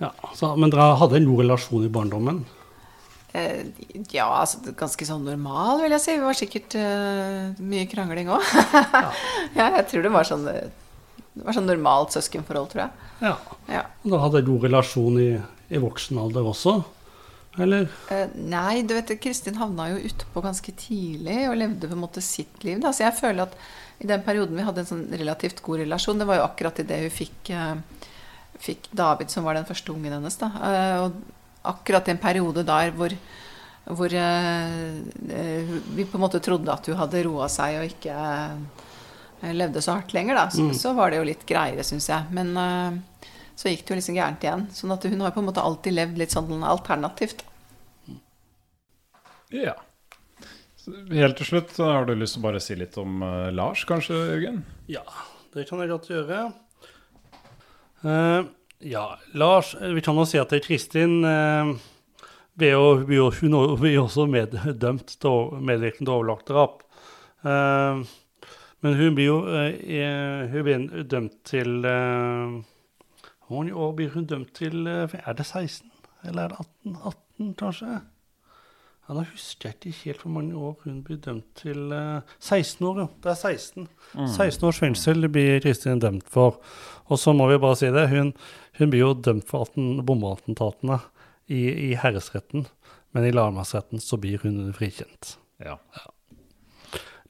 Ja, 0.00 0.10
så, 0.34 0.54
men 0.58 0.72
dere 0.72 0.94
hadde 0.98 1.20
en 1.20 1.28
god 1.30 1.44
relasjon 1.44 1.86
i 1.86 1.92
barndommen? 1.92 2.42
Eh, 3.34 3.66
ja, 4.14 4.28
altså 4.30 4.74
ganske 4.78 5.06
sånn 5.06 5.26
normal, 5.26 5.80
vil 5.82 5.94
jeg 5.96 6.02
si. 6.04 6.14
Det 6.14 6.26
var 6.26 6.38
sikkert 6.38 6.76
eh, 6.78 7.62
mye 7.62 7.86
krangling 7.90 8.30
òg. 8.30 8.50
ja, 9.58 9.68
jeg 9.78 9.86
tror 9.90 10.06
det 10.06 10.12
var 10.14 10.28
sånn 10.28 10.46
eh, 10.50 10.68
Det 11.34 11.42
var 11.42 11.56
sånn 11.56 11.66
normalt 11.66 12.14
søskenforhold, 12.14 12.68
tror 12.72 12.84
jeg. 12.84 13.06
Ja. 13.24 13.36
Ja. 13.70 13.86
Og 14.04 14.12
da 14.12 14.20
hadde 14.22 14.42
en 14.42 14.50
god 14.52 14.66
relasjon 14.68 15.16
i, 15.18 15.30
i 15.74 15.80
voksen 15.82 16.20
alder 16.22 16.46
også? 16.46 16.76
Eller? 17.58 17.88
Eh, 18.10 18.30
nei, 18.50 18.82
du 18.86 18.94
vet, 18.96 19.12
Kristin 19.22 19.58
havna 19.58 19.88
jo 19.92 20.02
utpå 20.08 20.42
ganske 20.42 20.74
tidlig 20.78 21.44
og 21.48 21.58
levde 21.58 21.90
på 21.90 21.96
en 21.96 22.02
måte 22.02 22.22
sitt 22.24 22.66
liv. 22.66 22.80
Da. 22.82 22.90
Så 22.94 23.06
jeg 23.06 23.18
føler 23.18 23.46
at 23.46 23.58
i 24.02 24.08
den 24.10 24.24
perioden 24.26 24.58
vi 24.58 24.66
hadde 24.66 24.82
en 24.82 24.90
sånn 24.90 25.04
relativt 25.14 25.62
god 25.64 25.84
relasjon, 25.84 26.18
det 26.18 26.26
var 26.28 26.40
jo 26.40 26.48
akkurat 26.48 26.80
idet 26.82 27.00
hun 27.04 27.14
fikk, 27.14 27.52
eh, 27.54 28.10
fikk 28.62 28.90
David, 28.90 29.30
som 29.30 29.46
var 29.46 29.58
den 29.58 29.68
første 29.68 29.94
ungen 29.94 30.16
hennes. 30.16 30.38
Da. 30.40 30.50
Eh, 30.70 30.96
og 31.04 31.74
akkurat 31.74 32.08
i 32.08 32.14
en 32.14 32.22
periode 32.22 32.66
der 32.66 32.94
hvor, 32.94 33.14
hvor 33.90 34.18
eh, 34.22 34.80
eh, 35.38 35.76
vi 35.94 36.06
på 36.06 36.18
en 36.18 36.26
måte 36.26 36.42
trodde 36.44 36.72
at 36.74 36.90
hun 36.90 36.98
hadde 36.98 37.22
roa 37.26 37.50
seg 37.52 37.80
og 37.80 37.90
ikke 37.90 38.18
levde 39.52 39.82
så 39.84 39.98
hardt 39.98 40.14
lenger, 40.16 40.38
da, 40.38 40.44
så, 40.50 40.68
så 40.78 40.92
var 40.96 41.10
det 41.12 41.18
jo 41.20 41.26
litt 41.28 41.44
greiere, 41.48 41.84
syns 41.84 42.08
jeg. 42.08 42.24
Men 42.34 42.52
uh, 42.56 43.28
så 43.54 43.68
gikk 43.70 43.84
det 43.84 43.92
jo 43.92 43.98
liksom 44.00 44.16
gærent 44.18 44.46
igjen. 44.46 44.64
Sånn 44.74 44.94
at 44.94 45.04
hun 45.10 45.20
har 45.20 45.34
på 45.34 45.42
en 45.42 45.48
måte 45.50 45.62
alltid 45.62 45.94
levd 45.98 46.18
litt 46.22 46.34
sånn 46.34 46.64
alternativt. 46.64 47.44
Ja. 49.54 49.76
Helt 51.12 51.38
til 51.38 51.46
slutt, 51.48 51.76
har 51.80 52.08
du 52.08 52.14
lyst 52.18 52.36
til 52.36 52.42
å 52.42 52.46
bare 52.48 52.60
si 52.60 52.74
litt 52.76 52.96
om 53.00 53.22
uh, 53.24 53.48
Lars, 53.54 53.84
kanskje, 53.88 54.18
Jørgen? 54.32 54.62
Ja, 54.90 55.04
det 55.54 55.68
kan 55.68 55.80
jeg 55.84 55.92
godt 55.92 56.10
gjøre. 56.12 56.42
Uh, 58.04 58.44
ja, 58.84 59.04
Lars, 59.32 59.74
eh, 59.80 59.94
vi 59.96 60.02
kan 60.04 60.18
jo 60.18 60.26
si 60.28 60.36
at 60.36 60.52
Kristin 60.66 61.22
uh, 61.24 61.70
ble 62.58 62.74
jo, 62.74 62.82
ble 63.06 63.16
jo, 63.16 63.30
hun 63.40 63.54
ble 63.80 63.94
også 64.02 64.26
meddømt 64.28 65.14
til 65.16 65.30
å- 65.30 65.56
medvirkende 65.56 66.04
til 66.10 66.16
overlagt 66.18 66.50
drap. 66.50 66.82
Eh, 67.44 68.02
men 68.84 68.94
hun 69.00 69.14
blir 69.16 69.26
jo 69.30 69.38
eh, 69.48 69.74
eh, 69.96 70.46
hun 70.52 70.64
blir 70.66 71.04
dømt 71.08 71.38
til 71.48 71.78
uh, 71.88 72.60
Hvor 73.48 73.58
mange 73.62 73.74
år 73.74 73.94
blir 73.96 74.10
hun 74.14 74.26
dømt 74.30 74.52
til? 74.56 74.86
eh, 74.86 75.08
er 75.24 75.32
det 75.38 75.46
16? 75.48 75.88
Eller 76.24 76.44
er 76.46 76.48
det 76.54 76.58
18? 76.60 76.98
18 77.40 77.54
kanskje? 77.60 77.94
Ja, 79.04 79.14
Da 79.18 79.24
husker 79.28 79.68
jeg 79.68 79.74
ikke 79.80 79.98
helt 80.04 80.22
hvor 80.24 80.32
mange 80.32 80.54
år 80.56 80.76
hun 80.84 81.02
blir 81.04 81.18
dømt 81.20 81.50
til. 81.60 81.92
eh, 81.92 82.20
16 82.40 82.86
år, 82.88 83.00
jo. 83.02 83.08
Det 83.24 83.30
er 83.34 83.40
16. 83.40 83.88
16 84.16 84.64
års 84.68 84.78
fengsel 84.80 85.28
blir 85.28 85.60
Kristin 85.64 86.00
dømt 86.00 86.28
for. 86.32 86.60
Og 87.12 87.18
så 87.20 87.34
må 87.36 87.48
vi 87.50 87.58
bare 87.60 87.76
si 87.76 87.90
det, 87.92 88.06
hun, 88.12 88.32
hun 88.78 88.90
blir 88.90 89.00
jo 89.04 89.12
dømt 89.14 89.44
for 89.48 89.66
atten- 89.66 90.00
bombeattentatene 90.08 91.00
i, 91.52 91.90
i 91.90 91.94
herresretten. 92.00 92.64
Men 93.12 93.24
i 93.28 93.30
lagmannsretten 93.36 94.00
så 94.00 94.16
blir 94.20 94.40
hun 94.42 94.72
frikjent. 94.72 95.36
Ja. 95.60 95.76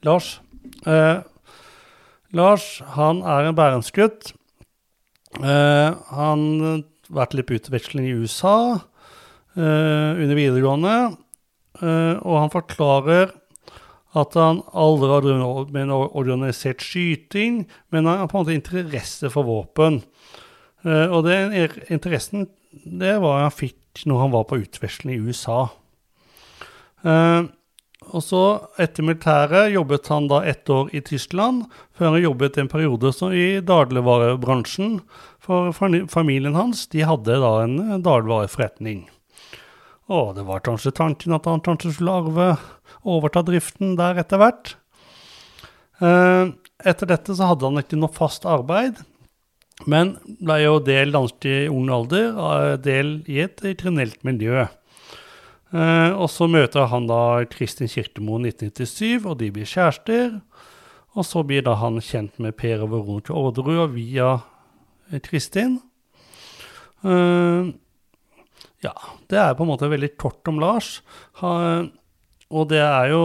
Lars 0.07 0.41
eh, 0.87 1.19
Lars, 2.35 2.81
han 2.97 3.23
er 3.23 3.49
en 3.49 3.57
bærumsgutt. 3.59 4.33
Eh, 5.41 5.91
han 6.15 6.43
har 6.63 6.83
vært 7.15 7.37
litt 7.39 7.49
på 7.51 7.57
utveksling 7.59 8.09
i 8.09 8.15
USA 8.19 8.57
eh, 8.75 10.11
under 10.19 10.35
videregående. 10.39 10.97
Eh, 11.81 12.15
og 12.23 12.39
han 12.43 12.53
forklarer 12.55 13.33
at 14.15 14.37
han 14.39 14.61
aldri 14.79 15.11
har 15.11 15.25
drevet 15.25 15.73
med 15.75 15.89
en 15.89 15.95
organisert 15.95 16.83
skyting, 16.87 17.65
men 17.91 18.07
han 18.07 18.21
har 18.23 18.29
på 18.31 18.39
en 18.39 18.45
måte 18.45 18.55
interesse 18.59 19.31
for 19.33 19.47
våpen. 19.49 20.03
Eh, 20.87 21.07
og 21.11 21.25
den 21.27 21.55
er- 21.55 21.81
interessen 21.91 22.49
det 22.75 23.17
var 23.23 23.43
han 23.45 23.55
fikk 23.55 24.03
når 24.07 24.21
han 24.25 24.33
var 24.35 24.45
på 24.51 24.59
utveksling 24.63 25.15
i 25.15 25.23
USA. 25.31 25.69
Eh, 27.05 27.43
og 28.11 28.23
så, 28.25 28.43
etter 28.81 29.07
militæret, 29.07 29.73
jobbet 29.75 30.11
han 30.13 30.29
da 30.31 30.43
ett 30.49 30.71
år 30.71 30.91
i 30.95 31.01
Tyskland, 31.05 31.65
før 31.97 32.15
han 32.15 32.25
jobbet 32.25 32.59
en 32.59 32.71
periode 32.73 33.13
i 33.33 33.47
dagligvarebransjen. 33.65 35.01
For 35.45 35.73
familien 35.77 36.57
hans 36.57 36.87
de 36.93 37.05
hadde 37.05 37.41
da 37.41 37.53
en 37.63 37.79
eh, 37.83 38.01
dagligvareforretning. 38.05 39.07
Og 40.13 40.35
det 40.37 40.45
var 40.45 40.65
kanskje 40.65 40.93
tanken 40.97 41.33
at 41.37 41.47
han 41.49 41.65
kanskje 41.65 41.95
skulle 41.95 42.19
arve, 42.21 42.49
overta 43.05 43.45
driften 43.45 43.97
der 44.01 44.21
etter 44.21 44.41
hvert. 44.41 44.77
Eh, 46.01 46.53
Etter 46.85 47.09
dette 47.09 47.33
så 47.37 47.47
hadde 47.49 47.69
han 47.69 47.81
ikke 47.81 47.97
noe 47.97 48.13
fast 48.13 48.45
arbeid, 48.51 48.99
men 49.91 50.15
ble 50.43 50.57
jo 50.61 50.81
del 50.85 51.13
ganske 51.15 51.49
i 51.49 51.69
ung 51.71 51.87
alder, 51.93 52.35
eh, 52.35 52.77
del 52.83 53.15
i 53.31 53.39
et 53.45 53.63
kriminelt 53.81 54.21
miljø. 54.27 54.67
Eh, 55.75 56.11
og 56.15 56.29
så 56.31 56.47
møter 56.51 56.87
han 56.93 57.09
da 57.11 57.43
Kristin 57.51 57.91
Kirkemo 57.91 58.39
1997, 58.39 59.27
og 59.27 59.39
de 59.41 59.51
blir 59.55 59.69
kjærester. 59.69 60.39
Og 61.15 61.27
så 61.27 61.43
blir 61.47 61.65
da 61.67 61.77
han 61.79 62.01
kjent 62.03 62.39
med 62.43 62.57
Per 62.59 62.85
og 62.87 62.93
Veronica 62.93 63.35
Orderud 63.35 63.95
via 63.97 64.37
eh, 65.11 65.19
Kristin. 65.25 65.81
Eh, 67.03 67.73
ja, 68.85 68.95
det 69.31 69.41
er 69.41 69.57
på 69.57 69.65
en 69.67 69.73
måte 69.73 69.91
veldig 69.91 70.15
kort 70.21 70.47
om 70.51 70.61
Lars. 70.63 70.99
Og 71.41 72.69
det 72.71 72.83
er 72.85 73.15
jo 73.15 73.25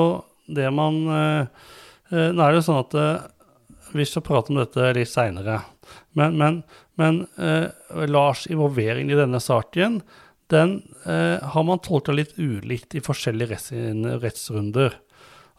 det 0.50 0.70
man 0.74 1.04
Nå 2.10 2.42
er 2.42 2.54
det 2.56 2.56
jo 2.56 2.64
sånn 2.66 2.80
at 2.80 2.96
vi 3.94 4.06
skal 4.06 4.24
prate 4.26 4.54
om 4.54 4.60
dette 4.60 4.94
litt 4.96 5.12
seinere. 5.12 5.60
Men, 6.18 6.38
men, 6.38 6.62
men 7.00 7.22
eh, 7.38 7.68
Lars' 8.10 8.48
involvering 8.50 9.12
i 9.12 9.18
denne 9.18 9.42
saken, 9.42 10.00
den 10.50 10.80
eh, 11.06 11.38
har 11.54 11.64
man 11.64 11.82
tolka 11.86 12.16
litt 12.16 12.38
ulikt 12.40 12.96
i 12.98 13.04
forskjellige 13.06 13.54
retts, 13.54 13.70
rettsrunder. 14.24 14.98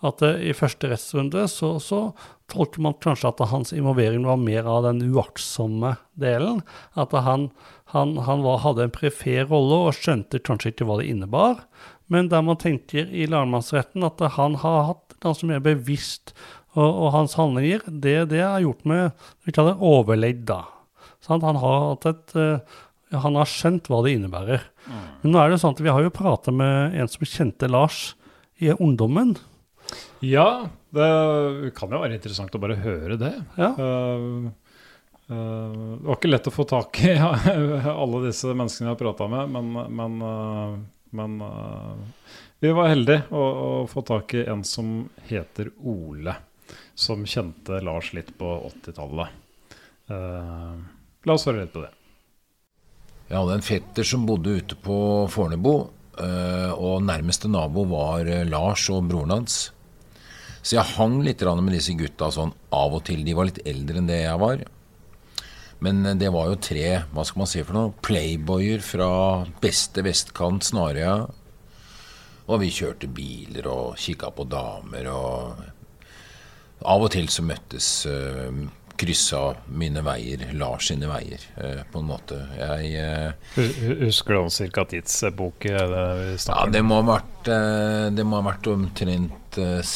At 0.07 0.23
eh, 0.25 0.49
i 0.51 0.55
første 0.57 0.91
rettsrunde 0.91 1.45
så, 1.53 1.75
så 1.83 2.01
tolker 2.51 2.83
man 2.83 2.97
kanskje 3.03 3.31
at 3.31 3.43
hans 3.53 3.75
involvering 3.77 4.25
var 4.27 4.41
mer 4.41 4.69
av 4.69 4.89
den 4.89 5.03
uaktsomme 5.13 5.95
delen. 6.19 6.63
At 6.99 7.15
han, 7.15 7.51
han, 7.95 8.17
han 8.27 8.45
var, 8.47 8.63
hadde 8.65 8.89
en 8.89 8.95
prefer 8.95 9.47
rolle 9.51 9.85
og 9.87 9.99
skjønte 9.99 10.43
kanskje 10.43 10.75
ikke 10.75 10.89
hva 10.89 11.01
det 11.01 11.11
innebar. 11.13 11.63
Men 12.11 12.33
der 12.33 12.43
man 12.43 12.59
tenker 12.59 13.07
i 13.07 13.29
lagmannsretten 13.31 14.03
at 14.07 14.23
han 14.35 14.59
har 14.65 14.89
hatt 14.91 15.19
ganske 15.23 15.47
mer 15.47 15.63
bevisst 15.63 16.35
og, 16.75 16.87
og 16.87 17.09
hans 17.15 17.35
handlinger, 17.39 17.83
det, 17.87 18.31
det 18.31 18.43
er 18.47 18.63
gjort 18.65 18.85
med 18.87 19.27
vi 19.47 19.55
kaller 19.55 19.81
overlegg, 19.83 20.45
da. 20.49 20.63
Sånn, 21.21 21.43
Han 21.45 21.59
har 21.61 21.81
hatt 21.91 22.07
et 22.09 22.37
eh, 22.39 22.79
han 23.11 23.39
har 23.39 23.49
skjønt 23.51 23.89
hva 23.91 24.03
det 24.05 24.15
innebærer. 24.17 24.65
Men 25.23 25.33
nå 25.35 25.41
er 25.41 25.51
det 25.51 25.61
sånn 25.63 25.75
at 25.75 25.83
vi 25.83 25.91
har 25.91 26.05
jo 26.05 26.13
prata 26.15 26.55
med 26.55 26.95
en 26.95 27.11
som 27.11 27.27
kjente 27.27 27.69
Lars 27.71 28.13
i 28.61 28.71
ungdommen. 28.71 29.35
Ja, 30.21 30.69
det 30.95 31.73
kan 31.77 31.93
jo 31.93 32.01
være 32.03 32.17
interessant 32.19 32.55
å 32.55 32.61
bare 32.63 32.79
høre 32.83 33.17
det. 33.21 33.33
Ja. 33.59 33.71
Uh, 33.79 34.51
uh, 35.31 35.97
det 35.97 36.07
var 36.07 36.19
ikke 36.19 36.31
lett 36.31 36.51
å 36.51 36.55
få 36.55 36.67
tak 36.69 37.01
i 37.09 37.17
alle 38.03 38.25
disse 38.27 38.53
menneskene 38.53 38.91
jeg 38.91 38.97
har 38.97 39.01
prata 39.01 39.29
med, 39.33 39.55
men, 39.57 39.97
men, 39.97 40.19
uh, 40.21 40.77
men 41.17 41.39
vi 42.61 42.75
var 42.77 42.93
heldige 42.93 43.27
å, 43.33 43.43
å, 43.43 43.71
få 43.91 44.05
tak 44.07 44.37
i 44.37 44.45
en 44.45 44.63
som 44.69 45.09
heter 45.31 45.73
Ole, 45.81 46.37
som 46.95 47.25
kjente 47.25 47.81
Lars 47.83 48.13
litt 48.15 48.35
på 48.39 48.53
80-tallet. 48.69 49.39
la 50.11 51.35
oss 51.35 51.47
høre 51.49 51.65
litt 51.65 51.73
på 51.73 51.83
det. 51.83 51.95
Jeg 53.31 53.39
hadde 53.39 53.57
en 53.61 53.63
fetter 53.63 54.07
som 54.07 54.25
bodde 54.27 54.57
ute 54.59 54.77
på 54.83 54.95
Fornebu, 55.31 55.75
og 56.75 57.05
nærmeste 57.07 57.47
nabo 57.47 57.85
var 57.87 58.27
Lars 58.51 58.89
og 58.91 59.07
broren 59.07 59.37
hans. 59.37 59.69
Så 60.61 60.75
jeg 60.75 60.97
hang 60.97 61.21
litt 61.23 61.45
med 61.47 61.73
disse 61.73 61.95
gutta 61.95 62.33
sånn 62.35 62.51
av 62.75 62.97
og 62.99 63.05
til. 63.07 63.23
De 63.25 63.37
var 63.39 63.47
litt 63.47 63.63
eldre 63.63 64.01
enn 64.01 64.11
det 64.11 64.19
jeg 64.25 64.41
var. 64.43 64.65
Men 65.81 66.03
det 66.19 66.29
var 66.35 66.51
jo 66.51 66.59
tre 66.61 66.89
hva 67.15 67.25
skal 67.25 67.41
man 67.41 67.49
si 67.53 67.63
for 67.63 67.79
noe, 67.79 67.95
playboyer 68.03 68.83
fra 68.85 69.11
beste 69.63 70.03
vestkant 70.05 70.67
Snarøya. 70.67 71.15
Og 72.51 72.61
vi 72.61 72.75
kjørte 72.75 73.09
biler 73.15 73.71
og 73.71 73.95
kikka 74.01 74.35
på 74.35 74.49
damer 74.51 75.13
og 75.15 75.69
Av 76.81 77.03
og 77.05 77.11
til 77.13 77.27
så 77.29 77.43
møttes 77.45 77.87
kryssa 79.01 79.55
mine 79.81 80.03
veier, 80.05 80.43
Lars 80.61 80.91
sine 80.91 81.09
veier, 81.09 81.45
eh, 81.57 81.83
på 81.93 82.03
en 82.03 82.09
måte. 82.11 82.37
Jeg 82.59 82.91
eh, 83.01 83.61
Husker 84.05 84.37
du 84.37 84.41
om 84.43 84.51
cirka 84.53 84.85
tidsepoke? 84.91 85.73
Ja, 85.73 86.67
det 86.69 86.83
må 86.85 87.01
ha 87.01 87.07
vært, 87.15 87.49
eh, 87.49 88.09
det 88.13 88.27
må 88.29 88.41
ha 88.41 88.49
vært 88.51 88.69
omtrent 88.75 89.57
rundt 89.57 89.87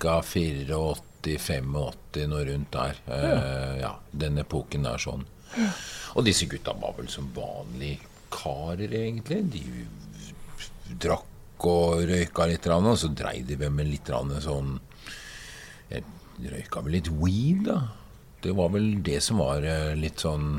ca. 0.00 0.16
84-85, 0.22 1.68
noe 2.30 2.44
rundt 2.48 2.72
der. 2.72 2.98
Ja. 3.06 3.18
Uh, 3.20 3.74
ja, 3.80 3.92
den 4.10 4.40
epoken 4.42 4.88
er 4.90 4.98
sånn. 5.02 5.24
Og 6.14 6.24
disse 6.26 6.48
gutta 6.50 6.74
var 6.80 6.96
vel 6.98 7.08
som 7.12 7.28
vanlige 7.36 8.02
karer, 8.34 8.90
egentlig. 8.90 9.42
De 9.54 10.96
drakk 11.00 11.68
og 11.70 12.04
røyka 12.08 12.48
litt, 12.50 12.66
og 12.66 12.98
så 12.98 13.12
dreiv 13.14 13.46
de 13.46 13.70
med 13.70 13.88
litt 13.88 14.10
sånn 14.44 14.74
røyka 16.34 16.82
vel 16.82 16.96
litt 16.98 17.12
weed, 17.14 17.68
da. 17.68 17.78
Det 18.44 18.52
var 18.56 18.70
vel 18.74 18.92
det 19.04 19.20
som 19.24 19.40
var 19.40 19.64
eh, 19.64 19.94
litt 19.98 20.24
sånn 20.24 20.58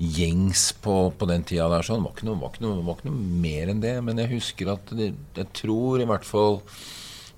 gjengs 0.00 0.70
på, 0.80 1.10
på 1.12 1.28
den 1.28 1.44
tida 1.44 1.68
der. 1.68 1.84
sånn. 1.84 2.00
Det 2.00 2.08
var 2.08 2.16
ikke, 2.16 2.28
noe, 2.30 2.40
var, 2.40 2.54
ikke 2.54 2.64
noe, 2.64 2.80
var 2.86 2.96
ikke 2.96 3.10
noe, 3.10 3.28
mer 3.44 3.72
enn 3.72 3.82
det. 3.82 3.94
Men 4.06 4.22
jeg 4.22 4.32
husker 4.36 4.72
at 4.72 4.94
det, 4.96 5.12
jeg 5.36 5.52
tror 5.60 6.00
i 6.00 6.08
hvert 6.08 6.26
fall 6.26 6.60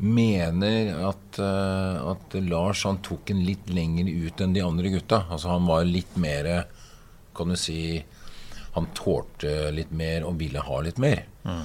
mener 0.03 0.95
at, 1.09 1.39
uh, 1.43 2.13
at, 2.15 2.35
Lars 2.47 2.85
han 2.89 3.03
tok 3.05 3.31
en 3.31 3.43
litt 3.47 3.69
lenger 3.71 4.09
ut 4.09 4.41
enn 4.43 4.55
de 4.55 4.65
andre 4.65 4.95
gutta. 4.95 5.25
Altså 5.29 5.53
Han 5.53 5.69
var 5.69 5.87
litt 5.87 6.17
mer 6.19 6.49
Kan 7.37 7.53
du 7.53 7.59
si 7.61 8.01
Han 8.75 8.89
tålte 8.97 9.71
litt 9.75 9.93
mer 9.95 10.27
og 10.27 10.41
ville 10.41 10.63
ha 10.63 10.81
litt 10.83 10.99
mer. 11.03 11.27
Mm. 11.45 11.65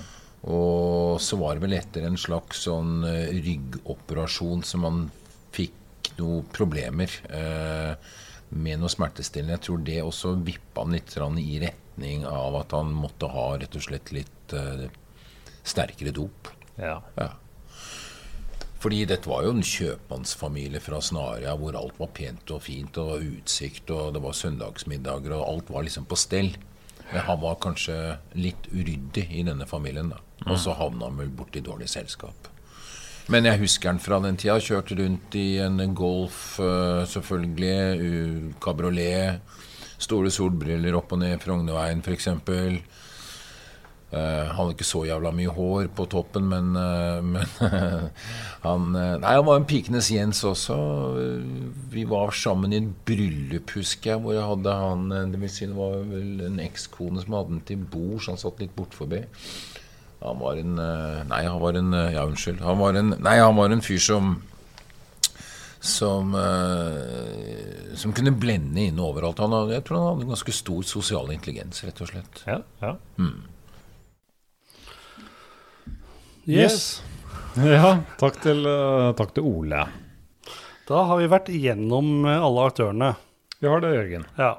Og 0.54 1.22
så 1.24 1.40
var 1.40 1.56
det 1.56 1.66
vel 1.66 1.78
etter 1.78 2.06
en 2.08 2.20
slags 2.20 2.66
sånn 2.68 3.02
uh, 3.06 3.30
ryggoperasjon 3.38 4.66
som 4.66 4.86
han 4.88 5.06
fikk 5.56 5.78
noen 6.22 6.48
problemer 6.54 7.12
uh, 7.32 7.94
med 8.50 8.82
noe 8.82 8.92
smertestillende. 8.92 9.58
Jeg 9.58 9.66
tror 9.68 9.82
det 9.88 9.98
også 10.04 10.36
vippa 10.42 10.86
han 10.86 10.96
litt 10.96 11.18
i 11.42 11.60
retning 11.64 12.24
av 12.30 12.56
at 12.62 12.78
han 12.78 12.94
måtte 12.96 13.30
ha 13.34 13.50
rett 13.58 13.76
og 13.76 13.84
slett 13.84 14.14
litt 14.16 14.56
sterkere 15.68 16.14
dop. 16.16 16.48
Ja. 16.80 17.02
ja. 17.18 17.34
Fordi 18.78 19.02
dette 19.10 19.30
var 19.30 19.46
jo 19.46 19.56
en 19.56 19.66
kjøpmannsfamilie 19.66 20.82
fra 20.84 21.00
Snaria 21.02 21.56
hvor 21.58 21.76
alt 21.80 21.98
var 21.98 22.12
pent 22.16 22.52
og 22.54 22.62
fint 22.68 23.00
og 23.02 23.24
utsikt, 23.26 23.90
og 23.94 24.14
det 24.14 24.22
var 24.24 24.38
søndagsmiddager, 24.38 25.34
og 25.34 25.48
alt 25.48 25.72
var 25.74 25.88
liksom 25.88 26.06
på 26.10 26.20
stell. 26.20 26.54
Men 27.10 27.24
han 27.24 27.40
var 27.42 27.58
kanskje 27.64 27.96
litt 28.38 28.68
uryddig 28.70 29.26
i 29.40 29.46
denne 29.48 29.66
familien, 29.70 30.12
da. 30.14 30.22
Og 30.46 30.60
så 30.62 30.76
havna 30.78 31.08
han 31.08 31.18
vel 31.18 31.32
borti 31.34 31.64
dårlig 31.66 31.88
selskap. 31.90 32.52
Men 33.28 33.48
jeg 33.50 33.60
husker 33.60 33.92
han 33.92 34.00
fra 34.00 34.22
den 34.24 34.38
tida. 34.40 34.56
Kjørte 34.64 34.96
rundt 35.02 35.36
i 35.36 35.58
en 35.60 35.82
Golf, 35.98 36.60
uh, 36.64 37.04
selvfølgelig. 37.10 38.54
Kabriolet. 38.64 39.44
Store 39.98 40.32
solbriller 40.32 40.96
opp 40.96 41.12
og 41.16 41.24
ned 41.24 41.42
Frognerveien, 41.42 42.04
f.eks. 42.06 42.30
Uh, 44.08 44.16
han 44.16 44.54
hadde 44.56 44.72
ikke 44.72 44.88
så 44.88 45.02
jævla 45.04 45.34
mye 45.36 45.52
hår 45.52 45.90
på 45.98 46.06
toppen, 46.08 46.46
men, 46.48 46.70
uh, 46.80 47.20
men 47.34 47.50
han 48.64 48.86
uh, 48.96 49.18
Nei, 49.20 49.34
han 49.34 49.48
var 49.50 49.60
en 49.60 49.68
pikenes 49.68 50.08
Jens 50.14 50.46
også. 50.48 50.78
Vi 51.92 52.06
var 52.08 52.32
sammen 52.32 52.72
i 52.72 52.80
et 52.80 52.94
bryllup, 53.10 53.74
husker 53.76 54.14
jeg, 54.14 54.22
hvor 54.24 54.38
jeg 54.38 54.48
hadde 54.48 54.78
han 54.80 55.34
Det 55.34 55.42
vil 55.42 55.52
si 55.52 55.68
det 55.68 55.76
var 55.76 56.00
vel 56.08 56.46
en 56.48 56.64
ekskone 56.64 57.26
som 57.26 57.36
hadde 57.36 57.58
den 57.58 57.66
til 57.68 57.84
bords. 57.84 58.30
Han 58.32 58.40
satt 58.40 58.64
litt 58.64 58.78
bortforbi. 58.78 59.26
Han 60.24 60.40
var 60.42 60.60
en 60.62 60.76
Nei, 61.30 61.42
han 61.46 61.60
var 61.62 61.78
en 61.78 61.94
Ja, 61.94 62.26
unnskyld. 62.26 62.62
Han 62.66 62.80
var 62.82 62.98
en 62.98 63.16
Nei, 63.20 63.38
han 63.38 63.58
var 63.58 63.74
en 63.74 63.84
fyr 63.86 64.02
som 64.02 64.38
som, 65.88 66.34
som 67.96 68.14
kunne 68.18 68.34
blende 68.36 68.82
inn 68.90 68.98
overalt. 69.00 69.40
Han, 69.40 69.54
jeg 69.70 69.86
tror 69.86 70.00
han 70.00 70.08
hadde 70.08 70.26
en 70.26 70.34
ganske 70.34 70.56
stor 70.58 70.82
sosial 70.90 71.30
intelligens, 71.32 71.84
rett 71.86 72.02
og 72.02 72.10
slett. 72.10 72.42
Ja, 72.50 72.58
ja. 72.82 72.96
Mm. 73.22 73.46
Yes. 76.48 77.04
Ja, 77.58 78.04
takk 78.22 78.36
til, 78.44 78.60
uh, 78.70 79.16
takk 79.18 79.32
til, 79.34 79.46
Ole. 79.50 79.80
Da 80.86 81.00
har 81.10 81.18
vi 81.18 81.30
vært 81.32 81.48
igjennom 81.50 82.28
eh, 82.30 82.38
alle 82.38 82.68
aktørene. 82.70 83.08
Vi 83.58 83.66
har 83.66 83.82
det, 83.82 83.90
Jørgen. 83.96 84.28
Ja. 84.38 84.52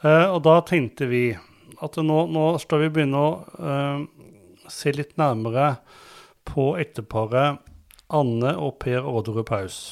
Uh, 0.00 0.32
og 0.32 0.38
da 0.46 0.54
tenkte 0.64 1.10
vi 1.10 1.26
at 1.84 1.98
nå, 2.00 2.16
nå 2.32 2.46
skal 2.62 2.86
vi 2.86 2.88
begynne 2.96 3.20
å 3.20 3.34
uh, 3.44 4.00
se 4.72 4.94
litt 4.96 5.16
nærmere 5.20 5.76
på 6.48 6.72
ekteparet 6.80 7.60
Anne 8.12 8.56
og 8.60 8.78
Per 8.82 9.04
Orderud 9.08 9.46
Paus. 9.48 9.82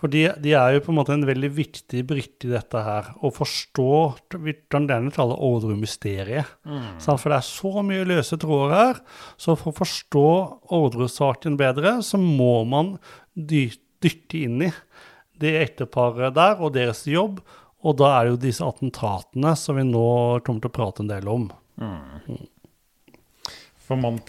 For 0.00 0.10
de, 0.10 0.26
de, 0.42 0.50
er 0.58 0.74
jo 0.74 0.82
på 0.84 0.90
en 0.92 0.98
måte 0.98 1.14
en 1.14 1.24
veldig 1.24 1.48
viktig 1.54 2.02
brikke 2.04 2.48
i 2.48 2.50
dette 2.50 2.80
her. 2.82 3.12
Å 3.24 3.30
forstå 3.32 3.86
gjerne 4.34 5.12
kalle 5.14 5.38
Orderud-mysteriet. 5.38 6.50
Mm. 6.66 6.98
For 7.00 7.30
det 7.30 7.38
er 7.38 7.46
så 7.46 7.84
mye 7.86 8.08
løse 8.10 8.36
tråder 8.42 8.74
her. 8.74 9.00
Så 9.40 9.54
for 9.56 9.70
å 9.70 9.78
forstå 9.78 10.26
Orderud-saken 10.76 11.56
bedre, 11.60 12.00
så 12.04 12.20
må 12.20 12.66
man 12.68 12.96
dytte 13.32 14.42
inn 14.42 14.66
i 14.66 14.72
det 15.40 15.54
ekteparet 15.62 16.34
der 16.36 16.58
og 16.60 16.74
deres 16.74 17.06
jobb. 17.08 17.38
Og 17.84 17.96
da 18.00 18.16
er 18.16 18.26
det 18.26 18.34
jo 18.34 18.42
disse 18.48 18.66
attentatene 18.66 19.54
som 19.56 19.78
vi 19.78 19.86
nå 19.88 20.08
kommer 20.44 20.66
til 20.66 20.72
å 20.72 20.76
prate 20.82 21.04
en 21.04 21.14
del 21.14 21.30
om. 21.30 21.48
Mm. 21.80 22.44
For 23.84 24.00
man 24.00 24.20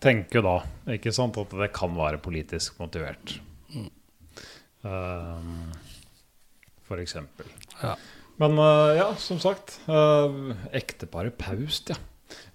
tenker 0.00 0.44
da 0.44 0.56
ikke 0.94 1.12
sant, 1.12 1.36
at 1.40 1.52
det 1.52 1.72
kan 1.76 1.92
være 1.96 2.20
politisk 2.22 2.78
motivert. 2.80 3.36
Mm. 3.74 3.90
Uh, 4.86 5.74
for 6.86 7.02
eksempel. 7.02 7.50
Ja. 7.82 7.96
Men 8.40 8.56
uh, 8.60 8.92
ja, 8.96 9.10
som 9.20 9.40
sagt. 9.42 9.78
Uh, 9.88 10.54
ekteparet 10.76 11.36
Paust, 11.40 11.92
ja. 11.92 12.00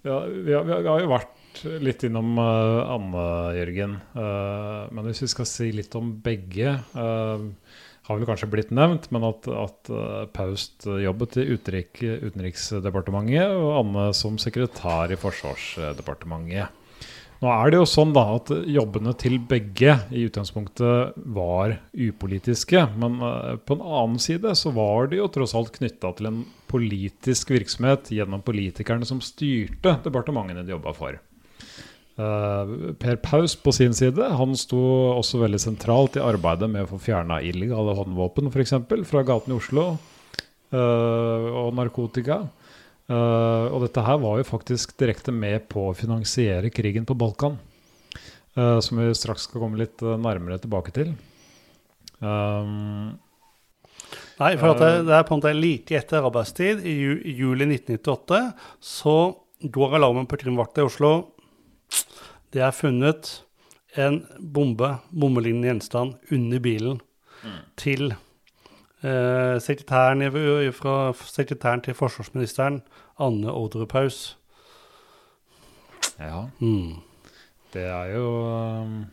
Vi 0.02 0.10
har, 0.10 0.26
vi, 0.28 0.52
har, 0.52 0.66
vi 0.66 0.88
har, 0.90 1.00
jo 1.00 1.12
vært 1.12 1.62
litt 1.82 2.02
innom 2.08 2.34
uh, 2.40 2.90
Anne, 2.90 3.24
Jørgen. 3.56 3.96
Men 4.16 5.08
hvis 5.08 5.22
vi 5.24 5.30
skal 5.32 5.48
si 5.48 5.70
litt 5.74 5.94
om 5.98 6.10
begge 6.24 6.74
uh, 6.96 7.46
Har 8.08 8.18
vel 8.18 8.26
kanskje 8.26 8.50
blitt 8.50 8.72
nevnt, 8.74 9.08
men 9.14 9.24
at, 9.28 9.46
at 9.46 9.90
uh, 9.94 10.24
Paust 10.34 10.88
jobbet 10.88 11.38
i 11.38 11.46
utenrik, 11.54 12.02
Utenriksdepartementet 12.02 13.54
og 13.54 13.76
Anne 13.78 14.08
som 14.18 14.40
sekretær 14.42 15.14
i 15.14 15.18
Forsvarsdepartementet. 15.20 16.78
Nå 17.42 17.50
er 17.50 17.72
det 17.72 17.78
jo 17.80 17.86
sånn 17.90 18.12
da 18.14 18.22
at 18.36 18.52
jobbene 18.70 19.12
til 19.18 19.40
begge 19.50 19.96
i 20.14 20.28
utgangspunktet 20.28 21.16
var 21.34 21.74
upolitiske. 21.90 22.84
Men 22.94 23.18
uh, 23.22 23.56
på 23.58 23.78
en 23.78 23.82
annen 23.82 24.22
side 24.22 24.54
så 24.58 24.70
var 24.74 25.10
de 25.10 25.18
jo 25.18 25.30
tross 25.30 25.54
alt 25.58 25.74
knytta 25.74 26.12
til 26.18 26.30
en 26.30 26.44
politisk 26.70 27.50
virksomhet 27.54 28.12
gjennom 28.14 28.44
politikerne 28.46 29.06
som 29.06 29.22
styrte 29.22 29.98
departementene 30.06 30.62
de 30.62 30.74
jobba 30.74 30.94
for. 30.94 31.18
Uh, 32.12 32.92
per 33.00 33.16
Paus 33.24 33.54
på 33.56 33.72
sin 33.72 33.94
side 33.96 34.26
han 34.36 34.50
sto 34.60 34.80
også 35.14 35.38
veldig 35.40 35.60
sentralt 35.62 36.18
i 36.18 36.24
arbeidet 36.24 36.68
med 36.68 36.84
å 36.84 36.90
få 36.90 36.98
fjerna 37.00 37.38
illegale 37.40 37.94
håndvåpen 37.96 38.50
f.eks. 38.50 38.74
fra 39.08 39.22
gatene 39.24 39.56
i 39.56 39.60
Oslo, 39.62 39.86
uh, 40.76 41.46
og 41.62 41.72
narkotika. 41.78 42.42
Uh, 43.08 43.72
og 43.72 43.86
dette 43.86 44.04
her 44.04 44.20
var 44.20 44.38
jo 44.38 44.48
faktisk 44.48 44.94
direkte 45.00 45.32
med 45.34 45.64
på 45.72 45.88
å 45.88 45.96
finansiere 45.96 46.72
krigen 46.72 47.08
på 47.08 47.18
Balkan. 47.18 47.60
Som 48.52 48.98
vi 49.00 49.06
straks 49.16 49.46
skal 49.46 49.62
komme 49.62 49.78
litt 49.80 50.02
nærmere 50.04 50.58
tilbake 50.60 50.92
til. 50.92 51.14
Um, 52.20 53.14
Nei, 54.42 54.50
for 54.60 54.76
det, 54.76 54.90
det, 55.06 55.14
er 55.16 55.24
på 55.24 55.32
en 55.32 55.40
måte 55.40 55.54
like 55.56 55.96
etter 55.96 56.24
arbeidstid, 56.26 56.82
i, 56.84 56.92
ju, 56.98 57.14
i 57.24 57.32
juli 57.38 57.64
1998, 57.68 58.42
så 58.84 59.16
går 59.72 59.96
alarmen 59.96 60.28
på 60.28 60.36
krimvakta 60.40 60.82
i 60.82 60.88
Oslo. 60.88 61.12
Det 62.52 62.60
er 62.62 62.70
funnet 62.76 63.42
en 63.96 64.20
bombe, 64.52 64.98
bombelignende 65.12 65.68
gjenstand, 65.70 66.14
under 66.32 66.60
bilen 66.64 67.00
til 67.76 68.12
eh, 69.02 69.56
sekretæren, 69.60 70.22
fra 70.76 71.12
sekretæren 71.26 71.82
til 71.84 71.94
forsvarsministeren, 71.94 72.82
Anne 73.20 73.52
Odrepaus. 73.52 74.36
Ja, 76.20 76.44
Mm. 76.60 77.00
det 77.72 77.82
er 77.88 78.12
jo 78.14 78.26
um, 78.82 79.06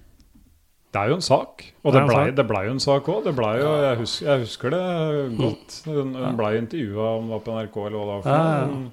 Det 0.93 0.99
er 1.01 1.07
jo 1.09 1.15
en 1.15 1.21
sak. 1.21 1.63
Og 1.83 1.93
Det 1.93 2.01
det 2.01 2.07
blei 2.09 2.25
sak. 2.35 2.47
ble 2.49 2.61
jo 2.65 2.71
en 2.71 2.79
sak 2.79 3.03
òg. 3.09 3.25
Jeg, 3.25 3.97
husker- 3.97 4.25
jeg 4.27 4.39
husker 4.39 4.69
det 4.69 5.37
godt. 5.37 5.81
Hun, 5.85 6.15
hun 6.15 6.37
blei 6.37 6.57
intervjua 6.57 7.17
om 7.17 7.23
det 7.27 7.31
var 7.31 7.39
på 7.45 7.51
NRK 7.55 7.77
eller 7.85 7.97
hva 7.97 8.05
det 8.05 8.13
var 8.15 8.21
for 8.21 8.29
Ja, 8.29 8.43
ja, 8.43 8.67
ja. 8.67 8.89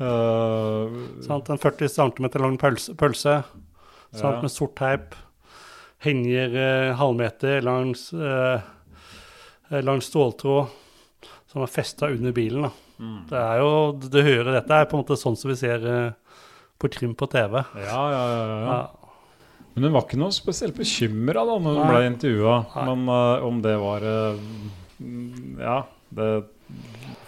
Uh, 0.00 1.22
Sant? 1.22 1.50
En 1.50 1.58
40 1.58 1.88
cm 1.88 2.24
lang 2.40 2.58
pølse, 2.58 2.94
pølse 2.96 3.42
sant? 4.16 4.42
Med 4.42 4.52
sort 4.52 4.76
teip. 4.78 5.16
Henger 6.00 6.54
eh, 6.56 6.92
halvmeter 6.96 7.60
langs, 7.62 8.12
eh, 8.12 8.60
eh, 9.70 9.82
langs 9.84 10.08
ståltråd 10.08 10.78
som 11.50 11.64
er 11.64 11.72
festa 11.72 12.08
under 12.08 12.32
bilen. 12.32 12.68
Da. 12.68 12.70
Mm. 13.00 13.18
Det 13.28 13.42
er 13.42 13.60
jo, 13.60 13.68
du 14.00 14.18
hører 14.22 14.54
Dette 14.58 14.76
er 14.76 14.88
på 14.88 14.96
en 14.96 15.02
måte 15.02 15.18
sånn 15.20 15.36
som 15.38 15.50
vi 15.52 15.58
ser 15.60 15.84
eh, 15.84 16.40
på 16.80 16.88
trim 16.92 17.12
på 17.14 17.28
TV. 17.30 17.60
ja, 17.84 18.00
ja, 18.14 18.24
ja, 18.32 18.42
ja. 18.46 18.58
Ja. 18.70 18.80
Men 19.74 19.86
hun 19.86 19.94
var 19.94 20.02
ikke 20.02 20.18
noe 20.18 20.34
spesielt 20.34 20.74
bekymra 20.74 21.44
da 21.46 21.54
når 21.62 21.76
hun 21.76 21.84
Nei. 21.84 21.90
ble 21.92 22.06
intervjua. 22.10 22.54
Men 22.88 23.04
uh, 23.06 23.44
om 23.46 23.60
det 23.62 23.76
var 23.78 24.02
mm, 24.02 25.60
Ja, 25.62 25.76
det 26.10 26.26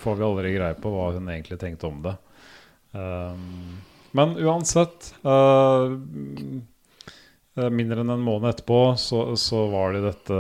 får 0.03 0.19
vi 0.19 0.27
aldri 0.27 0.51
greie 0.57 0.77
på 0.83 0.91
hva 0.91 1.13
hun 1.15 1.31
egentlig 1.31 1.61
tenkte 1.61 1.87
om 1.87 2.01
det. 2.03 2.17
Um, 2.93 3.79
men 4.13 4.35
uansett 4.37 5.15
eh, 5.25 5.93
Mindre 7.53 8.01
enn 8.01 8.09
en 8.15 8.23
måned 8.25 8.49
etterpå 8.49 8.95
så, 8.97 9.19
så 9.37 9.67
var 9.69 9.93
det 9.93 10.07
dette 10.07 10.37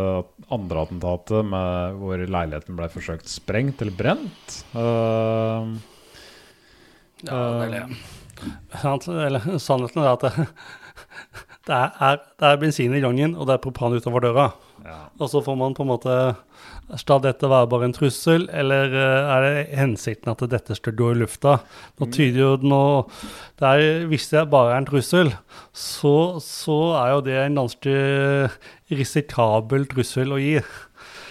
andre 0.54 0.84
attentatet 0.86 1.44
med, 1.44 1.98
hvor 2.00 2.22
leiligheten 2.24 2.78
ble 2.78 2.88
forsøkt 2.88 3.28
sprengt 3.28 3.82
eller 3.84 3.96
brent. 3.98 4.54
Uh, 4.72 5.74
Ja, 7.22 7.42
eller, 7.66 7.92
sant? 8.80 9.06
eller 9.12 9.44
sannheten 9.62 10.02
er 10.02 10.08
at 10.16 10.24
det, 10.24 10.46
det, 11.68 11.76
er, 12.08 12.16
det 12.40 12.48
er 12.48 12.62
bensin 12.64 12.96
i 12.96 13.02
gangen, 13.04 13.36
og 13.36 13.46
det 13.46 13.58
er 13.58 13.62
propan 13.62 13.94
utover 13.94 14.24
døra. 14.24 14.48
Ja. 14.84 14.98
Og 15.18 15.30
så 15.30 15.42
får 15.44 15.56
man 15.58 15.74
på 15.76 15.84
en 15.84 15.92
måte 15.92 16.14
Skal 17.00 17.22
dette 17.22 17.48
være 17.48 17.68
bare 17.70 17.86
en 17.88 17.94
trussel, 17.96 18.48
eller 18.50 18.94
eh, 18.98 19.32
er 19.34 19.46
det 19.46 19.64
hensikten 19.78 20.32
at 20.32 20.44
dette 20.50 20.76
skal 20.78 20.96
gå 20.98 21.12
i 21.12 21.18
lufta? 21.20 21.58
Nå 22.00 22.08
tyder 22.14 22.40
jo 22.42 22.52
nå 22.66 22.84
det 23.60 23.68
er, 23.68 24.06
Hvis 24.10 24.30
det 24.32 24.48
bare 24.52 24.74
er 24.74 24.82
en 24.82 24.88
trussel, 24.88 25.34
så, 25.72 26.16
så 26.42 26.78
er 27.00 27.12
jo 27.14 27.26
det 27.28 27.38
en 27.44 27.60
ganske 27.62 27.98
risikabel 28.92 29.86
trussel 29.90 30.34
å 30.34 30.40
gi. 30.42 30.56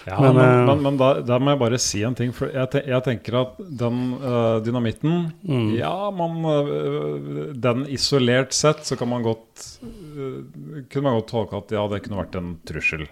Ja, 0.06 0.22
Men, 0.22 0.36
men, 0.36 0.46
eh, 0.46 0.66
men, 0.66 0.82
men, 0.82 0.98
da, 0.98 1.10
da 1.22 1.38
må 1.38 1.54
jeg 1.54 1.62
bare 1.62 1.80
si 1.82 2.02
en 2.06 2.16
ting. 2.18 2.32
For 2.34 2.50
jeg, 2.50 2.70
te, 2.74 2.82
jeg 2.90 3.06
tenker 3.06 3.38
at 3.44 3.60
den 3.60 4.02
uh, 4.22 4.58
dynamitten 4.66 5.30
Mm. 5.42 5.74
Ja, 5.76 6.10
man 6.14 6.46
uh, 6.46 7.52
Den 7.58 7.84
isolert 7.92 8.54
sett 8.56 8.86
så 8.88 8.96
kan 8.98 9.10
man 9.12 9.24
godt 9.26 9.64
uh, 9.84 10.42
Kunne 10.90 11.04
man 11.06 11.18
godt 11.18 11.32
tolke 11.32 11.60
at 11.60 11.74
ja, 11.76 11.84
det 11.92 12.02
kunne 12.06 12.22
vært 12.22 12.38
en 12.40 12.54
trussel. 12.68 13.06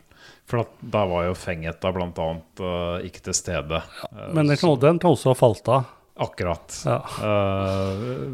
For 0.49 0.63
at 0.63 0.71
da 0.81 1.03
var 1.05 1.27
jo 1.27 1.37
Fengeta 1.37 1.91
bl.a. 1.93 2.27
Uh, 2.57 2.97
ikke 3.05 3.21
til 3.27 3.37
stede. 3.37 3.83
Ja, 3.85 4.29
Men 4.33 4.49
den 4.49 4.57
kan, 4.57 4.73
den 4.81 5.01
kan 5.01 5.13
også 5.13 5.35
falt 5.37 5.69
av. 5.69 5.95
Akkurat. 6.19 6.73
Ja. 6.83 6.97
Uh, 7.21 8.33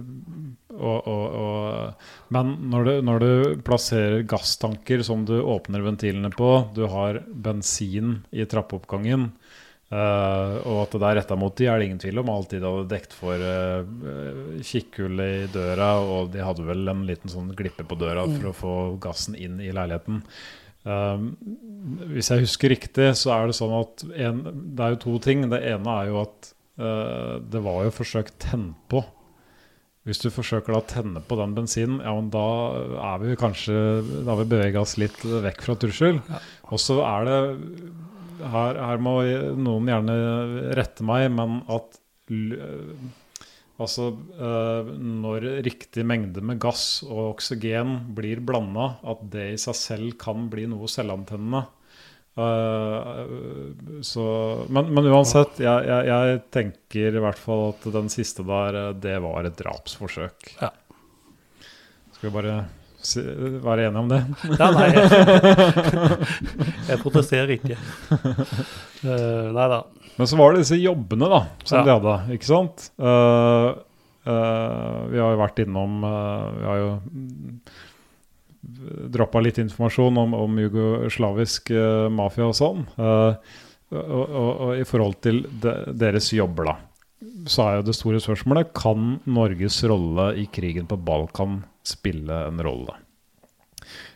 og, 0.75 1.07
og, 1.07 1.25
og, 1.39 2.07
men 2.33 2.55
når 2.71 2.87
du, 2.87 2.93
når 3.05 3.21
du 3.21 3.29
plasserer 3.67 4.25
gasstanker 4.27 5.03
som 5.07 5.21
du 5.27 5.37
åpner 5.39 5.83
ventilene 5.85 6.31
på, 6.33 6.49
du 6.75 6.85
har 6.91 7.21
bensin 7.29 8.17
i 8.33 8.47
trappeoppgangen, 8.49 9.29
uh, 9.93 10.57
og 10.65 10.81
at 10.87 10.97
det 10.97 11.05
er 11.11 11.19
retta 11.21 11.37
mot 11.39 11.55
de, 11.55 11.69
er 11.69 11.79
det 11.79 11.91
ingen 11.91 12.01
tvil 12.01 12.23
om. 12.23 12.33
Alltid 12.33 12.65
hadde 12.65 12.89
dekt 12.95 13.15
for 13.15 13.39
uh, 13.39 14.59
kikkhullet 14.65 15.45
i 15.45 15.47
døra, 15.53 15.93
og 16.01 16.33
de 16.33 16.43
hadde 16.47 16.67
vel 16.67 16.87
en 16.91 17.05
liten 17.07 17.31
sånn 17.31 17.53
glippe 17.55 17.85
på 17.87 17.99
døra 18.01 18.25
for 18.33 18.49
å 18.51 18.59
få 18.65 18.77
gassen 19.03 19.37
inn 19.37 19.61
i 19.63 19.71
leiligheten. 19.75 20.23
Um, 20.85 21.31
hvis 22.13 22.29
jeg 22.29 22.45
husker 22.45 22.69
riktig, 22.69 23.09
så 23.17 23.33
er 23.33 23.49
det 23.49 23.57
sånn 23.57 23.73
at 23.79 24.05
en, 24.27 24.41
det 24.77 24.85
er 24.85 24.93
jo 24.93 25.01
to 25.01 25.17
ting. 25.23 25.45
Det 25.49 25.61
ene 25.73 25.99
er 26.01 26.11
jo 26.11 26.21
at 26.21 26.51
uh, 26.77 27.41
det 27.41 27.61
var 27.65 27.87
jo 27.87 27.93
forsøkt 27.95 28.37
tent 28.45 28.77
på. 28.91 29.01
Hvis 30.05 30.21
du 30.21 30.27
forsøker 30.29 30.75
da 30.75 30.83
å 30.83 30.85
tenne 30.85 31.21
på 31.25 31.37
den 31.39 31.55
bensinen, 31.57 31.97
ja, 32.05 32.11
men 32.13 32.29
da 32.29 32.45
er 33.09 33.23
vi 33.23 33.37
kanskje 33.41 33.73
Da 34.11 34.27
har 34.27 34.43
vi 34.43 34.51
bevega 34.51 34.83
oss 34.83 34.99
litt 35.01 35.17
vekk 35.25 35.63
fra 35.65 35.75
trussel. 35.81 36.19
Og 36.69 36.77
så 36.81 36.99
er 37.01 37.25
det 37.25 37.39
her, 38.53 38.77
her 38.77 39.01
må 39.01 39.15
noen 39.57 39.89
gjerne 39.89 40.17
rette 40.77 41.05
meg, 41.07 41.31
men 41.33 41.63
at 41.71 41.97
Altså 43.75 44.07
eh, 44.39 44.91
når 44.95 45.49
riktig 45.65 46.05
mengde 46.07 46.39
med 46.45 46.61
gass 46.63 47.01
og 47.03 47.33
oksygen 47.33 47.97
blir 48.15 48.39
blanda, 48.39 48.93
at 49.03 49.25
det 49.33 49.49
i 49.51 49.57
seg 49.59 49.75
selv 49.75 50.13
kan 50.21 50.45
bli 50.51 50.63
noe 50.71 50.87
selvantennende. 50.91 51.65
Eh, 52.35 53.19
så, 54.03 54.25
men, 54.71 54.93
men 54.95 55.11
uansett, 55.11 55.59
jeg, 55.63 55.89
jeg, 55.91 56.07
jeg 56.07 56.39
tenker 56.55 57.19
i 57.19 57.25
hvert 57.27 57.39
fall 57.39 57.69
at 57.73 57.85
den 57.97 58.07
siste 58.11 58.47
der, 58.47 58.79
eh, 58.79 58.95
det 58.95 59.19
var 59.27 59.47
et 59.47 59.59
drapsforsøk. 59.59 60.55
Ja. 60.61 60.71
Skal 62.15 62.29
vi 62.29 62.35
bare 62.37 62.57
være 63.15 63.85
enige 63.87 64.01
om 64.01 64.09
det? 64.11 64.19
Ja, 64.59 64.67
nei, 64.73 64.87
jeg, 64.95 65.05
jeg 66.89 66.99
protesterer 67.03 67.53
ikke. 67.55 67.77
Uh, 69.05 69.51
nei 69.55 69.67
da. 69.71 69.79
Men 70.15 70.29
så 70.31 70.37
var 70.39 70.53
det 70.55 70.63
disse 70.63 70.79
jobbene 70.79 71.27
da, 71.31 71.41
som 71.67 71.81
Ja. 71.81 71.83
de 71.87 71.93
hadde, 71.97 72.15
ikke 72.37 72.47
sant? 72.49 72.87
Uh, 72.97 73.75
uh, 74.25 75.01
vi 75.11 75.19
har 75.19 75.35
jo 75.35 75.41
vært 75.41 75.59
innom 75.65 75.97
Vi 76.05 76.65
har 76.69 76.79
jo 76.81 76.89
droppa 79.15 79.41
litt 79.45 79.59
informasjon 79.61 80.17
om, 80.17 80.33
om 80.33 80.55
jugoslavisk 80.57 81.69
mafia 82.11 82.47
og 82.49 82.55
sånn. 82.57 82.79
Og, 82.97 83.51
og, 83.93 84.23
og 84.65 84.71
i 84.81 84.85
forhold 84.89 85.19
til 85.21 85.43
de, 85.61 85.75
deres 85.93 86.31
jobber, 86.33 86.71
da, 86.71 86.75
så 87.49 87.63
er 87.63 87.79
jo 87.79 87.87
det 87.87 87.95
store 87.95 88.19
spørsmålet 88.21 88.73
Kan 88.75 89.19
Norges 89.29 89.79
rolle 89.87 90.33
i 90.41 90.45
krigen 90.51 90.87
på 90.89 90.99
Balkan 90.99 91.61
spille 91.85 92.45
en 92.49 92.61
rolle? 92.65 92.97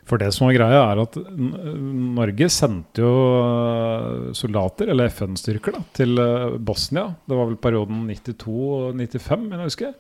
For 0.09 0.17
det 0.17 0.31
som 0.33 0.47
er 0.49 0.57
greia, 0.57 0.79
er 0.89 1.01
at 1.03 1.17
Norge 1.19 2.47
sendte 2.49 3.03
jo 3.03 3.11
eh, 3.37 4.31
soldater, 4.37 4.89
eller 4.89 5.11
FN-styrker, 5.13 5.77
til 5.93 6.17
eh, 6.17 6.55
Bosnia. 6.57 7.11
Det 7.29 7.37
var 7.37 7.51
vel 7.51 7.59
perioden 7.61 8.07
92-95, 8.09 9.45
mener 9.45 9.63
jeg 9.63 9.73
husker. 9.73 9.93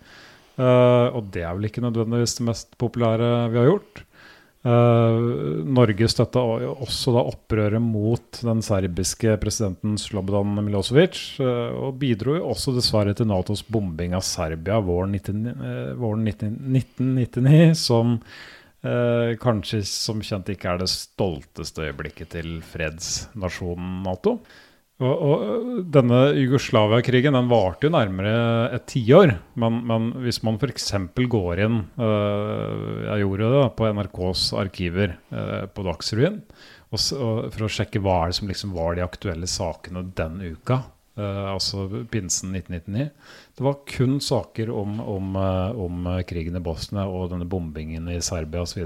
Uh, 0.59 1.15
og 1.15 1.29
det 1.31 1.45
er 1.47 1.53
vel 1.55 1.69
ikke 1.69 1.79
nødvendigvis 1.85 2.33
det 2.35 2.45
mest 2.49 2.73
populære 2.81 3.27
vi 3.53 3.61
har 3.61 3.69
gjort. 3.69 4.01
Eh, 4.59 5.17
Norge 5.71 6.07
støtta 6.11 6.41
også 6.67 7.13
da 7.15 7.21
opprøret 7.29 7.79
mot 7.79 8.41
den 8.43 8.59
serbiske 8.65 9.37
presidenten 9.39 9.95
Slobodan 10.01 10.57
Milosevic, 10.65 11.21
uh, 11.39 11.71
og 11.87 11.95
bidro 12.01 12.35
jo 12.35 12.49
også 12.51 12.73
dessverre 12.75 13.15
til 13.15 13.29
Natos 13.31 13.63
bombing 13.63 14.17
av 14.17 14.25
Serbia 14.27 14.81
våren, 14.83 15.15
19, 15.15 15.45
uh, 15.53 15.93
våren 16.01 16.27
19, 16.27 16.57
1999, 16.75 17.77
som 17.79 18.17
eh, 18.83 19.37
kanskje 19.39 19.79
som 19.87 20.19
kjent 20.23 20.51
ikke 20.51 20.73
er 20.73 20.83
det 20.83 20.91
stolteste 20.91 21.87
øyeblikket 21.87 22.35
til 22.35 22.57
fredsnasjonen 22.73 24.01
Nato. 24.03 24.41
Og, 24.99 25.21
og 25.23 25.43
denne 25.95 26.17
Jugoslavia-krigen 26.35 27.37
den 27.37 27.47
varte 27.47 27.87
jo 27.87 27.93
nærmere 27.93 28.67
et 28.75 28.83
tiår. 28.91 29.31
Men, 29.59 29.79
men 29.87 30.09
hvis 30.25 30.41
man 30.43 30.59
f.eks. 30.59 30.91
går 31.15 31.61
inn 31.63 31.77
øh, 31.95 33.05
Jeg 33.05 33.23
gjorde 33.23 33.45
det 33.45 33.51
da, 33.53 33.69
på 33.77 33.87
NRKs 33.95 34.43
arkiver 34.59 35.15
øh, 35.31 35.65
på 35.71 35.87
Dagsrevyen 35.87 36.41
for 36.89 37.63
å 37.63 37.69
sjekke 37.69 38.01
hva 38.01 38.15
er 38.23 38.31
det 38.31 38.39
som 38.39 38.49
liksom 38.49 38.71
var 38.73 38.95
de 38.97 39.03
aktuelle 39.05 39.47
sakene 39.47 40.01
den 40.17 40.39
uka. 40.41 40.81
øh, 41.15 41.45
altså 41.53 41.85
pinsen 42.11 42.55
1999. 42.57 43.09
Det 43.55 43.63
var 43.63 43.79
kun 43.87 44.19
saker 44.19 44.73
om, 44.73 44.99
om, 44.99 45.35
øh, 45.39 45.79
om 45.85 46.11
krigen 46.27 46.59
i 46.59 46.65
Bosnia 46.65 47.07
og 47.07 47.31
denne 47.31 47.47
bombingen 47.47 48.11
i 48.11 48.19
Serbia 48.19 48.67
osv. 48.67 48.83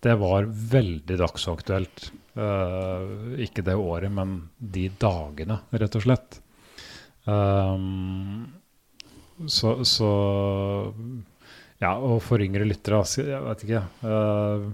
Det 0.00 0.14
var 0.20 0.46
veldig 0.46 1.18
dagsaktuelt. 1.24 2.12
Eh, 2.38 3.42
ikke 3.46 3.64
det 3.66 3.74
året, 3.74 4.12
men 4.14 4.36
de 4.58 4.86
dagene, 5.02 5.58
rett 5.74 5.96
og 5.98 6.04
slett. 6.04 6.38
Um, 7.26 8.46
så, 9.46 9.84
så 9.84 10.10
Ja, 11.80 11.94
og 11.96 12.20
for 12.24 12.42
yngre 12.42 12.66
lyttere, 12.68 13.02
jeg 13.04 13.42
vet 13.44 13.64
ikke 13.66 13.82
uh, 14.04 14.64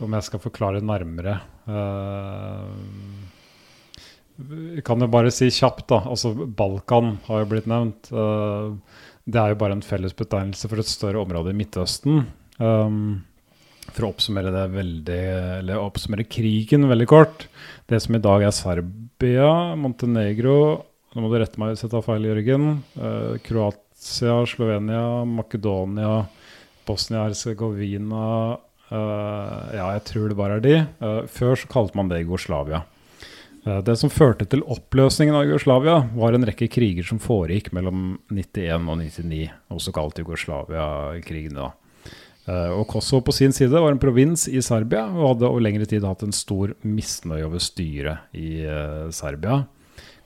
om 0.00 0.16
jeg 0.16 0.26
skal 0.26 0.42
forklare 0.42 0.82
nærmere. 0.82 1.36
Uh, 1.70 2.70
jeg 4.76 4.84
kan 4.86 5.02
jo 5.02 5.10
bare 5.12 5.32
si 5.34 5.50
kjapt, 5.52 5.86
da. 5.92 6.02
Altså, 6.10 6.32
Balkan 6.34 7.18
har 7.26 7.42
jo 7.42 7.50
blitt 7.50 7.68
nevnt. 7.70 8.10
Uh, 8.12 8.76
det 9.30 9.40
er 9.40 9.52
jo 9.52 9.60
bare 9.60 9.76
en 9.76 9.84
felles 9.84 10.16
betegnelse 10.16 10.68
for 10.70 10.80
et 10.80 10.88
større 10.90 11.20
område 11.22 11.52
i 11.52 11.58
Midtøsten. 11.58 12.24
Um, 12.58 13.20
For 13.94 14.06
å 14.06 14.12
oppsummere 14.12 14.52
det 14.54 14.66
veldig, 14.74 15.20
eller 15.60 15.82
oppsummere 15.82 16.26
krigen 16.30 16.86
veldig 16.90 17.08
kort. 17.10 17.46
Det 17.90 17.98
som 18.02 18.14
i 18.14 18.22
dag 18.22 18.44
er 18.46 18.54
Serbia, 18.54 19.50
Montenegro 19.78 20.86
Nå 21.10 21.24
må 21.24 21.30
du 21.32 21.40
rette 21.40 21.58
meg 21.58 21.72
hvis 21.72 21.80
jeg 21.82 21.90
tar 21.90 22.04
feil, 22.06 22.22
Jørgen. 22.22 22.66
Eh, 22.94 23.32
Kroatia, 23.42 24.36
Slovenia, 24.46 25.24
Makedonia, 25.26 26.20
Bosnia-Hercegovina 26.86 28.28
eh, 28.54 29.56
Ja, 29.74 29.88
jeg 29.96 30.04
tror 30.06 30.30
det 30.30 30.38
bare 30.38 30.60
er 30.60 30.62
de. 30.62 30.76
Eh, 30.86 31.20
før 31.26 31.58
så 31.58 31.70
kalte 31.72 31.98
man 31.98 32.12
det 32.12 32.22
Jugoslavia. 32.22 32.84
Eh, 33.66 33.80
Det 33.82 33.96
som 33.98 34.12
førte 34.12 34.46
til 34.46 34.62
oppløsningen 34.62 35.34
av 35.34 35.48
Jugoslavia, 35.48 35.98
var 36.14 36.38
en 36.38 36.46
rekke 36.46 36.70
kriger 36.70 37.06
som 37.10 37.18
foregikk 37.18 37.72
mellom 37.74 38.20
91 38.30 38.86
og 38.86 39.02
99, 39.02 39.50
også 39.74 39.92
kalt 39.98 40.22
Jugoslavia-krigene. 40.22 41.72
Eh, 42.48 42.70
Og 42.72 42.86
Kosovo 42.88 43.24
på 43.26 43.34
sin 43.36 43.52
side 43.52 43.74
var 43.74 43.92
en 43.92 44.00
provins 44.00 44.46
i 44.48 44.62
Serbia 44.64 45.04
og 45.10 45.34
hadde 45.34 45.48
over 45.50 45.64
lengre 45.64 45.88
tid 45.88 46.06
hatt 46.06 46.24
en 46.24 46.34
stor 46.34 46.74
misnøye 46.86 47.46
over 47.46 47.62
styret 47.62 48.32
i 48.36 48.62
eh, 48.64 49.10
Serbia. 49.14 49.64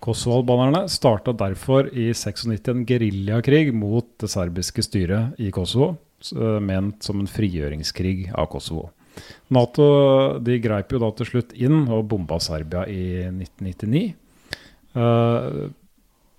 Kosovo-albanerne 0.05 0.85
starta 0.93 1.33
derfor 1.33 1.89
i 1.89 2.11
96 2.12 2.69
en 2.73 2.83
geriljakrig 2.89 3.71
mot 3.75 4.07
det 4.21 4.29
serbiske 4.29 4.85
styret 4.85 5.39
i 5.41 5.49
Kosovo, 5.55 5.95
eh, 6.37 6.59
ment 6.61 7.03
som 7.03 7.23
en 7.23 7.31
frigjøringskrig 7.31 8.29
av 8.35 8.51
Kosovo. 8.53 8.91
Nato 9.55 9.85
de 10.43 10.59
greip 10.59 10.91
jo 10.91 10.99
da 10.99 11.11
til 11.15 11.29
slutt 11.29 11.55
inn 11.55 11.85
og 11.87 12.09
bomba 12.11 12.41
Serbia 12.43 12.83
i 12.91 13.31
1999. 13.31 14.15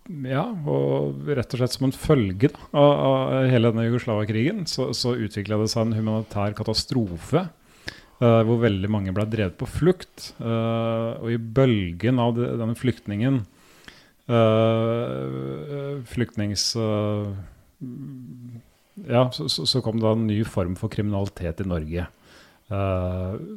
Ja, 0.05 0.43
og 0.69 1.25
rett 1.25 1.53
og 1.55 1.59
slett 1.59 1.73
som 1.73 1.87
en 1.87 1.95
følge 1.97 2.51
da, 2.53 2.59
av, 2.77 2.91
av 3.07 3.47
hele 3.49 3.71
denne 3.71 3.87
Jugoslavia-krigen, 3.87 4.65
så, 4.69 4.91
så 4.93 5.15
utvikla 5.17 5.57
det 5.57 5.69
seg 5.73 5.87
en 5.87 5.95
humanitær 5.97 6.53
katastrofe. 6.57 7.47
Uh, 8.15 8.39
hvor 8.47 8.61
veldig 8.61 8.87
mange 8.87 9.11
ble 9.11 9.25
drevet 9.27 9.57
på 9.59 9.67
flukt. 9.67 10.29
Uh, 10.39 11.19
og 11.19 11.33
i 11.33 11.39
bølgen 11.39 12.21
av 12.21 12.35
de, 12.37 12.45
denne 12.61 12.77
flyktningen 12.79 13.41
uh, 14.31 15.99
Flyktnings... 16.13 16.69
ja, 19.09 19.25
så, 19.35 19.49
så, 19.51 19.65
så 19.67 19.81
kom 19.83 19.99
det 19.99 20.07
en 20.13 20.27
ny 20.29 20.39
form 20.47 20.77
for 20.79 20.93
kriminalitet 20.93 21.59
i 21.61 21.67
Norge. 21.67 22.07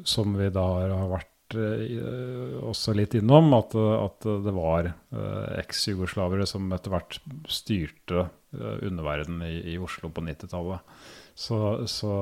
som 0.05 0.35
vi 0.37 0.49
da 0.53 0.65
har 0.91 1.09
vært 1.13 1.38
også 1.57 2.93
litt 2.97 3.15
innom, 3.17 3.53
at, 3.57 3.73
at 3.79 4.27
det 4.45 4.53
var 4.57 4.91
uh, 4.93 5.47
eks-jugoslavere 5.61 6.47
som 6.49 6.67
etter 6.75 6.93
hvert 6.93 7.21
styrte 7.49 8.27
underverdenen 8.53 9.45
i, 9.45 9.55
i 9.75 9.79
Oslo 9.81 10.09
på 10.09 10.23
90-tallet. 10.25 11.01
Så, 11.39 11.59
så 11.89 12.13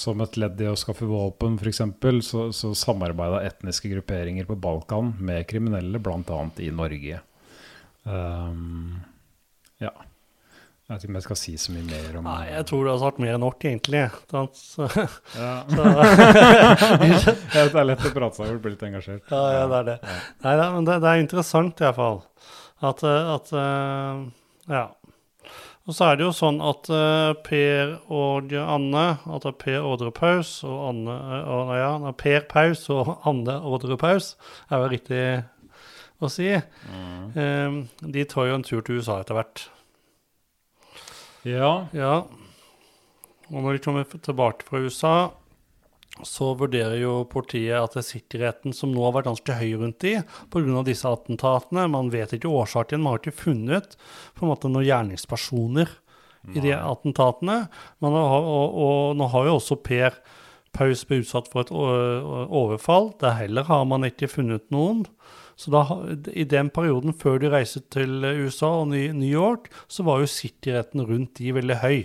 som 0.00 0.20
et 0.24 0.38
ledd 0.40 0.60
i 0.62 0.68
å 0.70 0.78
skaffe 0.78 1.08
våpen, 1.08 1.58
f.eks., 1.60 1.82
så, 2.26 2.46
så 2.56 2.72
samarbeida 2.78 3.42
etniske 3.46 3.90
grupperinger 3.92 4.48
på 4.48 4.56
Balkan 4.60 5.14
med 5.20 5.46
kriminelle, 5.50 6.00
bl.a. 6.02 6.40
i 6.62 6.70
Norge. 6.74 7.20
Um, 8.04 9.00
ja. 9.80 9.92
Jeg 10.90 10.96
vet 10.96 11.04
ikke 11.04 11.12
om 11.12 11.16
jeg 11.20 11.22
skal 11.22 11.38
si 11.38 11.52
så 11.62 11.70
mye 11.70 11.84
mer 11.86 12.16
om 12.18 12.24
Nei, 12.26 12.48
jeg 12.50 12.64
tror 12.66 12.80
du 12.82 12.88
har 12.90 12.96
sagt 12.98 13.18
mer 13.22 13.36
enn 13.36 13.44
nok, 13.44 13.62
egentlig. 13.62 14.00
Så, 14.58 14.88
ja. 15.38 15.52
Det 15.70 17.62
er 17.62 17.86
lett 17.86 18.02
å 18.08 18.10
prate 18.10 18.34
seg 18.34 18.48
over, 18.48 18.58
bli 18.64 18.72
litt 18.74 18.82
engasjert. 18.88 19.22
ja, 19.30 19.44
ja, 19.54 19.68
det 19.70 19.78
er 19.78 19.86
det. 19.86 19.96
Nei, 20.42 20.56
det, 20.58 20.66
men 20.74 20.90
det, 20.90 20.98
det 21.06 21.12
er 21.12 21.22
interessant 21.22 21.78
i 21.78 21.86
hvert 21.86 22.00
fall. 22.00 22.20
At, 22.90 23.06
eh, 23.06 23.30
at 23.36 23.54
eh, 23.54 24.26
Ja. 24.74 24.84
Og 25.86 25.94
så 25.94 26.10
er 26.10 26.18
det 26.18 26.26
jo 26.26 26.34
sånn 26.34 26.58
at 26.58 26.90
eh, 26.90 27.38
Per 27.46 27.96
og 28.10 28.50
Anne, 28.58 29.06
at 29.30 29.46
er 29.46 29.58
Per 29.62 29.86
Ordrepaus 29.94 30.56
og 30.66 30.86
Anne 30.90 31.18
og, 31.54 31.74
ja, 31.78 31.94
Per 32.18 32.50
Paus 32.50 32.88
og 32.90 33.14
Anne 33.30 33.60
Ordrepaus, 33.62 34.34
er 34.66 34.82
jo 34.82 34.90
riktig 34.98 35.24
å 36.18 36.28
si. 36.34 36.50
Mm. 36.90 37.84
de 38.10 38.24
tar 38.28 38.50
jo 38.50 38.58
en 38.58 38.66
tur 38.66 38.82
til 38.82 38.98
USA 38.98 39.22
etter 39.22 39.38
hvert. 39.38 39.70
Ja. 41.48 41.88
Ja. 41.96 42.14
Og 43.50 43.62
når 43.64 43.76
de 43.76 43.84
kommer 43.84 44.04
tilbake 44.06 44.66
fra 44.66 44.80
USA, 44.84 45.14
så 46.26 46.50
vurderer 46.58 46.98
jo 47.00 47.22
politiet 47.30 47.78
at 47.78 47.94
det 47.94 48.02
er 48.02 48.08
sikkerheten 48.08 48.74
som 48.76 48.92
nå 48.92 49.02
har 49.06 49.14
vært 49.16 49.30
ganske 49.30 49.56
høy 49.56 49.70
rundt 49.80 50.02
de, 50.04 50.18
pga. 50.52 50.82
disse 50.86 51.08
attentatene. 51.08 51.86
Man 51.90 52.12
vet 52.12 52.34
ikke 52.36 52.50
årsaken, 52.50 53.02
man 53.02 53.14
har 53.14 53.22
ikke 53.22 53.40
funnet 53.46 53.96
på 54.36 54.44
en 54.44 54.52
måte 54.52 54.70
noen 54.70 54.86
gjerningspersoner 54.88 55.96
i 56.50 56.62
de 56.62 56.74
attentatene. 56.76 57.56
Har, 58.02 58.12
og, 58.40 58.76
og 58.84 59.16
nå 59.18 59.28
har 59.32 59.48
jo 59.48 59.56
også 59.58 59.80
Per 59.84 60.20
Paus 60.76 61.02
blitt 61.08 61.26
utsatt 61.26 61.50
for 61.50 61.64
et 61.64 61.72
overfall. 61.74 63.10
Der 63.20 63.38
heller 63.40 63.66
har 63.68 63.86
man 63.88 64.06
ikke 64.06 64.30
funnet 64.30 64.68
noen. 64.72 65.04
Så 65.60 65.68
da, 65.74 65.82
i 66.32 66.46
den 66.48 66.70
perioden 66.72 67.12
før 67.20 67.36
de 67.42 67.50
reiste 67.52 67.82
til 67.92 68.22
USA 68.46 68.70
og 68.80 68.88
New 68.94 69.28
York, 69.28 69.68
så 69.92 70.06
var 70.06 70.22
jo 70.22 70.30
sikkerheten 70.32 71.04
rundt 71.04 71.34
de 71.36 71.52
veldig 71.52 71.76
høy. 71.82 71.98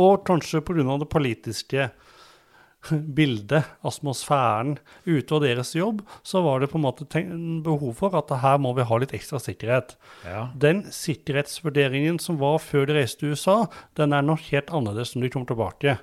Og 0.00 0.24
kanskje 0.26 0.58
pga. 0.66 0.82
det 0.98 1.08
politiske 1.12 1.90
bildet, 3.14 3.66
atmosfæren, 3.84 4.78
ute 5.04 5.36
av 5.36 5.42
deres 5.44 5.74
jobb, 5.76 6.00
så 6.26 6.40
var 6.42 6.62
det 6.62 6.70
på 6.72 6.78
en 6.80 6.86
måte 6.86 7.06
behov 7.62 7.92
for 7.98 8.16
at 8.16 8.32
her 8.40 8.56
må 8.62 8.72
vi 8.74 8.86
ha 8.88 8.98
litt 9.02 9.12
ekstra 9.16 9.38
sikkerhet. 9.42 9.96
ja. 10.24 10.48
Den 10.56 10.82
sikkerhetsvurderingen 10.90 12.18
som 12.18 12.38
var 12.40 12.58
før 12.58 12.88
de 12.88 12.96
reiste 12.96 13.20
til 13.20 13.36
USA, 13.36 13.66
den 14.00 14.12
er 14.16 14.24
nok 14.24 14.40
helt 14.50 14.72
annerledes 14.72 15.14
når 15.14 15.22
de 15.28 15.30
kommer 15.36 15.52
tilbake. 15.52 15.98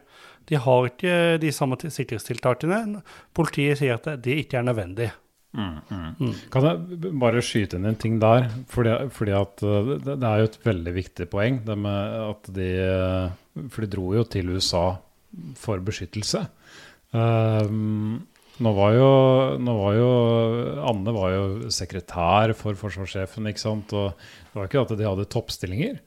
De 0.48 0.56
har 0.56 0.86
ikke 0.88 1.38
de 1.42 1.52
samme 1.52 1.76
sikkerhetstiltakene. 1.82 3.02
Politiet 3.36 3.80
sier 3.80 3.96
at 3.96 4.04
det- 4.06 4.22
det 4.24 4.38
ikke 4.46 4.60
er 4.60 4.70
nødvendig. 4.70 5.12
Kan 6.54 6.68
jeg 6.68 7.12
bare 7.18 7.42
skyte 7.46 7.80
inn 7.80 7.90
en 7.90 8.00
ting 8.00 8.20
der? 8.22 8.48
Fordi, 8.70 8.96
fordi 9.14 9.34
at 9.38 9.66
uh, 9.66 9.94
det, 9.98 10.16
det 10.22 10.30
er 10.30 10.44
jo 10.44 10.50
et 10.52 10.58
veldig 10.68 10.94
viktig 10.96 11.28
poeng. 11.32 11.62
Det 11.66 11.78
med 11.82 12.18
at 12.28 12.50
de 12.54 12.72
uh, 12.86 13.68
For 13.74 13.84
de 13.84 13.92
dro 13.96 14.12
jo 14.14 14.26
til 14.30 14.54
USA 14.54 14.86
for 15.60 15.82
beskyttelse. 15.84 16.46
Um, 17.12 18.28
nå 18.64 18.72
var 18.74 18.94
jo, 18.96 19.10
nå 19.62 19.74
var 19.78 19.98
jo 19.98 20.12
Anne 20.90 21.14
var 21.14 21.34
jo 21.34 21.44
sekretær 21.74 22.54
for 22.58 22.78
forsvarssjefen, 22.80 23.50
ikke 23.50 23.62
sant. 23.62 23.94
Og 23.94 24.14
det 24.14 24.58
var 24.58 24.70
ikke 24.70 24.86
at 24.86 24.96
de 24.98 25.10
hadde 25.10 25.30
toppstillinger. 25.34 26.00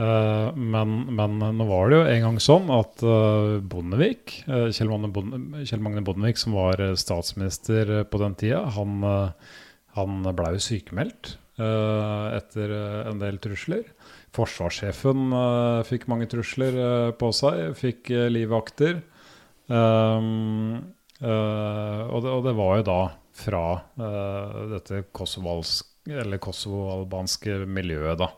Uh, 0.00 0.56
men, 0.56 0.92
men 1.12 1.34
nå 1.58 1.64
var 1.68 1.90
det 1.90 1.98
jo 1.98 2.04
en 2.08 2.22
gang 2.24 2.36
sånn 2.40 2.70
at 2.72 3.02
uh, 3.04 3.58
Bondevik, 3.60 4.38
uh, 4.48 4.70
Kjell, 4.72 4.88
Magne 4.88 5.10
Bonde, 5.12 5.64
Kjell 5.68 5.82
Magne 5.84 6.00
Bondevik, 6.06 6.40
som 6.40 6.54
var 6.56 6.80
statsminister 6.96 8.06
på 8.08 8.20
den 8.22 8.36
tida, 8.40 8.62
han, 8.78 9.04
han 9.98 10.30
ble 10.30 10.54
jo 10.56 10.64
sykemeldt 10.70 11.34
etter 11.60 12.70
en 13.10 13.18
del 13.20 13.36
trusler. 13.44 13.82
Forsvarssjefen 14.32 15.34
fikk 15.84 16.06
mange 16.08 16.24
trusler 16.32 16.78
på 17.20 17.28
seg, 17.36 17.74
fikk 17.76 18.08
livvakter. 18.32 19.02
Um, 19.68 20.78
og, 21.20 22.16
det, 22.24 22.32
og 22.32 22.40
det 22.46 22.56
var 22.56 22.80
jo 22.80 22.86
da 22.88 22.98
fra 23.42 23.64
dette 24.72 25.02
eller 26.08 26.40
kosovo-albanske 26.40 27.60
miljøet, 27.68 28.24
da. 28.24 28.32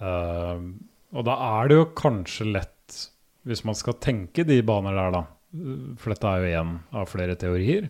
Uh, 0.00 0.72
og 1.14 1.26
da 1.28 1.36
er 1.60 1.70
det 1.70 1.78
jo 1.78 1.86
kanskje 1.96 2.48
lett, 2.50 2.98
hvis 3.46 3.64
man 3.66 3.76
skal 3.78 3.98
tenke 4.02 4.44
de 4.46 4.58
baner 4.66 4.96
der, 4.98 5.14
da, 5.14 5.22
for 6.00 6.14
dette 6.14 6.30
er 6.30 6.42
jo 6.42 6.60
én 6.60 6.76
av 6.96 7.10
flere 7.10 7.36
teorier, 7.38 7.88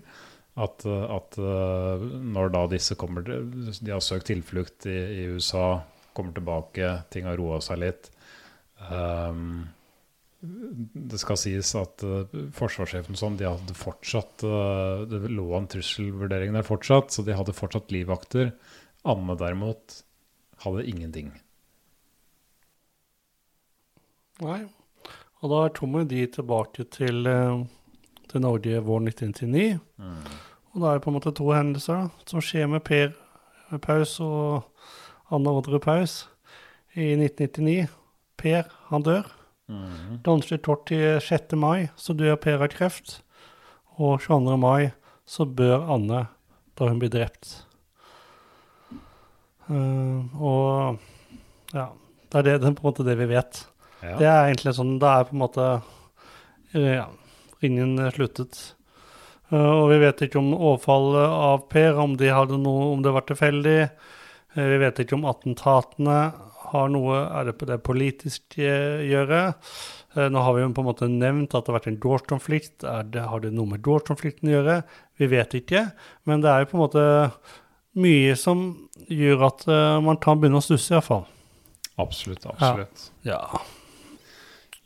at, 0.54 0.84
at 0.86 1.38
uh, 1.40 2.02
når 2.22 2.52
da 2.54 2.60
disse 2.70 2.94
kommer 2.94 3.24
De 3.26 3.90
har 3.90 4.02
søkt 4.04 4.28
tilflukt 4.30 4.86
i, 4.86 4.94
i 4.94 5.22
USA, 5.34 5.80
kommer 6.14 6.36
tilbake, 6.36 6.90
ting 7.10 7.26
har 7.26 7.40
roa 7.40 7.58
seg 7.64 7.80
litt. 7.82 8.10
Um, 8.86 9.64
det 10.44 11.18
skal 11.22 11.40
sies 11.40 11.72
at 11.80 12.04
uh, 12.06 12.28
forsvarssjefen 12.54 13.18
sånn, 13.18 13.38
de 13.40 13.48
hadde 13.48 13.76
fortsatt 13.78 14.44
uh, 14.44 15.02
Det 15.08 15.22
lå 15.32 15.46
en 15.56 15.68
trusselvurdering 15.72 16.54
der 16.54 16.66
fortsatt, 16.66 17.14
så 17.14 17.24
de 17.26 17.34
hadde 17.34 17.56
fortsatt 17.56 17.94
livvakter. 17.94 18.52
Anne 19.08 19.38
derimot 19.40 20.02
hadde 20.62 20.86
ingenting. 20.90 21.32
Nei. 24.42 24.64
Og 25.44 25.50
da 25.52 25.60
kommer 25.76 26.06
de 26.08 26.24
tilbake 26.26 26.86
til, 26.90 27.26
eh, 27.26 27.64
til 28.28 28.40
Norge 28.40 28.80
våren 28.80 29.06
1999. 29.08 29.80
Og 30.74 30.80
da 30.80 30.90
er 30.90 30.98
det 30.98 31.04
på 31.04 31.10
en 31.12 31.18
måte 31.20 31.34
to 31.34 31.50
hendelser 31.52 31.94
da, 31.94 32.08
som 32.26 32.42
skjer 32.42 32.66
med 32.66 32.82
Per 32.82 33.12
Paus 33.78 34.18
og 34.20 34.64
Anne 35.30 35.50
Ordre 35.50 35.78
Paus 35.78 36.24
i 36.94 37.14
1999. 37.14 37.88
Per, 38.36 38.64
han 38.90 39.02
dør. 39.02 39.28
Mm. 39.68 40.18
Danser 40.24 40.58
tort 40.60 40.86
til 40.90 41.20
6. 41.20 41.54
mai 41.56 41.88
så 41.96 42.12
dør 42.12 42.36
Per 42.36 42.62
av 42.62 42.68
kreft. 42.68 43.20
Og 43.96 44.20
22. 44.20 44.56
mai 44.58 44.90
så 45.24 45.46
bør 45.46 45.86
Anne 45.94 46.26
da 46.74 46.88
hun 46.88 46.98
blir 46.98 47.12
drept. 47.12 47.62
Uh, 49.70 50.26
og 50.36 50.98
ja, 51.72 51.86
det 52.32 52.40
er 52.40 52.42
det, 52.42 52.56
det 52.60 52.74
på 52.76 52.84
en 52.84 52.90
måte 52.90 53.06
det 53.06 53.16
vi 53.16 53.30
vet. 53.30 53.62
Ja. 54.04 54.16
Det 54.20 54.28
er 54.28 54.48
egentlig 54.48 54.74
sånn 54.76 54.96
Det 55.00 55.10
er 55.10 55.28
på 55.28 55.36
en 55.36 55.42
måte 55.42 55.66
eh, 56.74 56.94
ja, 56.98 57.06
ringen 57.64 57.96
eh, 57.98 58.12
sluttet. 58.14 58.60
Eh, 59.50 59.70
og 59.70 59.88
vi 59.92 60.00
vet 60.02 60.24
ikke 60.26 60.40
om 60.40 60.52
overfallet 60.54 61.36
av 61.48 61.64
Per, 61.72 62.00
om, 62.02 62.16
de 62.20 62.32
hadde 62.32 62.60
noe, 62.60 62.90
om 62.92 63.04
det 63.04 63.14
var 63.14 63.26
tilfeldig. 63.28 63.78
Vi 64.54 64.76
vet 64.78 65.00
ikke 65.02 65.16
om 65.16 65.24
attentatene 65.26 66.18
har 66.70 66.90
noe 66.94 67.16
Er 67.26 67.48
det 67.48 67.56
på 67.58 67.66
det 67.66 67.80
politisk 67.86 68.54
gjøre? 68.54 69.40
Nå 70.14 70.44
har 70.46 70.54
vi 70.54 70.62
jo 70.62 70.68
på 70.76 70.84
en 70.84 70.86
måte 70.86 71.08
nevnt 71.10 71.56
at 71.58 71.66
det 71.66 71.72
har 71.72 71.78
vært 71.80 71.88
en 71.90 71.98
gårdskonflikt. 72.04 72.86
Har 72.86 73.42
det 73.42 73.50
noe 73.50 73.72
med 73.72 73.82
gårdskonflikten 73.82 74.52
å 74.52 74.54
gjøre? 74.54 74.76
Vi 75.18 75.28
vet 75.32 75.58
ikke. 75.58 75.88
Men 76.30 76.44
det 76.44 76.52
er 76.52 76.62
jo 76.62 76.70
på 76.70 76.78
en 76.78 76.84
måte 76.84 77.06
mye 77.98 78.38
som 78.38 78.62
gjør 79.10 79.42
at 79.50 79.66
man 80.06 80.22
kan 80.22 80.38
begynne 80.38 80.62
å 80.62 80.66
stusse, 80.66 80.94
iallfall. 80.94 81.26
Absolutt. 81.98 82.46
absolutt. 82.46 83.10
Ja. 83.26 83.42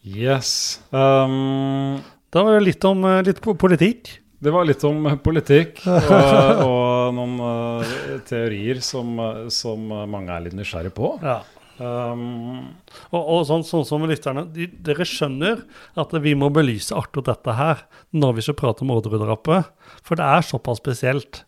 Yes. 0.06 0.80
Um, 0.90 2.00
Da 2.32 2.42
var 2.44 2.58
det 2.58 2.66
litt 2.68 2.84
om 2.84 3.04
eh, 3.08 3.22
litt 3.26 3.40
politikk. 3.42 4.18
det 4.40 4.52
var 4.54 4.64
litt 4.68 4.84
om 4.86 5.06
politikk 5.24 5.80
og, 5.88 6.60
og 6.62 7.14
noen 7.16 7.38
uh, 7.40 8.18
teorier 8.28 8.78
som, 8.84 9.16
eh, 9.18 9.46
som 9.50 9.80
mange 9.88 10.30
er 10.30 10.44
litt 10.46 10.54
nysgjerrige 10.58 10.94
på. 10.94 11.14
Ja. 11.24 11.40
Um, 11.78 12.74
Og, 13.14 13.20
og 13.22 13.42
sånn, 13.46 13.62
sånn 13.66 13.84
som 13.86 14.02
lytterne, 14.10 14.42
de, 14.50 14.66
dere 14.82 15.04
skjønner 15.06 15.60
at 15.98 16.14
vi 16.24 16.32
må 16.34 16.48
belyse 16.50 16.94
akkurat 16.98 17.30
dette 17.32 17.54
her 17.54 17.84
når 18.10 18.38
vi 18.38 18.46
skal 18.48 18.56
prate 18.58 18.82
om 18.86 18.90
Orderud-drapet. 18.96 19.68
For 20.02 20.18
det 20.18 20.26
er 20.26 20.42
såpass 20.46 20.80
spesielt. 20.82 21.44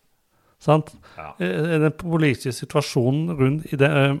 Sant? 0.61 0.93
Ja. 1.17 1.31
Eh, 1.41 1.77
Den 1.83 1.91
politiske 1.99 2.53
situasjonen 2.53 3.35
rundt 3.39 3.71
i 3.73 3.79
det 3.81 3.89
eh, 3.91 4.15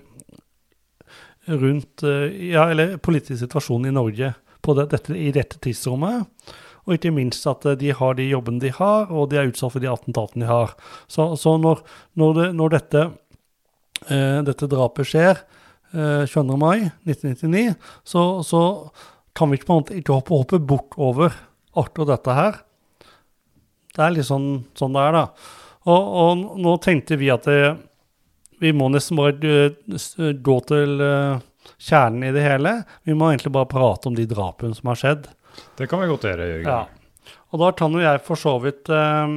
Rundt 1.49 2.03
eh, 2.03 2.51
Ja, 2.51 2.67
eller 2.69 2.97
politisk 2.97 3.39
situasjon 3.41 3.87
i 3.89 3.93
Norge 3.95 4.33
på 4.61 4.75
det, 4.77 4.91
dette, 4.91 5.15
i 5.17 5.31
dette 5.33 5.57
tidsrommet. 5.61 6.27
Og 6.85 6.97
ikke 6.97 7.13
minst 7.13 7.45
at 7.49 7.65
eh, 7.69 7.77
de 7.79 7.93
har 7.97 8.17
de 8.17 8.27
jobbene 8.29 8.61
de 8.61 8.73
har, 8.75 9.09
og 9.09 9.31
de 9.31 9.39
er 9.41 9.51
utsatt 9.51 9.75
for 9.75 9.83
de 9.83 9.89
attentatene 9.91 10.45
de 10.45 10.51
har. 10.51 10.75
Så, 11.11 11.31
så 11.39 11.55
når, 11.61 11.83
når, 12.19 12.37
det, 12.37 12.47
når 12.57 12.75
dette, 12.77 13.05
eh, 14.07 14.39
dette 14.47 14.69
drapet 14.71 15.09
skjer 15.11 15.41
eh, 15.93 16.25
22. 16.29 16.59
mai 16.61 16.89
1999, 17.09 17.77
så, 18.07 18.25
så 18.45 18.63
kan 19.37 19.51
vi 19.51 19.59
ikke 19.59 19.69
på 19.69 19.77
en 19.77 19.83
måte 19.83 19.97
ikke 19.99 20.17
hoppe, 20.17 20.37
hoppe 20.43 20.61
bort 20.73 20.97
over 20.99 21.35
akkurat 21.77 22.15
dette 22.15 22.37
her. 22.37 22.61
Det 23.91 24.03
er 24.05 24.13
litt 24.15 24.27
sånn, 24.27 24.51
sånn 24.77 24.95
det 24.95 25.05
er, 25.07 25.17
da. 25.17 25.23
Og, 25.89 26.11
og 26.23 26.59
nå 26.61 26.75
tenkte 26.83 27.17
vi 27.19 27.31
at 27.33 27.47
det, 27.49 27.61
vi 28.61 28.71
må 28.77 28.89
nesten 28.93 29.17
bare 29.17 29.51
eh, 29.57 30.33
gå 30.45 30.57
til 30.69 31.01
eh, 31.01 31.41
kjernen 31.81 32.27
i 32.29 32.33
det 32.35 32.45
hele. 32.45 32.75
Vi 33.07 33.15
må 33.17 33.31
egentlig 33.31 33.53
bare 33.55 33.69
prate 33.71 34.09
om 34.11 34.17
de 34.17 34.27
drapene 34.29 34.77
som 34.77 34.91
har 34.91 34.99
skjedd. 35.01 35.29
det 35.77 35.89
kan 35.89 36.01
vi 36.01 36.11
godt 36.11 36.27
gjøre, 36.29 36.49
Jørgen. 36.55 36.69
Ja. 36.69 37.37
Og 37.51 37.61
da 37.61 37.71
kan 37.75 37.95
jo 37.95 38.03
jeg 38.03 38.21
for 38.25 38.39
så 38.39 38.55
vidt 38.63 38.91
eh, 38.93 39.35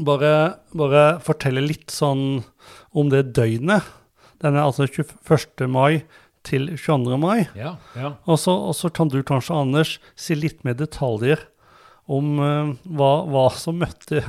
bare, 0.00 0.32
bare 0.72 1.04
fortelle 1.24 1.64
litt 1.64 1.92
sånn 1.92 2.42
om 2.96 3.12
det 3.12 3.30
døgnet. 3.36 3.86
Den 4.42 4.56
er 4.56 4.66
altså 4.66 4.88
21. 4.88 5.68
mai 5.70 6.02
til 6.46 6.72
22. 6.74 7.18
mai. 7.22 7.46
Ja, 7.54 7.76
ja. 7.94 8.16
Og 8.26 8.40
så, 8.42 8.54
og 8.56 8.74
så 8.74 8.90
kan 8.90 9.12
du 9.12 9.20
kanskje, 9.22 9.54
Anders, 9.54 9.96
si 10.18 10.34
litt 10.34 10.64
mer 10.66 10.74
detaljer 10.80 11.44
om 12.10 12.38
eh, 12.42 12.72
hva, 12.98 13.12
hva 13.30 13.46
som 13.54 13.78
møtte, 13.82 14.24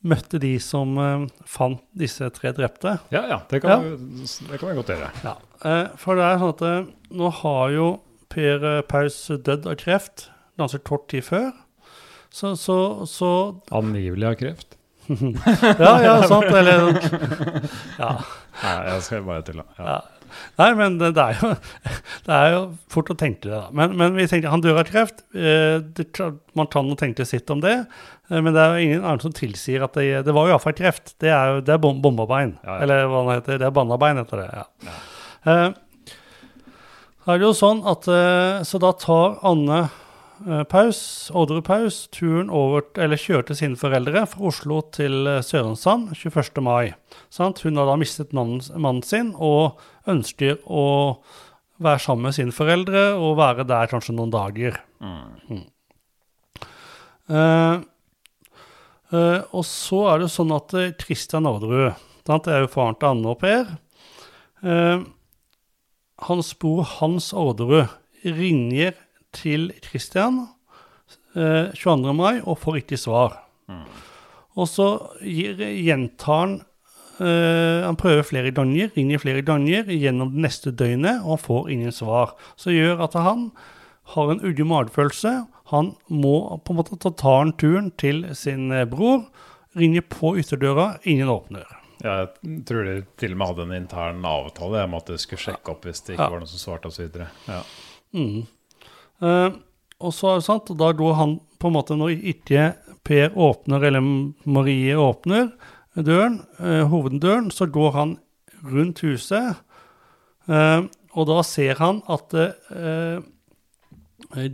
møtte 0.00 0.40
de 0.40 0.54
som 0.62 0.96
uh, 0.96 1.26
fant 1.44 1.82
disse 1.98 2.28
tre 2.36 2.54
drepte. 2.56 2.96
ja, 3.12 3.24
ja 3.28 3.40
det, 3.50 3.60
kan 3.64 3.84
Vi, 3.84 4.26
det 4.48 4.60
kan 4.60 4.70
vi 4.70 4.76
godt 4.80 4.94
gjøre. 4.96 5.14
Ja, 5.26 5.38
Uh, 5.60 5.92
for 6.00 6.16
det 6.16 6.24
er 6.24 6.38
sånn 6.40 6.54
at 6.54 6.62
uh, 6.64 6.86
nå 7.20 7.28
har 7.42 7.72
jo 7.74 7.88
Per 8.32 8.62
Paus 8.88 9.18
dødd 9.28 9.66
av 9.68 9.74
kreft 9.76 10.30
ganske 10.56 10.80
kort 10.88 11.08
tid 11.12 11.26
før. 11.26 11.50
Så, 12.32 12.54
så, 12.56 13.04
så 13.10 13.30
Angivelig 13.74 14.28
av 14.30 14.38
kreft. 14.40 14.76
Ja, 15.80 15.92
ja, 16.04 16.14
sant. 16.30 16.46
Eller 16.46 16.94
Ja. 18.02 18.12
Nei, 18.62 18.74
jeg 18.86 19.02
skal 19.04 19.24
bare 19.26 19.44
tulle. 19.46 19.66
Ja. 19.78 19.96
ja. 19.96 19.98
Nei, 20.60 20.68
men 20.78 20.98
det, 21.00 21.12
det, 21.16 21.24
er 21.24 21.40
jo, 21.40 21.50
det 22.26 22.36
er 22.36 22.54
jo 22.54 22.62
fort 22.92 23.12
å 23.12 23.18
tenke 23.18 23.48
det, 23.48 23.52
da. 23.56 23.68
Men, 23.76 23.94
men 24.00 24.16
vi 24.18 24.26
tenkte 24.30 24.52
han 24.52 24.64
dør 24.64 24.80
av 24.82 24.88
kreft. 24.88 25.24
Eh, 25.34 25.80
man 26.58 26.70
kan 26.72 26.90
jo 26.90 26.98
tenke 26.98 27.26
sitt 27.28 27.50
om 27.52 27.62
det. 27.64 27.76
Eh, 28.30 28.38
men 28.38 28.52
det 28.54 28.62
er 28.62 28.74
jo 28.74 28.88
ingen 28.88 29.04
annen 29.04 29.22
som 29.24 29.36
tilsier 29.36 29.86
at 29.86 29.98
det, 29.98 30.08
det 30.26 30.34
var 30.36 30.48
jo 30.48 30.54
iallfall 30.56 30.76
kreft. 30.78 31.14
Det 31.22 31.32
er 31.34 31.54
jo 31.54 31.62
det 31.66 31.76
er 31.76 31.82
bom, 31.82 32.02
bombebein. 32.04 32.56
Ja, 32.64 32.76
ja. 32.76 32.80
Eller 32.86 33.06
hva 33.10 33.24
det 33.28 33.38
heter. 33.40 33.62
Det 33.62 33.70
er 33.70 33.78
bannabein, 33.80 34.20
heter 34.22 34.44
det. 34.44 34.50
ja. 34.56 34.66
ja. 34.90 34.98
Uh, 35.40 35.70
er 37.30 37.38
det 37.38 37.44
jo 37.46 37.52
sånn 37.54 37.82
at 37.86 38.06
Så 38.66 38.78
da 38.82 38.90
tar 38.98 39.36
Anne 39.46 39.84
Paus, 40.40 41.28
Orderud 41.36 41.66
Paus, 41.66 42.06
turen 42.08 42.48
over 42.48 42.86
Eller 42.96 43.20
kjørte 43.20 43.52
sine 43.58 43.76
foreldre 43.76 44.22
fra 44.30 44.46
Oslo 44.48 44.78
til 44.94 45.28
eh, 45.28 45.42
Sørensand 45.44 46.14
21. 46.16 46.62
mai. 46.64 46.94
Sant? 47.28 47.60
Hun 47.60 47.76
har 47.76 47.90
da 47.90 47.96
mistet 48.00 48.32
mannen, 48.32 49.02
sin 49.04 49.34
og 49.36 49.80
ønsker 50.08 50.62
å 50.64 50.86
være 51.80 52.00
sammen 52.06 52.28
med 52.28 52.36
sine 52.36 52.56
foreldre 52.56 53.04
og 53.20 53.36
være 53.40 53.66
der 53.68 53.90
kanskje 53.92 54.16
noen 54.16 54.32
dager. 54.32 54.80
Mm. 55.00 55.60
Uh, 57.30 57.84
uh, 59.12 59.40
og 59.54 59.62
så 59.68 60.00
er 60.10 60.24
det 60.24 60.32
sånn 60.32 60.50
at 60.56 60.74
eh, 60.74 60.90
Christian 60.98 61.48
Orderud, 61.48 62.00
det 62.26 62.50
er 62.50 62.64
jo 62.64 62.72
faren 62.72 62.98
til 62.98 63.12
Anne 63.12 63.30
og 63.32 63.38
Per 63.40 63.70
uh, 64.66 65.04
Hans 66.26 66.50
bror 66.58 66.88
Hans 66.98 67.30
Orderud 67.36 67.92
ringer 68.24 68.98
til 69.36 69.70
Christian 69.84 70.42
eh, 71.36 71.70
22. 71.76 72.14
mai 72.16 72.40
og 72.42 72.58
får 72.62 72.80
riktig 72.80 72.98
svar. 73.02 73.38
Og 74.58 74.66
så 74.66 74.86
gjentar 75.22 76.40
han 76.40 76.54
eh, 77.22 77.84
Han 77.86 77.96
prøver 78.00 78.26
flere 78.26 78.50
ganger, 78.56 78.90
ringer 78.96 79.22
flere 79.22 79.42
ganger 79.46 79.90
gjennom 79.94 80.32
det 80.34 80.42
neste 80.48 80.72
døgnet, 80.74 81.22
og 81.22 81.36
han 81.36 81.44
får 81.44 81.70
ingen 81.76 81.92
svar. 81.94 82.34
Så 82.58 82.74
gjør 82.74 83.04
at 83.06 83.14
han 83.14 83.50
har 84.16 84.32
en 84.32 84.42
uggen 84.42 84.66
magefølelse. 84.72 85.36
Han 85.70 85.92
må 86.10 86.34
på 86.66 86.72
en 86.74 86.80
måte 86.80 86.98
ta 86.98 87.12
ta 87.14 87.36
en 87.44 87.52
turen 87.54 87.92
til 88.00 88.24
sin 88.34 88.72
eh, 88.74 88.86
bror, 88.90 89.28
ringer 89.78 90.02
på 90.10 90.34
ytterdøra, 90.40 90.96
ingen 91.06 91.30
åpner. 91.30 91.68
Ja, 92.02 92.24
Jeg 92.42 92.64
tror 92.66 92.86
de 92.88 92.94
til 93.20 93.34
og 93.34 93.38
med 93.38 93.46
hadde 93.52 93.64
en 93.68 93.76
intern 93.84 94.24
avtale 94.26 94.82
om 94.88 94.94
at 94.96 95.06
de 95.12 95.18
skulle 95.20 95.42
sjekke 95.44 95.74
opp 95.74 95.84
hvis 95.86 96.00
det 96.06 96.14
ikke 96.16 96.24
Ja. 96.26 96.30
var 96.32 96.40
noen 96.40 96.48
som 96.50 96.58
svarte 96.62 96.88
osv. 96.88 97.10
Ja. 97.46 97.60
Mm. 98.16 98.46
Eh, 99.20 99.50
og 100.00 100.14
så 100.16 100.38
sant, 100.44 100.70
da 100.80 100.92
går 100.96 101.16
han 101.18 101.36
på 101.60 101.68
en 101.68 101.74
måte 101.76 101.96
Når 101.98 102.22
ikke 102.32 102.70
Per 103.04 103.34
åpner, 103.36 103.84
eller 103.88 104.04
Marie 104.48 104.96
åpner 104.96 105.50
døren, 105.96 106.38
uh, 106.60 106.84
hoveddøren, 106.86 107.48
så 107.50 107.66
går 107.66 107.90
han 107.96 108.12
rundt 108.62 109.00
huset. 109.02 109.56
Uh, 110.46 110.86
og 111.16 111.26
da 111.26 111.40
ser 111.44 111.80
han 111.80 112.02
at 112.12 112.36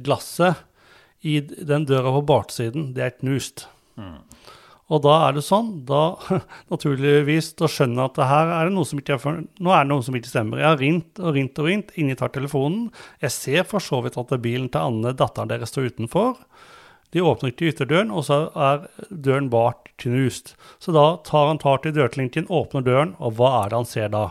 glasset 0.06 0.62
i 1.26 1.40
den 1.42 1.84
døra 1.90 2.14
på 2.16 2.22
baksiden, 2.30 2.94
det 2.96 3.04
er 3.04 3.16
knust. 3.18 3.66
Og 4.86 5.02
da 5.02 5.14
er 5.26 5.34
det 5.34 5.42
sånn, 5.42 5.72
da 5.88 6.14
naturligvis, 6.72 7.50
da 7.58 7.66
skjønner 7.70 8.04
jeg 8.04 8.12
at 8.12 8.20
her 8.30 8.52
er 8.54 8.68
det 8.68 8.76
noe 8.76 8.86
som 8.86 9.00
ikke 9.02 9.18
for, 9.22 9.40
nå 9.42 9.72
er 9.74 9.82
det 9.82 9.90
noe 9.90 10.04
som 10.06 10.18
ikke 10.18 10.30
stemmer. 10.30 10.62
Jeg 10.62 10.68
har 10.68 10.82
ringt 10.82 11.22
og 11.22 11.34
ringt 11.34 11.58
og 11.58 11.68
ringt, 11.70 11.90
ingen 11.98 12.18
tar 12.18 12.30
telefonen. 12.34 12.88
Jeg 13.24 13.34
ser 13.34 13.66
for 13.66 13.82
så 13.82 13.98
vidt 14.04 14.18
at 14.20 14.34
bilen 14.44 14.70
til 14.70 14.92
Anne, 14.92 15.14
datteren 15.18 15.50
deres, 15.50 15.74
står 15.74 15.90
utenfor. 15.90 16.36
De 17.14 17.22
åpner 17.22 17.50
ikke 17.52 17.72
ytterdøren, 17.72 18.12
og 18.14 18.26
så 18.28 18.38
er 18.54 18.86
døren 19.10 19.50
bak 19.50 19.90
knust. 20.02 20.54
Så 20.82 20.94
da 20.94 21.16
tar 21.26 21.50
han 21.50 21.62
tak 21.62 21.86
i 21.86 21.94
dørklinken, 21.94 22.46
åpner 22.46 22.86
døren, 22.86 23.16
og 23.18 23.38
hva 23.38 23.52
er 23.62 23.72
det 23.72 23.80
han 23.80 23.90
ser 23.90 24.14
da? 24.14 24.24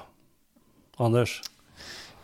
Anders? 1.02 1.42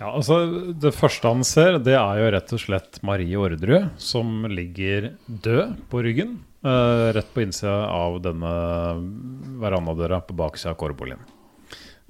Ja, 0.01 0.09
altså 0.17 0.37
Det 0.81 0.93
første 0.97 1.29
han 1.29 1.43
ser, 1.45 1.75
det 1.83 1.93
er 1.93 2.21
jo 2.23 2.29
rett 2.33 2.53
og 2.55 2.61
slett 2.63 2.97
Marie 3.05 3.37
Orderud, 3.37 3.91
som 4.01 4.47
ligger 4.49 5.11
død 5.27 5.75
på 5.91 6.01
ryggen. 6.07 6.39
eh, 6.65 7.11
rett 7.13 7.29
på 7.33 7.41
innsida 7.41 7.87
av 7.89 8.19
denne 8.21 8.49
verandadøra 9.61 10.19
på 10.25 10.35
baksida 10.37 10.73
av 10.73 10.79
kårboligen. 10.81 11.21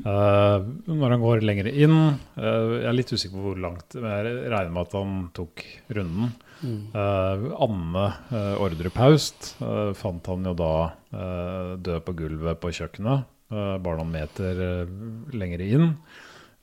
Eh, 0.02 0.64
når 0.88 1.14
han 1.14 1.22
går 1.22 1.44
lenger 1.46 1.68
inn 1.70 1.94
eh, 2.36 2.72
Jeg 2.82 2.88
er 2.90 2.96
litt 2.98 3.12
usikker 3.14 3.36
på 3.38 3.44
hvor 3.52 3.60
langt, 3.62 3.94
men 4.00 4.10
jeg 4.10 4.40
regner 4.50 4.72
med 4.74 4.88
at 4.88 4.96
han 4.98 5.14
tok 5.36 5.64
runden. 5.94 6.32
Eh, 6.62 7.46
Anne 7.66 8.08
uh, 8.32 8.56
Orderud 8.62 8.92
Paust 8.94 9.56
eh, 9.66 9.94
fant 9.98 10.28
han 10.30 10.46
jo 10.46 10.56
da 10.58 10.74
eh, 11.12 11.72
død 11.82 12.04
på 12.08 12.14
gulvet 12.20 12.60
på 12.62 12.70
kjøkkenet, 12.80 13.24
bare 13.52 13.98
noen 14.00 14.14
meter 14.14 14.60
eh, 14.64 14.92
lenger 15.36 15.64
inn. 15.66 15.88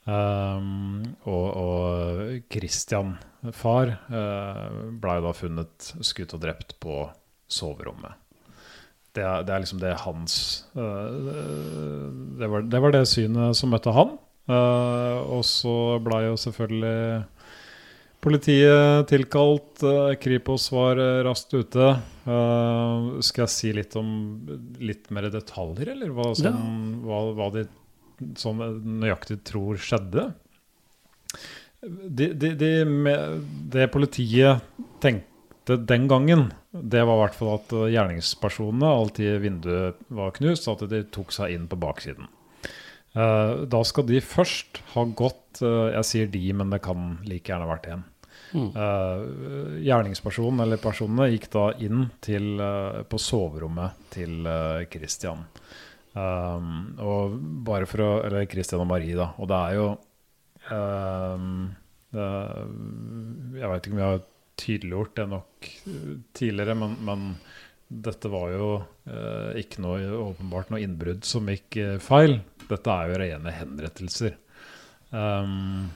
Um, 0.09 1.03
og, 1.29 1.49
og 1.61 2.21
Christian, 2.49 3.13
far, 3.53 3.91
uh, 4.09 4.89
blei 5.03 5.19
da 5.21 5.35
funnet 5.37 5.91
skutt 6.01 6.33
og 6.33 6.41
drept 6.47 6.79
på 6.81 7.03
soverommet. 7.45 8.17
Det 9.13 9.25
er, 9.25 9.45
det 9.45 9.53
er 9.53 9.65
liksom 9.65 9.83
det 9.83 9.93
hans 10.05 10.35
uh, 10.79 12.09
det, 12.39 12.49
var, 12.49 12.65
det 12.71 12.81
var 12.85 12.95
det 12.95 13.03
synet 13.11 13.59
som 13.59 13.73
møtte 13.75 13.93
han. 13.93 14.17
Uh, 14.49 15.21
og 15.29 15.43
så 15.45 15.75
blei 16.05 16.25
jo 16.31 16.39
selvfølgelig 16.41 17.27
Politiet 18.19 19.07
tilkalt, 19.07 19.79
Kripos 20.19 20.65
var 20.75 20.99
raskt 21.23 21.53
ute. 21.55 21.85
Skal 23.23 23.45
jeg 23.45 23.53
si 23.55 23.71
litt 23.77 23.95
om 23.97 24.09
litt 24.83 25.07
mer 25.15 25.29
detaljer, 25.31 25.93
eller 25.93 26.11
hva, 26.17 26.27
som, 26.35 26.59
hva, 27.05 27.21
hva 27.39 27.47
de 27.55 27.63
sånn 28.39 28.63
nøyaktig 29.03 29.41
tror 29.49 29.81
skjedde? 29.83 30.31
De, 31.83 32.33
de, 32.35 32.55
de, 32.59 32.71
det 33.71 33.91
politiet 33.95 34.65
tenkte 35.03 35.77
den 35.87 36.09
gangen, 36.11 36.49
det 36.73 37.05
var 37.05 37.19
i 37.19 37.23
hvert 37.27 37.37
fall 37.37 37.53
at 37.59 37.75
gjerningspersonene, 37.93 38.89
alltid 38.89 39.39
vinduet 39.45 40.01
var 40.09 40.35
knust, 40.39 40.69
at 40.73 40.87
de 40.91 41.05
tok 41.13 41.35
seg 41.37 41.55
inn 41.55 41.69
på 41.71 41.79
baksiden. 41.81 42.27
Eh, 43.17 43.53
da 43.73 43.81
skal 43.89 44.07
de 44.09 44.21
først 44.23 44.83
ha 44.93 45.03
gått 45.17 45.63
eh, 45.65 45.89
Jeg 45.97 46.07
sier 46.07 46.31
de, 46.31 46.45
men 46.55 46.71
det 46.75 46.83
kan 46.85 47.17
like 47.27 47.51
gjerne 47.51 47.69
vært 47.71 47.89
én. 47.95 48.05
Eh, 48.49 49.23
gjerningspersonen 49.85 50.63
eller 50.65 50.81
personene 50.81 51.31
gikk 51.33 51.49
da 51.53 51.65
inn 51.85 52.07
til, 52.25 52.61
på 53.09 53.21
soverommet 53.21 54.13
til 54.15 54.49
Christian. 54.93 55.47
Um, 56.19 56.71
og 57.05 57.37
bare 57.67 57.87
for 57.87 58.03
å 58.03 58.09
Eller 58.27 58.49
Christian 58.51 58.83
og 58.83 58.89
Marie, 58.91 59.17
da. 59.19 59.31
Og 59.39 59.51
det 59.51 59.59
er 59.59 59.77
jo 59.77 59.87
um, 60.73 61.69
det, 62.11 62.27
Jeg 63.61 63.71
veit 63.71 63.87
ikke 63.87 63.95
om 63.95 64.03
jeg 64.03 64.15
har 64.15 64.27
tydeliggjort 64.59 65.13
det 65.15 65.25
nok 65.31 65.67
eh, 65.71 66.15
tidligere, 66.35 66.75
men, 66.81 66.97
men 67.07 67.27
dette 67.87 68.27
var 68.33 68.49
jo 68.51 68.71
uh, 68.81 69.53
ikke 69.61 69.85
noe 69.85 70.09
åpenbart 70.25 70.73
noe 70.73 70.81
innbrudd 70.83 71.23
som 71.29 71.47
gikk 71.47 71.79
uh, 71.79 71.93
feil. 72.03 72.41
Dette 72.67 72.97
er 72.97 73.13
jo 73.13 73.21
rene 73.23 73.55
henrettelser. 73.55 74.35
Um, 75.15 75.87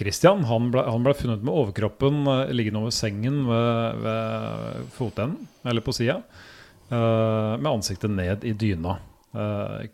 Christian 0.00 0.44
han 0.48 0.68
ble, 0.72 0.84
han 0.86 1.04
ble 1.04 1.16
funnet 1.16 1.42
med 1.44 1.56
overkroppen 1.56 2.20
uh, 2.28 2.52
liggende 2.52 2.84
over 2.84 2.94
sengen 2.94 3.42
ved, 3.48 4.04
ved 4.04 4.92
fotenden, 4.94 5.48
eller 5.64 5.84
på 5.84 5.96
sida, 5.96 6.20
eh, 6.88 7.52
med 7.56 7.70
ansiktet 7.70 8.12
ned 8.12 8.44
i 8.48 8.54
dyna. 8.56 8.98
Eh, 9.30 9.84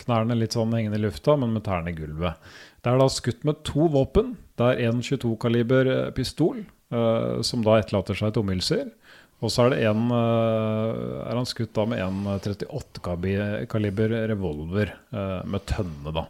knærne 0.00 0.36
litt 0.38 0.56
sånn 0.56 0.72
hengende 0.72 0.96
i 0.96 1.02
lufta, 1.04 1.36
men 1.36 1.52
med 1.52 1.66
tærne 1.66 1.92
i 1.92 1.96
gulvet. 1.96 2.40
Det 2.80 2.92
er 2.92 3.00
da 3.00 3.08
skutt 3.12 3.44
med 3.44 3.60
to 3.68 3.88
våpen. 3.92 4.36
Det 4.56 4.70
er 4.72 4.88
en 4.88 5.02
22-kaliber 5.04 5.90
pistol, 6.16 6.62
eh, 6.94 7.42
som 7.44 7.64
da 7.66 7.78
etterlater 7.80 8.16
seg 8.16 8.32
et 8.32 8.40
omgivelse. 8.40 8.80
Og 9.42 9.50
så 9.50 9.66
er 9.66 9.74
det 9.74 9.80
en 9.90 10.06
eh, 10.14 10.90
er 11.26 11.34
han 11.36 11.48
skutt 11.50 11.74
da 11.76 11.84
med 11.90 12.02
en 12.04 12.28
38-kaliber 12.38 14.14
revolver 14.30 14.94
eh, 14.94 15.40
med 15.44 15.66
tønne, 15.68 16.14
da. 16.14 16.28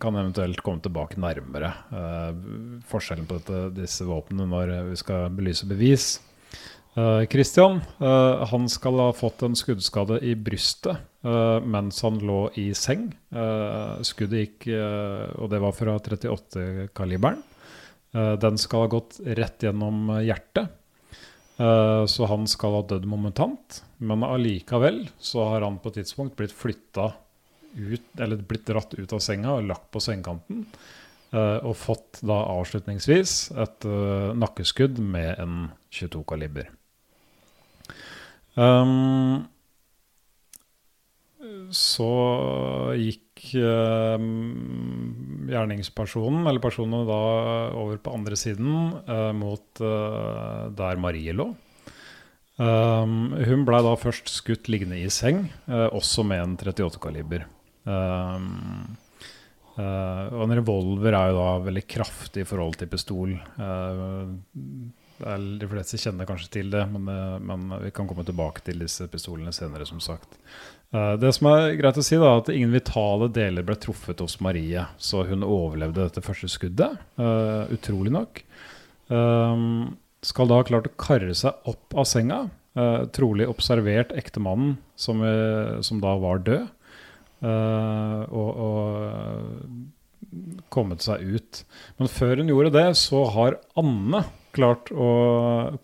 Kan 0.00 0.16
eventuelt 0.16 0.62
komme 0.64 0.80
tilbake 0.80 1.18
nærmere 1.20 1.72
eh, 1.90 2.30
forskjellen 2.88 3.26
på 3.28 3.40
dette, 3.40 3.64
disse 3.76 4.06
våpnene 4.06 4.46
når 4.48 4.72
vi 4.92 5.00
skal 5.02 5.26
belyse 5.34 5.66
bevis. 5.68 6.06
Eh, 6.96 7.26
Christian 7.28 7.80
eh, 8.00 8.46
han 8.48 8.68
skal 8.72 9.00
ha 9.02 9.10
fått 9.12 9.42
en 9.44 9.56
skuddskade 9.58 10.16
i 10.24 10.32
brystet 10.34 10.96
eh, 11.26 11.58
mens 11.60 12.00
han 12.06 12.22
lå 12.24 12.46
i 12.56 12.70
seng. 12.74 13.10
Eh, 13.36 13.98
skuddet 14.06 14.40
gikk, 14.46 14.68
eh, 14.72 15.26
og 15.36 15.50
det 15.52 15.60
var 15.60 15.76
fra 15.76 15.98
38-kaliberen. 16.00 17.42
Eh, 18.16 18.32
den 18.40 18.56
skal 18.60 18.86
ha 18.86 18.92
gått 18.96 19.18
rett 19.26 19.66
gjennom 19.66 20.08
hjertet. 20.24 20.72
Eh, 21.60 22.04
så 22.08 22.30
han 22.32 22.48
skal 22.48 22.78
ha 22.78 22.86
dødd 22.94 23.04
momentant. 23.08 23.82
Men 24.00 24.24
allikevel 24.24 25.04
så 25.20 25.44
har 25.52 25.68
han 25.68 25.76
på 25.80 25.92
et 25.92 26.00
tidspunkt 26.00 26.36
blitt 26.40 26.56
flytta 26.56 27.10
ut, 27.76 28.08
eller 28.16 28.40
blitt 28.40 28.68
dratt 28.72 28.96
ut 28.96 29.12
av 29.12 29.20
senga 29.20 29.58
og 29.58 29.68
lagt 29.68 29.90
på 29.92 30.00
sengekanten. 30.00 30.64
eh, 31.36 31.58
og 31.60 31.76
fått 31.76 32.22
da 32.24 32.40
avslutningsvis 32.56 33.50
et 33.52 33.84
eh, 33.84 34.32
nakkeskudd 34.38 34.96
med 35.02 35.36
en 35.42 35.56
22-kaliber. 35.92 36.70
Um, 38.56 39.44
så 41.76 42.08
gikk 42.96 43.50
um, 43.60 45.46
gjerningspersonen, 45.50 46.46
eller 46.46 46.62
personene 46.62 47.04
da, 47.08 47.20
over 47.76 48.00
på 48.00 48.14
andre 48.16 48.38
siden 48.38 48.72
uh, 49.08 49.32
mot 49.36 49.82
uh, 49.84 50.72
der 50.76 51.00
Marie 51.02 51.34
lå. 51.36 51.50
Um, 52.56 53.34
hun 53.36 53.66
blei 53.68 53.82
da 53.84 53.92
først 54.00 54.32
skutt 54.32 54.70
liggende 54.72 55.02
i 55.02 55.10
seng, 55.12 55.44
uh, 55.68 55.90
også 55.92 56.24
med 56.24 56.44
en 56.44 56.56
38-kaliber. 56.56 57.44
Um, 57.84 58.96
og 59.76 60.38
en 60.46 60.54
revolver 60.56 61.12
er 61.12 61.34
jo 61.34 61.36
da 61.36 61.48
veldig 61.66 61.82
kraftig 61.84 62.46
i 62.46 62.48
forhold 62.48 62.78
til 62.80 62.88
pistol. 62.88 63.34
Uh, 63.60 64.32
de 65.18 65.68
fleste 65.70 65.98
kjenner 66.00 66.26
kanskje 66.28 66.50
til 66.58 66.70
det, 66.72 66.82
men, 66.92 67.08
eh, 67.08 67.38
men 67.40 67.70
vi 67.82 67.90
kan 67.94 68.08
komme 68.08 68.24
tilbake 68.26 68.60
til 68.66 68.78
disse 68.82 69.06
pistolene 69.08 69.52
senere, 69.52 69.86
som 69.88 70.00
sagt. 70.00 70.36
Eh, 70.92 71.16
det 71.16 71.34
som 71.34 71.46
er 71.50 71.76
greit 71.78 71.96
å 71.96 72.04
si, 72.04 72.16
da, 72.20 72.36
at 72.36 72.48
ingen 72.52 72.74
vitale 72.74 73.28
deler 73.32 73.62
ble 73.64 73.76
truffet 73.80 74.20
hos 74.20 74.40
Marie, 74.40 74.86
så 74.98 75.24
hun 75.26 75.46
overlevde 75.46 76.04
dette 76.04 76.24
første 76.24 76.48
skuddet, 76.52 76.98
eh, 77.18 77.64
utrolig 77.72 78.12
nok. 78.12 78.42
Skal 79.06 80.48
da 80.50 80.56
ha 80.58 80.64
klart 80.66 80.88
å 80.88 80.96
karre 80.98 81.34
seg 81.34 81.52
opp 81.64 81.94
av 81.94 82.04
senga. 82.04 82.50
trolig 83.14 83.48
observert 83.48 84.12
ektemannen, 84.12 84.76
som, 84.96 85.22
som 85.80 86.00
da 86.00 86.16
var 86.18 86.38
død. 86.44 86.68
og, 87.40 88.56
og 88.66 90.68
kommet 90.68 91.00
seg 91.00 91.22
ut. 91.22 91.64
Men 91.96 92.08
før 92.10 92.36
hun 92.42 92.48
gjorde 92.50 92.72
det, 92.74 92.96
så 92.98 93.24
har 93.32 93.56
Anne 93.78 94.24
klart 94.56 94.90
å 94.92 95.10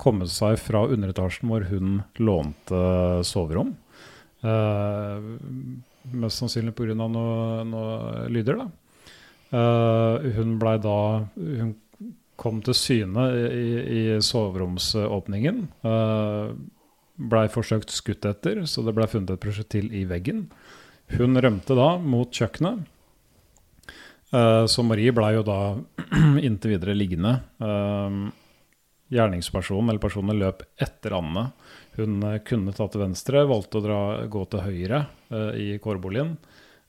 komme 0.00 0.28
seg 0.30 0.58
fra 0.60 0.86
underetasjen 0.88 1.50
hvor 1.50 1.68
hun 1.70 2.02
lånte 2.20 2.82
soverom. 3.28 3.74
Uh, 4.42 5.36
mest 6.10 6.40
sannsynlig 6.40 6.74
pga. 6.74 6.96
noen 6.98 7.70
noe 7.70 8.26
lyder, 8.32 8.64
da. 8.64 8.68
Uh, 9.52 10.32
hun 10.38 10.56
blei 10.56 10.78
da 10.80 10.98
Hun 11.36 11.74
kom 12.40 12.62
til 12.64 12.74
syne 12.74 13.26
i, 13.36 13.66
i 13.78 14.02
soveromsåpningen. 14.24 15.66
Uh, 15.84 16.56
blei 17.14 17.44
forsøkt 17.52 17.92
skutt 17.94 18.26
etter, 18.26 18.64
så 18.66 18.82
det 18.82 18.94
blei 18.96 19.06
funnet 19.10 19.36
et 19.36 19.42
prosjektil 19.42 19.92
i 19.94 20.02
veggen. 20.08 20.48
Hun 21.12 21.38
rømte 21.38 21.76
da 21.78 21.94
mot 22.00 22.32
kjøkkenet. 22.32 22.88
Uh, 24.32 24.64
så 24.66 24.82
Marie 24.86 25.12
blei 25.14 25.34
jo 25.36 25.44
da 25.46 25.60
inntil 26.46 26.74
videre 26.74 26.96
liggende. 26.96 27.36
Eh, 27.60 28.22
gjerningspersonen 29.12 29.92
eller 29.92 30.02
personen 30.02 30.40
løp 30.40 30.64
etter 30.80 31.16
Anne. 31.18 31.50
Hun 31.98 32.22
eh, 32.26 32.40
kunne 32.46 32.74
ta 32.76 32.88
til 32.88 33.04
venstre, 33.04 33.44
valgte 33.48 33.80
å 33.80 33.84
dra, 33.84 34.00
gå 34.32 34.46
til 34.48 34.64
høyre 34.64 35.04
uh, 35.32 35.52
i 35.58 35.76
kårboligen. 35.82 36.36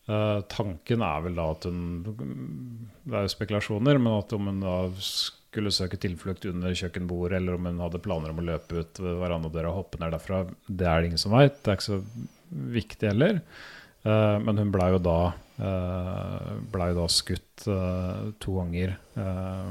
Uh, 0.08 0.40
tanken 0.52 1.04
er 1.04 1.22
vel 1.24 1.38
da 1.40 1.46
at 1.54 1.64
hun 1.64 1.80
Det 2.04 3.14
er 3.16 3.24
jo 3.24 3.32
spekulasjoner, 3.32 4.00
men 4.00 4.18
at 4.18 4.36
om 4.36 4.50
hun 4.52 4.64
da 4.64 4.78
skulle 5.00 5.72
søke 5.72 6.00
tilflukt 6.02 6.48
under 6.50 6.76
kjøkkenbordet, 6.76 7.40
eller 7.40 7.60
om 7.60 7.70
hun 7.70 7.84
hadde 7.84 8.04
planer 8.04 8.34
om 8.34 8.42
å 8.42 8.48
løpe 8.48 8.82
ut 8.82 9.04
ved 9.04 9.22
verandadøra 9.22 9.72
og 9.72 9.84
hoppe 9.84 10.02
ned 10.02 10.16
derfra, 10.16 10.44
det 10.68 10.90
er 10.90 11.00
det 11.00 11.12
ingen 11.12 11.24
som 11.24 11.36
veit. 11.36 11.60
Det 11.62 11.72
er 11.72 11.80
ikke 11.80 11.92
så 11.92 12.02
viktig 12.80 13.12
heller. 13.12 13.40
Uh, 14.04 14.40
men 14.44 14.60
hun 14.60 14.72
blei 14.74 14.90
jo 14.92 15.00
uh, 15.04 15.32
Blei 16.74 16.92
jo 16.92 17.02
da 17.04 17.08
skutt 17.12 17.68
to 18.44 18.56
ganger. 18.58 18.96
Eh, 19.16 19.68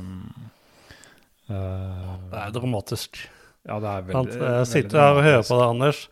Det 2.32 2.42
er 2.42 2.53
dramatisk. 2.55 3.22
ja, 3.68 3.78
det 3.78 3.90
er 3.90 4.07
veldig 4.09 4.36
Jeg 4.38 4.68
sitter 4.70 4.98
veldig 4.98 5.03
her 5.03 5.16
og 5.16 5.26
hører 5.28 5.44
på 5.48 5.59
det, 5.59 5.66
Anders. 5.76 6.03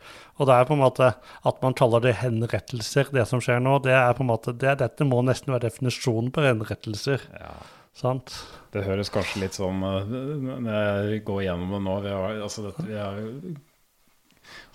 Og 0.41 0.47
det 0.49 0.55
er 0.55 0.65
på 0.65 0.73
en 0.73 0.81
måte 0.81 1.07
at 1.51 1.59
man 1.61 1.75
kaller 1.77 2.01
det 2.01 2.15
henrettelser, 2.21 3.11
det 3.13 3.27
som 3.29 3.41
skjer 3.43 3.59
nå. 3.61 3.75
det 3.85 3.93
er 3.93 4.13
på 4.17 4.23
en 4.25 4.31
måte, 4.31 4.55
det, 4.57 4.77
Dette 4.81 5.05
må 5.05 5.19
nesten 5.25 5.53
være 5.53 5.67
definisjonen 5.67 6.31
på 6.33 6.45
henrettelser. 6.45 7.27
Ja. 7.37 7.53
sant? 7.93 8.33
Det 8.71 8.85
høres 8.87 9.11
kanskje 9.11 9.41
litt 9.43 9.57
sånn 9.57 9.81
Når 9.83 10.69
jeg 10.71 11.23
går 11.27 11.41
gjennom 11.43 11.73
det 11.75 11.81
nå 11.83 11.95
Vi 12.05 12.13
har, 12.15 12.37
altså 12.45 12.63
dette, 12.69 12.85
vi 12.87 12.95
har, 12.95 13.17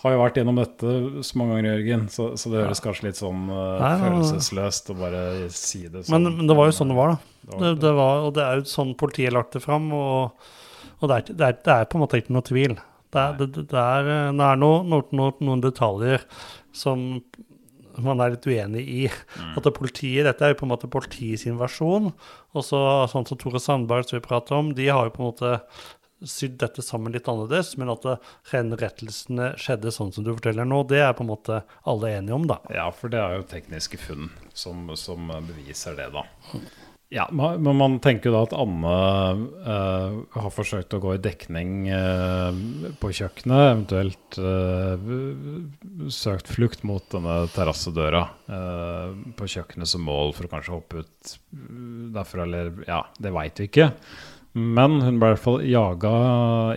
har 0.02 0.14
jo 0.14 0.20
vært 0.20 0.40
gjennom 0.40 0.58
dette 0.60 0.96
så 1.26 1.38
mange 1.40 1.56
ganger, 1.56 1.70
Jørgen, 1.76 2.04
så, 2.12 2.28
så 2.38 2.52
det 2.52 2.60
høres 2.62 2.82
kanskje 2.84 3.08
litt 3.08 3.20
sånn 3.20 3.46
uh, 3.50 3.78
Nei, 3.82 3.94
følelsesløst 4.02 4.92
å 4.92 4.98
bare 4.98 5.22
si 5.54 5.86
det 5.86 6.04
sånn. 6.06 6.28
men 6.28 6.50
det 6.50 6.58
var 6.58 6.70
jo 6.70 6.76
sånn 6.76 6.92
det 6.92 6.98
var, 6.98 7.14
da. 7.14 7.32
Det 7.46 7.56
var 7.56 7.80
Det, 7.84 7.94
var, 8.00 8.20
og 8.26 8.36
det 8.36 8.44
er 8.44 8.60
jo 8.60 8.68
sånn 8.70 8.92
politiet 8.98 9.34
lagt 9.34 9.56
det 9.56 9.64
fram, 9.64 9.88
og, 9.96 10.52
og 11.00 11.08
det, 11.10 11.16
er, 11.16 11.32
det, 11.32 11.48
er, 11.48 11.58
det 11.66 11.74
er 11.78 11.90
på 11.90 11.98
en 11.98 12.06
måte 12.06 12.22
ikke 12.22 12.36
noe 12.36 12.46
tvil. 12.46 12.76
Det 13.14 13.22
er, 13.22 13.42
er, 13.80 14.12
eh, 14.12 14.30
er 14.30 14.60
noe, 14.60 14.80
noe, 14.84 15.06
noe, 15.16 15.34
noen 15.44 15.62
detaljer 15.64 16.24
som 16.76 17.06
man 18.04 18.20
er 18.20 18.34
litt 18.34 18.46
uenig 18.46 18.82
i. 18.84 19.04
At 19.56 19.64
det 19.64 19.74
politiet, 19.76 20.26
Dette 20.26 20.44
er 20.44 20.52
jo 20.52 20.60
på 20.60 20.66
en 20.66 20.72
måte 20.74 20.90
politiets 20.92 21.46
versjon. 21.56 22.10
Og 22.56 22.64
så 22.64 22.80
sånn 23.12 23.26
som 23.28 23.40
Tore 23.40 23.60
Sandberg 23.62 24.08
som 24.08 24.18
vi 24.18 24.26
prater 24.26 24.58
om, 24.58 24.72
de 24.76 24.88
har 24.90 25.08
jo 25.08 25.14
på 25.14 25.22
en 25.22 25.30
måte 25.30 25.52
sydd 26.24 26.56
dette 26.62 26.82
sammen 26.84 27.12
litt 27.12 27.28
annerledes, 27.28 27.74
men 27.76 27.90
at 27.92 28.02
det- 28.06 28.18
henrettelsene 28.52 29.52
skjedde 29.60 29.92
sånn 29.92 30.12
som 30.14 30.24
du 30.24 30.32
forteller 30.34 30.64
nå, 30.64 30.82
det 30.88 31.02
er 31.04 31.12
på 31.12 31.24
en 31.26 31.32
måte 31.34 31.62
alle 31.84 32.14
enige 32.16 32.34
om, 32.34 32.46
da. 32.46 32.58
Ja, 32.72 32.90
for 32.90 33.08
det 33.12 33.20
er 33.20 33.36
jo 33.36 33.42
tekniske 33.50 33.98
funn 34.00 34.30
som, 34.54 34.88
som 34.96 35.28
beviser 35.46 35.96
det, 35.96 36.10
da. 36.12 36.24
Ja, 37.14 37.28
men 37.30 37.62
man 37.78 38.00
tenker 38.02 38.32
jo 38.32 38.34
da 38.34 38.40
at 38.48 38.54
Anne 38.58 38.94
eh, 39.62 40.16
har 40.40 40.50
forsøkt 40.50 40.96
å 40.96 40.98
gå 41.04 41.12
i 41.14 41.20
dekning 41.22 41.86
eh, 41.86 42.58
på 42.98 43.12
kjøkkenet, 43.14 43.62
eventuelt 43.76 44.38
eh, 44.42 46.10
søkt 46.10 46.50
flukt 46.50 46.82
mot 46.82 47.06
denne 47.14 47.44
terrassedøra 47.54 48.24
eh, 48.50 49.12
på 49.38 49.48
kjøkkenet 49.54 49.86
som 49.92 50.02
mål 50.02 50.34
for 50.34 50.48
å 50.48 50.52
kanskje 50.56 50.74
hoppe 50.74 51.04
ut 51.04 51.36
derfra, 52.16 52.42
eller 52.42 52.72
ja, 52.88 53.04
det 53.22 53.34
veit 53.38 53.62
vi 53.62 53.68
ikke. 53.70 53.92
Men 54.56 55.02
hun 55.04 55.18
ble 55.20 55.28
i 55.28 55.34
hvert 55.34 55.44
fall 55.44 55.64
jaga 55.68 56.12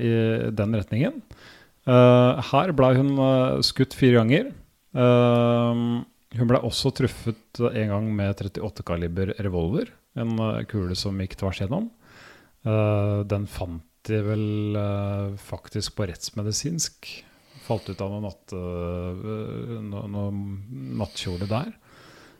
i 0.03 0.13
den 0.51 0.75
retningen. 0.75 1.21
Uh, 1.87 2.37
her 2.51 2.73
ble 2.75 2.91
hun 2.97 3.13
uh, 3.17 3.61
skutt 3.65 3.95
fire 3.97 4.19
ganger. 4.19 4.51
Uh, 4.93 6.03
hun 6.35 6.49
ble 6.49 6.59
også 6.65 6.91
truffet 6.97 7.61
en 7.71 7.93
gang 7.93 8.09
med 8.17 8.43
38-kaliber 8.43 9.33
revolver. 9.39 9.89
En 10.19 10.35
kule 10.69 10.97
som 10.99 11.17
gikk 11.21 11.37
tvers 11.39 11.61
gjennom. 11.61 11.87
Den 13.29 13.45
fant 13.49 13.85
de 14.09 14.17
vel 14.25 14.77
faktisk 15.39 15.95
på 15.95 16.09
rettsmedisinsk. 16.09 17.07
Falt 17.65 17.87
ut 17.89 18.01
av 18.03 18.11
noe, 18.11 18.23
natt, 18.25 18.53
no, 18.53 20.03
noe 20.11 20.33
nattkjole 20.99 21.47
der. 21.49 21.71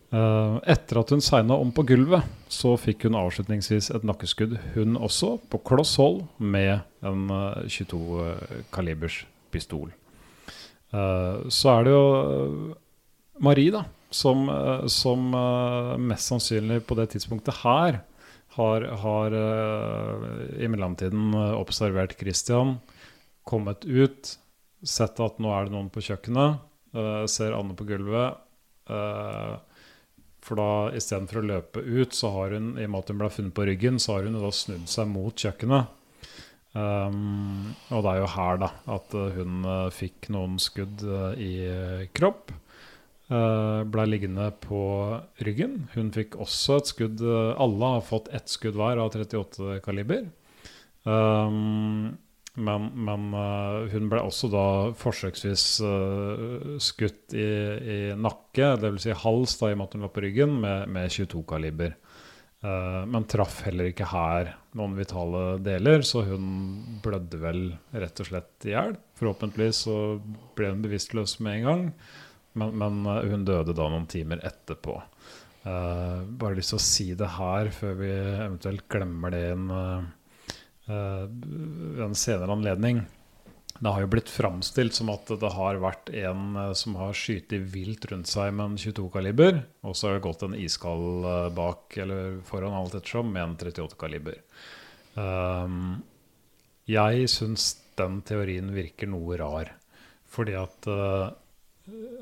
Eh, 0.10 0.56
etter 0.74 0.98
at 1.04 1.12
hun 1.14 1.22
segna 1.22 1.54
om 1.62 1.70
på 1.76 1.86
gulvet, 1.86 2.26
så 2.50 2.74
fikk 2.82 3.06
hun 3.06 3.18
avslutningsvis 3.20 3.92
et 3.94 4.06
nakkeskudd, 4.08 4.56
hun 4.74 4.98
også, 4.98 5.36
på 5.52 5.62
kloss 5.70 5.96
hold 6.02 6.24
med 6.42 6.80
en 7.06 7.30
eh, 7.30 7.68
22 7.70 8.32
kalibers 8.74 9.22
pistol. 9.54 9.92
Eh, 10.90 11.46
så 11.54 11.76
er 11.76 11.86
det 11.86 11.94
jo 11.94 12.06
eh, 12.18 12.76
Marie, 13.46 13.74
da, 13.76 13.86
som, 14.10 14.48
eh, 14.50 14.88
som 14.90 15.30
eh, 15.38 15.94
mest 16.10 16.34
sannsynlig 16.34 16.82
på 16.90 16.98
det 16.98 17.12
tidspunktet 17.14 17.62
her 17.62 18.02
har, 18.58 18.90
har 19.06 19.38
eh, 19.38 20.28
i 20.66 20.74
mellomtiden 20.74 21.34
eh, 21.38 21.56
observert 21.60 22.18
Christian, 22.18 22.80
kommet 23.46 23.86
ut, 23.86 24.34
sett 24.82 25.22
at 25.22 25.38
nå 25.38 25.54
er 25.54 25.68
det 25.68 25.78
noen 25.78 25.94
på 25.94 26.02
kjøkkenet, 26.02 26.66
eh, 26.98 27.24
ser 27.30 27.54
Anne 27.54 27.78
på 27.78 27.86
gulvet. 27.90 28.46
For 30.46 30.60
da 30.60 30.70
istedenfor 30.96 31.42
å 31.42 31.48
løpe 31.48 31.84
ut, 31.84 32.16
så 32.16 32.32
har 32.36 32.56
hun 32.56 32.74
i 32.78 32.86
og 32.88 32.94
med 32.94 33.02
at 33.02 33.12
hun 33.12 33.22
ble 33.22 33.32
funnet 33.34 33.56
på 33.58 33.66
ryggen, 33.70 34.00
så 34.02 34.18
har 34.18 34.28
hun 34.28 34.38
da 34.40 34.52
snudd 34.56 34.88
seg 34.92 35.10
mot 35.12 35.36
kjøkkenet. 35.36 35.96
Um, 36.78 37.74
og 37.90 38.04
det 38.06 38.12
er 38.12 38.20
jo 38.22 38.32
her 38.36 38.60
da 38.62 38.68
at 38.94 39.14
eh, 39.18 39.38
hun 39.40 39.64
uh, 39.66 39.88
fikk 39.90 40.28
noen 40.30 40.60
skudd 40.62 41.02
uh, 41.02 41.34
i 41.34 42.06
kropp. 42.14 42.54
Uh, 43.30 43.86
ble 43.90 44.06
liggende 44.10 44.52
på 44.62 44.82
ryggen. 45.46 45.88
Hun 45.96 46.14
fikk 46.14 46.38
også 46.42 46.80
et 46.80 46.90
skudd 46.90 47.22
Alle 47.26 47.92
har 47.98 48.06
fått 48.06 48.30
ett 48.34 48.50
skudd 48.50 48.78
hver 48.78 49.02
av 49.02 49.14
38 49.18 49.82
kaliber. 49.86 50.30
Um, 51.06 52.18
men 52.60 52.90
men 53.08 53.30
uh, 53.34 53.88
hun 53.92 54.10
ble 54.12 54.22
også 54.26 54.50
da 54.54 54.66
forsøksvis 55.00 55.66
uh, 55.86 56.78
skutt 56.84 57.36
i, 57.38 57.50
i 57.80 58.00
nakke, 58.20 58.76
dvs. 58.82 59.08
Si 59.08 59.18
hals, 59.24 59.58
da, 59.62 59.72
i 59.72 59.78
og 59.78 59.82
med 59.82 59.90
at 59.90 59.98
hun 59.98 60.08
var 60.08 60.14
på 60.16 60.26
ryggen, 60.26 60.60
med, 60.64 60.90
med 60.94 61.12
22 61.16 61.44
kaliber. 61.50 61.98
Uh, 62.60 63.06
men 63.08 63.24
traff 63.32 63.62
heller 63.64 63.88
ikke 63.88 64.10
her 64.12 64.54
noen 64.78 64.96
vitale 64.98 65.44
deler, 65.64 66.04
så 66.06 66.24
hun 66.28 66.48
blødde 67.04 67.40
vel 67.42 67.62
rett 67.96 68.22
og 68.22 68.30
slett 68.30 68.68
i 68.68 68.74
hjel. 68.74 68.98
Forhåpentligvis 69.20 69.86
så 69.88 69.96
ble 70.58 70.74
hun 70.74 70.84
bevisstløs 70.84 71.38
med 71.46 71.60
en 71.60 71.70
gang, 71.70 71.86
men, 72.60 72.76
men 72.82 73.00
eh, 73.10 73.26
hun 73.32 73.46
døde 73.48 73.76
da 73.78 73.88
noen 73.90 74.08
timer 74.10 74.44
etterpå. 74.46 74.98
Eh, 75.64 76.20
bare 76.42 76.58
lyst 76.58 76.74
til 76.74 76.80
å 76.80 76.84
si 76.84 77.08
det 77.18 77.32
her 77.38 77.72
før 77.76 77.98
vi 78.00 78.12
eventuelt 78.14 78.86
glemmer 78.92 79.34
det 79.34 79.44
i 79.50 79.56
eh, 80.90 81.24
eh, 81.24 82.04
en 82.06 82.16
senere 82.18 82.52
anledning. 82.52 83.04
Det 83.80 83.92
har 83.96 84.04
jo 84.04 84.10
blitt 84.12 84.30
framstilt 84.32 84.96
som 84.98 85.12
at 85.14 85.30
det 85.40 85.52
har 85.56 85.80
vært 85.80 86.12
en 86.12 86.56
eh, 86.60 86.74
som 86.76 86.98
har 87.00 87.16
skutt 87.16 87.54
vilt 87.72 88.10
rundt 88.12 88.28
seg 88.32 88.52
med 88.56 88.74
en 88.74 88.80
22-kaliber, 88.82 89.62
og 89.88 89.96
så 89.96 90.10
har 90.10 90.18
det 90.18 90.26
gått 90.28 90.46
en 90.48 90.58
iskald 90.58 91.28
eh, 91.30 91.50
bak 91.56 91.98
eller 92.04 92.40
foran 92.48 92.76
alt 92.76 92.98
ettersom 93.00 93.32
med 93.32 93.46
en 93.46 93.58
38-kaliber. 93.72 94.42
Um, 95.20 96.00
jeg 96.88 97.28
syns 97.32 97.74
den 98.00 98.20
teorien 98.28 98.70
virker 98.72 99.10
noe 99.12 99.38
rar, 99.40 99.72
fordi 100.30 100.56
at 100.60 100.88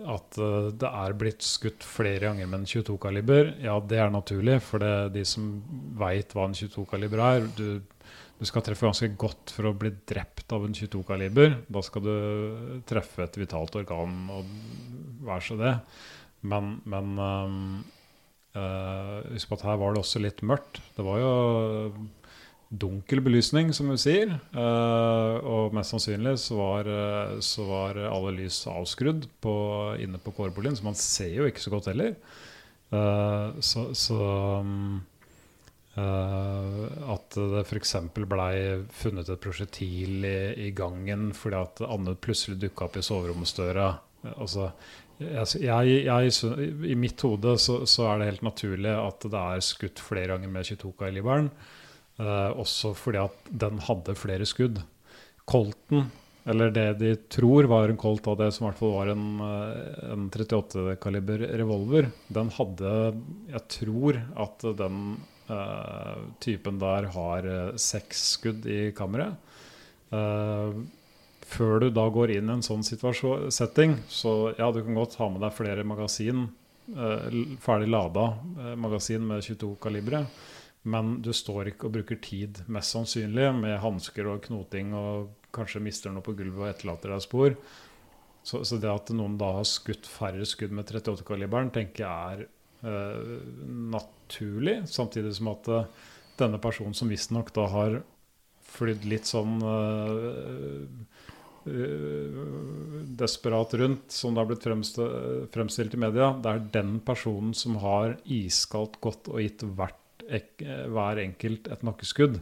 at 0.07 0.37
det 0.79 0.89
er 0.89 1.15
blitt 1.19 1.43
skutt 1.43 1.83
flere 1.83 2.29
ganger 2.29 2.47
med 2.47 2.61
en 2.61 2.69
22-kaliber, 2.69 3.49
ja, 3.63 3.77
det 3.83 3.99
er 3.99 4.13
naturlig. 4.13 4.59
For 4.63 4.83
det, 4.83 4.93
de 5.17 5.23
som 5.27 5.49
veit 5.99 6.31
hva 6.35 6.47
en 6.47 6.55
22-kaliber 6.55 7.23
er 7.25 7.49
du, 7.57 7.65
du 8.37 8.45
skal 8.45 8.63
treffe 8.65 8.85
ganske 8.85 9.09
godt 9.17 9.51
for 9.55 9.69
å 9.69 9.75
bli 9.77 9.89
drept 10.09 10.53
av 10.53 10.67
en 10.67 10.75
22-kaliber. 10.77 11.55
Da 11.73 11.81
skal 11.85 12.05
du 12.05 12.15
treffe 12.89 13.25
et 13.25 13.39
vitalt 13.39 13.77
organ, 13.79 14.13
og 14.33 14.51
vær 15.25 15.41
så 15.41 15.57
det. 15.57 15.73
Men, 16.45 16.75
men 16.85 17.17
ehm, 17.23 17.57
eh, 18.53 19.33
husk 19.33 19.49
på 19.49 19.57
at 19.57 19.65
her 19.65 19.81
var 19.81 19.95
det 19.95 20.03
også 20.03 20.21
litt 20.21 20.45
mørkt. 20.45 20.83
Det 20.93 21.05
var 21.07 21.21
jo 21.23 21.33
dunkel 22.69 23.23
belysning, 23.25 23.73
som 23.73 23.89
vi 23.89 23.97
sier. 24.05 24.37
Eh, 24.37 25.37
og 25.41 25.73
mest 25.73 25.95
sannsynlig 25.95 26.37
så 26.43 26.59
var, 26.61 26.91
så 27.41 27.65
var 27.65 28.03
alle 28.05 28.35
lys 28.37 28.61
avskrudd 28.69 29.25
på, 29.41 29.55
inne 30.03 30.21
på 30.21 30.35
kårboligen, 30.37 30.77
så 30.77 30.85
man 30.91 30.99
ser 30.99 31.33
jo 31.39 31.49
ikke 31.49 31.65
så 31.65 31.73
godt 31.73 31.89
heller. 31.89 32.13
Uh, 32.87 33.59
så 33.59 33.89
så 33.99 34.15
um, 34.63 35.01
at 35.97 37.37
det 37.53 37.63
f.eks. 37.65 37.95
blei 38.13 38.53
funnet 38.93 39.29
et 39.33 39.41
prosjektil 39.41 40.27
i, 40.27 40.67
i 40.67 40.71
gangen 40.77 41.31
fordi 41.33 41.57
at 41.57 41.81
Anne 41.87 42.13
plutselig 42.21 42.59
dukka 42.61 42.85
opp 42.85 42.99
i 42.99 43.05
soveromsdøra. 43.05 43.87
Eh, 44.23 44.35
Altså, 44.37 44.71
jeg, 45.17 45.63
jeg, 45.63 46.05
jeg, 46.05 46.69
I 46.91 46.95
mitt 46.99 47.21
hode 47.25 47.55
så, 47.61 47.79
så 47.89 48.11
er 48.11 48.19
det 48.19 48.29
helt 48.31 48.45
naturlig 48.45 48.93
at 48.93 49.25
det 49.25 49.41
er 49.41 49.65
skutt 49.65 50.01
flere 50.03 50.35
ganger 50.35 50.51
med 50.53 50.69
22-kaliberen. 50.69 51.49
Eh, 52.17 52.51
også 52.57 52.93
fordi 52.97 53.21
at 53.21 53.51
den 53.65 53.81
hadde 53.85 54.17
flere 54.17 54.45
skudd. 54.49 54.81
Colten, 55.47 56.09
eller 56.49 56.73
det 56.75 56.87
de 56.99 57.13
tror 57.31 57.69
var 57.69 57.91
en 57.91 57.99
Colt 57.99 58.27
av 58.27 58.37
det 58.39 58.49
som 58.55 58.65
i 58.65 58.69
hvert 58.69 58.79
fall 58.81 58.93
var 58.95 59.11
en, 59.13 59.25
eh, 59.45 60.11
en 60.13 60.27
38-kaliber 60.33 61.45
revolver, 61.61 62.11
den 62.33 62.51
hadde 62.57 62.93
Jeg 63.53 63.63
tror 63.79 64.21
at 64.35 64.69
den 64.81 65.17
eh, 65.49 66.19
typen 66.43 66.79
der 66.81 67.09
har 67.13 67.47
eh, 67.47 67.73
seks 67.79 68.23
skudd 68.35 68.67
i 68.69 68.91
kammeret. 68.97 69.37
Uh, 70.07 70.85
før 71.43 71.81
du 71.83 71.89
da 71.91 72.05
går 72.11 72.31
inn 72.37 72.47
i 72.47 72.53
en 72.53 72.63
sånn 72.63 72.83
setting, 72.83 73.97
så 74.07 74.53
ja, 74.55 74.69
du 74.71 74.79
kan 74.83 74.95
godt 74.95 75.17
ha 75.19 75.27
med 75.31 75.43
deg 75.43 75.55
flere 75.55 75.83
magasin, 75.87 76.45
ferdig 77.59 77.89
lada 77.91 78.29
magasin 78.79 79.25
med 79.27 79.43
22-kalibre, 79.43 80.21
men 80.87 81.17
du 81.23 81.33
står 81.35 81.73
ikke 81.73 81.89
og 81.89 81.97
bruker 81.97 82.19
tid, 82.23 82.61
mest 82.71 82.95
sannsynlig, 82.95 83.49
med 83.59 83.75
hansker 83.83 84.31
og 84.31 84.47
knoting 84.47 84.95
og 84.95 85.33
kanskje 85.55 85.83
mister 85.83 86.13
noe 86.15 86.23
på 86.23 86.35
gulvet 86.39 86.63
og 86.63 86.71
etterlater 86.71 87.11
deg 87.11 87.23
spor. 87.25 87.57
Så, 88.47 88.61
så 88.63 88.79
det 88.79 88.87
at 88.87 89.11
noen 89.15 89.35
da 89.39 89.57
har 89.57 89.67
skutt 89.67 90.07
færre 90.07 90.45
skudd 90.47 90.71
med 90.75 90.87
38-kaliberen, 90.87 91.71
tenker 91.75 92.05
jeg 92.05 92.37
er 92.37 92.45
naturlig, 94.27 94.89
samtidig 94.89 95.35
som 95.35 95.47
at 95.53 95.67
eh, 95.67 95.85
denne 96.37 96.59
personen 96.61 96.93
som 96.93 97.09
visstnok 97.09 97.53
da 97.55 97.67
har 97.71 98.01
flydd 98.67 99.05
litt 99.07 99.25
sånn 99.25 99.61
eh, 99.63 100.83
eh, 101.71 102.41
desperat 103.17 103.73
rundt, 103.73 104.11
som 104.11 104.35
det 104.35 104.43
har 104.43 104.51
blitt 104.51 104.67
fremstilt 105.53 105.93
i 105.95 106.01
media, 106.01 106.33
det 106.43 106.51
er 106.51 106.67
den 106.75 106.99
personen 106.99 107.53
som 107.53 107.79
har 107.81 108.17
iskaldt 108.25 108.99
gått 109.01 109.31
og 109.31 109.41
gitt 109.41 109.63
hver 109.63 111.23
enkelt 111.23 111.71
et 111.71 111.83
nakkeskudd. 111.87 112.41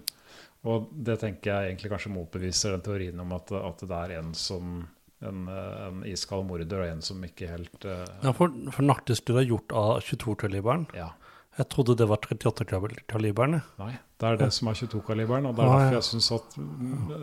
Og 0.66 0.90
det 0.90 1.20
tenker 1.22 1.52
jeg 1.52 1.70
egentlig 1.70 1.92
kanskje 1.92 2.16
motbeviser 2.16 2.74
den 2.74 2.82
teorien 2.82 3.20
om 3.22 3.36
at, 3.38 3.52
at 3.54 3.84
det 3.86 3.98
er 4.00 4.16
en 4.18 4.32
som 4.34 4.80
en, 5.28 5.46
en 5.50 6.02
iskald 6.10 6.48
morder 6.50 6.84
og 6.84 6.90
en 6.90 7.04
som 7.06 7.22
ikke 7.26 7.50
helt 7.52 7.88
uh, 7.88 8.04
Ja, 8.24 8.34
for, 8.36 8.54
for 8.76 8.88
nakkeskudd 8.88 9.42
er 9.42 9.48
gjort 9.50 9.76
av 9.76 10.02
22-kaliberen. 10.06 10.88
Ja. 10.98 11.12
Jeg 11.56 11.70
trodde 11.72 11.96
det 11.96 12.08
var 12.10 12.20
38-kaliberen. 12.20 13.62
Nei, 13.80 13.94
det 14.20 14.28
er 14.28 14.40
det 14.42 14.50
som 14.52 14.68
er 14.68 14.80
22-kaliberen. 14.82 15.48
Og 15.48 15.56
det 15.56 15.64
er 15.64 15.70
Nei. 15.70 15.78
derfor 15.80 15.96
jeg 15.96 16.08
syns 16.10 16.32
at 16.36 16.58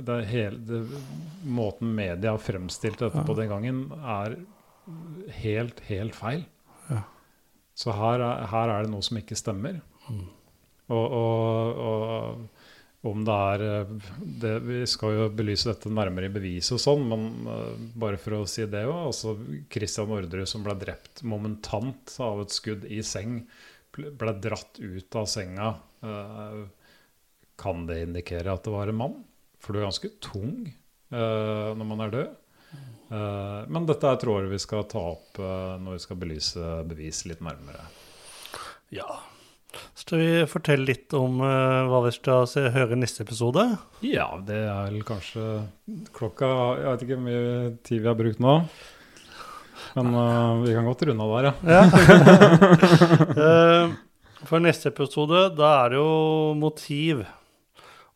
det 0.08 0.18
hele, 0.30 0.60
det, 0.70 1.02
måten 1.44 1.92
media 1.98 2.32
fremstilte 2.40 3.04
dette 3.04 3.18
dette 3.18 3.26
på 3.28 3.36
den 3.36 3.52
gangen, 3.52 3.82
er 4.00 4.38
helt, 5.42 5.84
helt 5.90 6.16
feil. 6.16 6.46
Ja. 6.88 7.02
Så 7.76 7.92
her 7.96 8.24
er, 8.24 8.46
her 8.52 8.72
er 8.72 8.86
det 8.86 8.92
noe 8.94 9.04
som 9.04 9.20
ikke 9.20 9.36
stemmer. 9.38 9.82
Og, 10.92 11.04
og, 11.04 11.82
og 11.82 12.61
om 13.02 13.24
det 13.26 13.34
er 13.34 13.62
eh, 13.66 13.94
det, 14.42 14.52
Vi 14.62 14.82
skal 14.90 15.16
jo 15.16 15.30
belyse 15.34 15.70
dette 15.70 15.90
nærmere 15.90 16.28
i 16.28 16.34
beviset 16.34 16.76
og 16.76 16.82
sånn, 16.82 17.06
men 17.10 17.24
eh, 17.50 17.72
bare 17.98 18.20
for 18.20 18.38
å 18.38 18.48
si 18.50 18.66
det 18.70 18.84
òg. 18.86 19.08
Altså 19.08 19.34
Christian 19.72 20.12
Orderud 20.14 20.48
som 20.48 20.62
ble 20.66 20.76
drept 20.78 21.24
momentant 21.26 22.14
av 22.22 22.44
et 22.44 22.54
skudd 22.54 22.86
i 22.86 23.02
seng 23.06 23.42
ble 23.92 24.32
dratt 24.40 24.78
ut 24.80 25.18
av 25.20 25.26
senga, 25.28 25.74
eh, 26.06 26.62
kan 27.60 27.82
det 27.90 27.98
indikere 28.06 28.54
at 28.54 28.62
det 28.64 28.72
var 28.72 28.88
en 28.88 29.00
mann? 29.02 29.18
For 29.60 29.74
du 29.74 29.82
er 29.82 29.90
ganske 29.90 30.14
tung 30.24 30.54
når 31.12 31.84
man 31.84 32.00
er 32.00 32.10
død. 32.10 32.30
Men 33.12 33.84
dette 33.86 34.08
er 34.08 34.16
tråder 34.18 34.48
vi 34.48 34.58
skal 34.58 34.86
ta 34.90 35.02
opp 35.10 35.36
når 35.36 35.98
vi 35.98 36.00
skal 36.02 36.18
belyse 36.18 36.70
bevis 36.88 37.20
litt 37.28 37.44
nærmere. 37.44 37.84
Ja. 38.96 39.20
Skal 39.99 40.20
vi 40.23 40.31
fortelle 40.51 40.86
litt 40.89 41.15
om 41.16 41.40
uh, 41.43 41.86
hva 41.90 42.01
vi 42.07 42.12
skal 42.15 42.47
se, 42.51 42.65
høre 42.74 42.97
neste 42.99 43.24
episode? 43.27 43.65
Ja, 44.05 44.28
det 44.47 44.59
er 44.66 44.89
vel 44.90 45.05
kanskje 45.07 45.44
klokka 46.16 46.49
Jeg 46.81 46.89
vet 46.89 47.05
ikke 47.07 47.19
hvor 47.19 47.27
mye 47.28 47.70
tid 47.86 48.03
vi 48.03 48.11
har 48.11 48.19
brukt 48.19 48.43
nå. 48.43 48.57
Men 49.97 50.15
uh, 50.16 50.62
vi 50.62 50.74
kan 50.77 50.89
godt 50.89 51.05
runde 51.09 51.27
av 51.27 51.36
der, 51.36 51.53
ja. 51.69 51.82
Eh, 53.43 53.93
For 54.49 54.62
neste 54.62 54.90
episode, 54.90 55.44
da 55.59 55.69
er 55.85 55.93
det 55.93 56.01
jo 56.01 56.12
motiv 56.59 57.23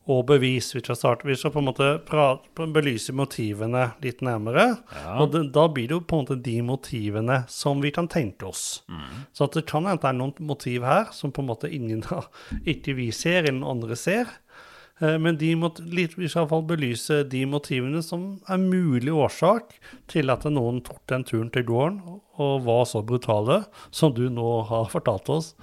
og 0.06 0.20
bevis 0.28 0.68
vi 0.76 0.80
skal 0.84 0.94
starte. 0.98 1.26
Vi 1.26 1.34
skal 1.34 1.50
på 1.50 1.58
en 1.58 1.66
måte 1.66 1.88
prate, 2.06 2.66
belyse 2.74 3.10
motivene 3.16 3.88
litt 4.04 4.20
nærmere. 4.22 4.66
Ja. 4.94 5.16
Og 5.24 5.32
det, 5.34 5.44
da 5.56 5.66
blir 5.66 5.88
det 5.90 5.96
jo 5.96 6.00
på 6.06 6.20
en 6.20 6.24
måte 6.26 6.38
de 6.46 6.56
motivene 6.62 7.40
som 7.50 7.80
vi 7.82 7.90
kan 7.90 8.06
tenke 8.12 8.46
oss. 8.46 8.82
Så 9.34 9.48
at 9.48 9.58
det 9.58 9.66
kan 9.66 9.84
hende 9.88 9.98
det 10.04 10.12
er 10.12 10.18
noen 10.20 10.34
motiv 10.46 10.86
her 10.86 11.10
som 11.16 11.32
på 11.34 11.42
en 11.42 11.50
måte 11.50 11.70
ingen 11.74 12.02
har, 12.12 12.28
ikke 12.64 12.94
vi 13.00 13.10
ser, 13.10 13.42
eller 13.48 13.58
noen 13.58 13.78
andre 13.80 13.96
ser. 13.98 14.30
Eh, 15.02 15.18
Men 15.20 15.36
de 15.36 15.50
må, 15.58 15.72
litt, 15.92 16.14
vi 16.16 16.28
skal 16.30 16.44
i 16.44 16.44
hvert 16.46 16.54
fall 16.54 16.68
belyse 16.70 17.18
de 17.28 17.42
motivene 17.50 17.98
som 18.06 18.28
er 18.48 18.62
mulig 18.62 19.10
årsak 19.12 19.74
til 20.08 20.30
at 20.32 20.46
noen 20.48 20.78
tok 20.86 21.02
den 21.10 21.26
turen 21.28 21.50
til 21.52 21.66
gården 21.68 21.98
og- 22.06 22.22
var 22.66 22.84
så 22.84 23.00
brutale 23.04 23.62
som 23.90 24.12
du 24.12 24.26
nå 24.30 24.62
har 24.68 24.86
fortalt 24.92 25.28
oss. 25.32 25.54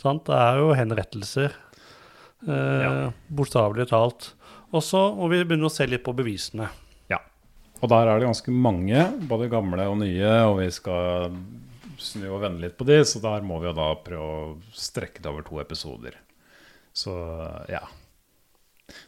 Sant? 0.00 0.24
Det 0.24 0.32
er 0.34 0.58
jo 0.62 0.70
henrettelser, 0.74 1.52
eh, 2.44 2.82
Ja. 2.82 3.12
bokstavelig 3.28 3.88
talt. 3.88 4.32
Og 4.72 5.30
vi 5.30 5.44
begynner 5.44 5.70
å 5.70 5.72
se 5.72 5.86
litt 5.86 6.04
på 6.04 6.12
bevisene. 6.12 6.68
Ja. 7.08 7.20
Og 7.80 7.88
der 7.88 8.08
er 8.08 8.18
det 8.18 8.26
ganske 8.28 8.52
mange, 8.52 9.06
både 9.28 9.48
gamle 9.48 9.86
og 9.88 9.98
nye, 10.02 10.32
og 10.44 10.58
vi 10.60 10.70
skal 10.74 11.32
snu 11.96 12.26
og 12.28 12.42
vende 12.42 12.60
litt 12.60 12.76
på 12.76 12.84
de, 12.84 12.98
så 13.08 13.22
der 13.22 13.44
må 13.46 13.60
vi 13.62 13.70
jo 13.70 13.76
da 13.76 13.94
prøve 14.04 14.26
å 14.26 14.56
strekke 14.76 15.22
det 15.22 15.30
over 15.30 15.46
to 15.46 15.60
episoder. 15.62 16.18
Så 16.92 17.14
ja. 17.72 17.84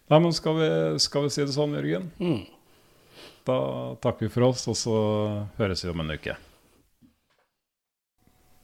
Nei, 0.08 0.18
men 0.18 0.32
skal 0.32 0.56
vi, 0.58 0.68
skal 1.02 1.26
vi 1.26 1.32
si 1.32 1.44
det 1.44 1.54
sånn, 1.54 1.76
Jørgen? 1.76 2.10
Mm. 2.18 2.46
Da 3.48 3.58
takker 4.02 4.26
vi 4.26 4.32
for 4.32 4.48
oss, 4.50 4.66
og 4.68 4.76
så 4.76 4.96
høres 5.60 5.84
vi 5.84 5.92
om 5.92 6.02
en 6.04 6.16
uke. 6.16 6.36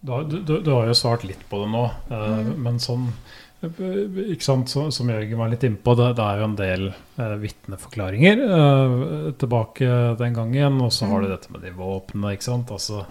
Du, 0.05 0.13
du, 0.29 0.41
du, 0.45 0.59
du 0.61 0.71
har 0.75 0.91
jo 0.91 0.97
svart 0.99 1.25
litt 1.25 1.41
på 1.49 1.63
det 1.63 1.71
nå, 1.73 1.85
mm. 2.11 2.51
men 2.61 2.81
sånn 2.83 3.07
ikke 3.69 4.45
sant, 4.45 4.71
så, 4.71 4.87
Som 4.95 5.11
Jørgen 5.13 5.39
var 5.41 5.51
litt 5.53 5.65
innpå, 5.67 5.95
det, 5.99 6.11
det 6.19 6.25
er 6.25 6.41
jo 6.41 6.47
en 6.49 6.57
del 6.59 6.87
eh, 6.91 7.35
vitneforklaringer 7.43 8.43
eh, 8.45 8.97
tilbake 9.41 9.91
den 10.21 10.37
gangen. 10.37 10.81
Og 10.85 10.93
så 10.95 11.09
har 11.11 11.25
du 11.25 11.31
dette 11.31 11.53
med 11.55 11.65
de 11.65 11.73
våpnene. 11.77 12.35
ikke 12.35 12.49
sant, 12.49 12.73
altså 12.75 13.05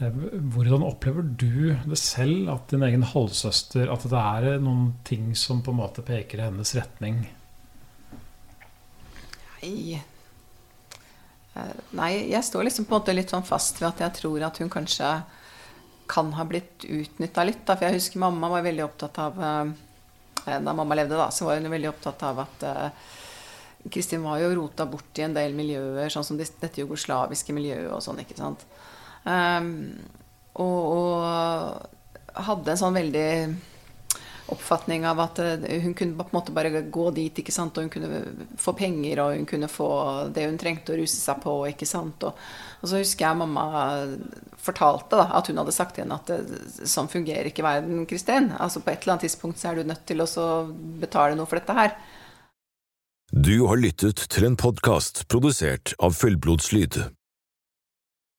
eh, 0.00 0.20
Hvordan 0.56 0.84
opplever 0.86 1.26
du 1.26 1.72
det 1.86 2.00
selv, 2.00 2.50
at 2.54 2.72
din 2.72 2.84
egen 2.86 3.06
halvsøster 3.06 3.90
At 3.92 4.06
det 4.10 4.22
er 4.22 4.60
noen 4.62 4.92
ting 5.08 5.32
som 5.38 5.64
på 5.64 5.74
en 5.74 5.80
måte 5.80 6.04
peker 6.06 6.42
i 6.42 6.46
hennes 6.48 6.76
retning? 6.78 7.24
Nei. 9.62 10.02
Eh, 11.56 11.74
Nei, 11.96 12.12
jeg 12.30 12.44
står 12.44 12.68
liksom 12.68 12.86
på 12.86 12.94
en 12.94 13.00
måte 13.00 13.16
litt 13.16 13.32
sånn 13.32 13.46
fast 13.46 13.80
ved 13.80 13.90
at 13.94 14.04
jeg 14.06 14.20
tror 14.20 14.46
at 14.46 14.60
hun 14.62 14.72
kanskje 14.72 15.16
kan 16.06 16.30
ha 16.38 16.44
blitt 16.46 16.84
utnytta 16.84 17.44
litt. 17.46 17.64
Da. 17.66 17.74
For 17.74 17.88
jeg 17.88 17.98
husker 17.98 18.22
mamma 18.22 18.50
var 18.52 18.66
veldig 18.66 18.84
opptatt 18.84 19.18
av 19.22 19.40
eh, 19.42 19.74
Da 20.46 20.72
mamma 20.72 20.94
levde, 20.94 21.18
da, 21.18 21.30
så 21.34 21.48
var 21.48 21.58
hun 21.58 21.72
veldig 21.72 21.90
opptatt 21.90 22.22
av 22.28 22.44
at 22.44 22.66
eh, 22.66 23.06
Kristin 23.92 24.22
var 24.22 24.40
jo 24.40 24.52
rota 24.54 24.86
bort 24.88 25.18
i 25.18 25.24
en 25.26 25.34
del 25.34 25.54
miljøer, 25.58 26.10
sånn 26.12 26.26
som 26.26 26.38
dette 26.38 26.70
jugoslaviske 26.80 27.54
miljøet 27.54 27.90
og 27.94 28.02
sånn, 28.04 28.22
ikke 28.22 28.38
sant. 28.38 28.62
Um, 29.26 29.68
og, 30.62 30.80
og 30.96 32.44
hadde 32.46 32.72
en 32.72 32.80
sånn 32.80 32.98
veldig 32.98 33.28
oppfatning 34.52 35.06
av 35.08 35.20
at 35.24 35.40
eh, 35.42 35.80
hun 35.82 35.94
kunne 35.96 36.16
på 36.18 36.26
en 36.28 36.36
måte 36.36 36.54
bare 36.54 36.82
gå 36.92 37.06
dit, 37.16 37.40
ikke 37.42 37.54
sant, 37.54 37.76
og 37.76 37.86
hun 37.86 37.92
kunne 37.92 38.22
få 38.60 38.74
penger, 38.78 39.22
og 39.22 39.36
hun 39.36 39.48
kunne 39.48 39.70
få 39.70 39.88
det 40.34 40.46
hun 40.46 40.58
trengte 40.60 40.94
å 40.94 40.98
ruse 41.00 41.18
seg 41.18 41.40
på, 41.42 41.54
ikke 41.72 41.88
sant. 41.88 42.28
Og, 42.28 42.38
og 42.80 42.90
så 42.90 43.02
husker 43.02 43.26
jeg 43.26 43.40
mamma 43.42 43.66
fortalte 44.66 45.18
da, 45.18 45.30
at 45.38 45.50
hun 45.50 45.62
hadde 45.62 45.74
sagt 45.74 45.96
til 45.96 46.06
henne 46.06 46.20
at 46.20 46.86
sånn 46.88 47.10
fungerer 47.12 47.50
ikke 47.50 47.66
verden, 47.66 48.04
Kristin. 48.10 48.52
Altså 48.58 48.82
på 48.82 48.92
et 48.92 49.02
eller 49.02 49.16
annet 49.16 49.28
tidspunkt 49.28 49.62
så 49.62 49.70
er 49.70 49.80
du 49.80 49.90
nødt 49.90 50.06
til 50.08 50.22
å 50.22 50.48
betale 51.02 51.38
noe 51.38 51.48
for 51.50 51.60
dette 51.60 51.76
her. 51.76 51.96
Du 53.34 53.66
har 53.66 53.78
lyttet 53.82 54.28
til 54.30 54.46
en 54.46 54.54
podkast 54.58 55.26
produsert 55.32 55.96
av 55.98 56.14
Fullblodslyd. 56.14 57.15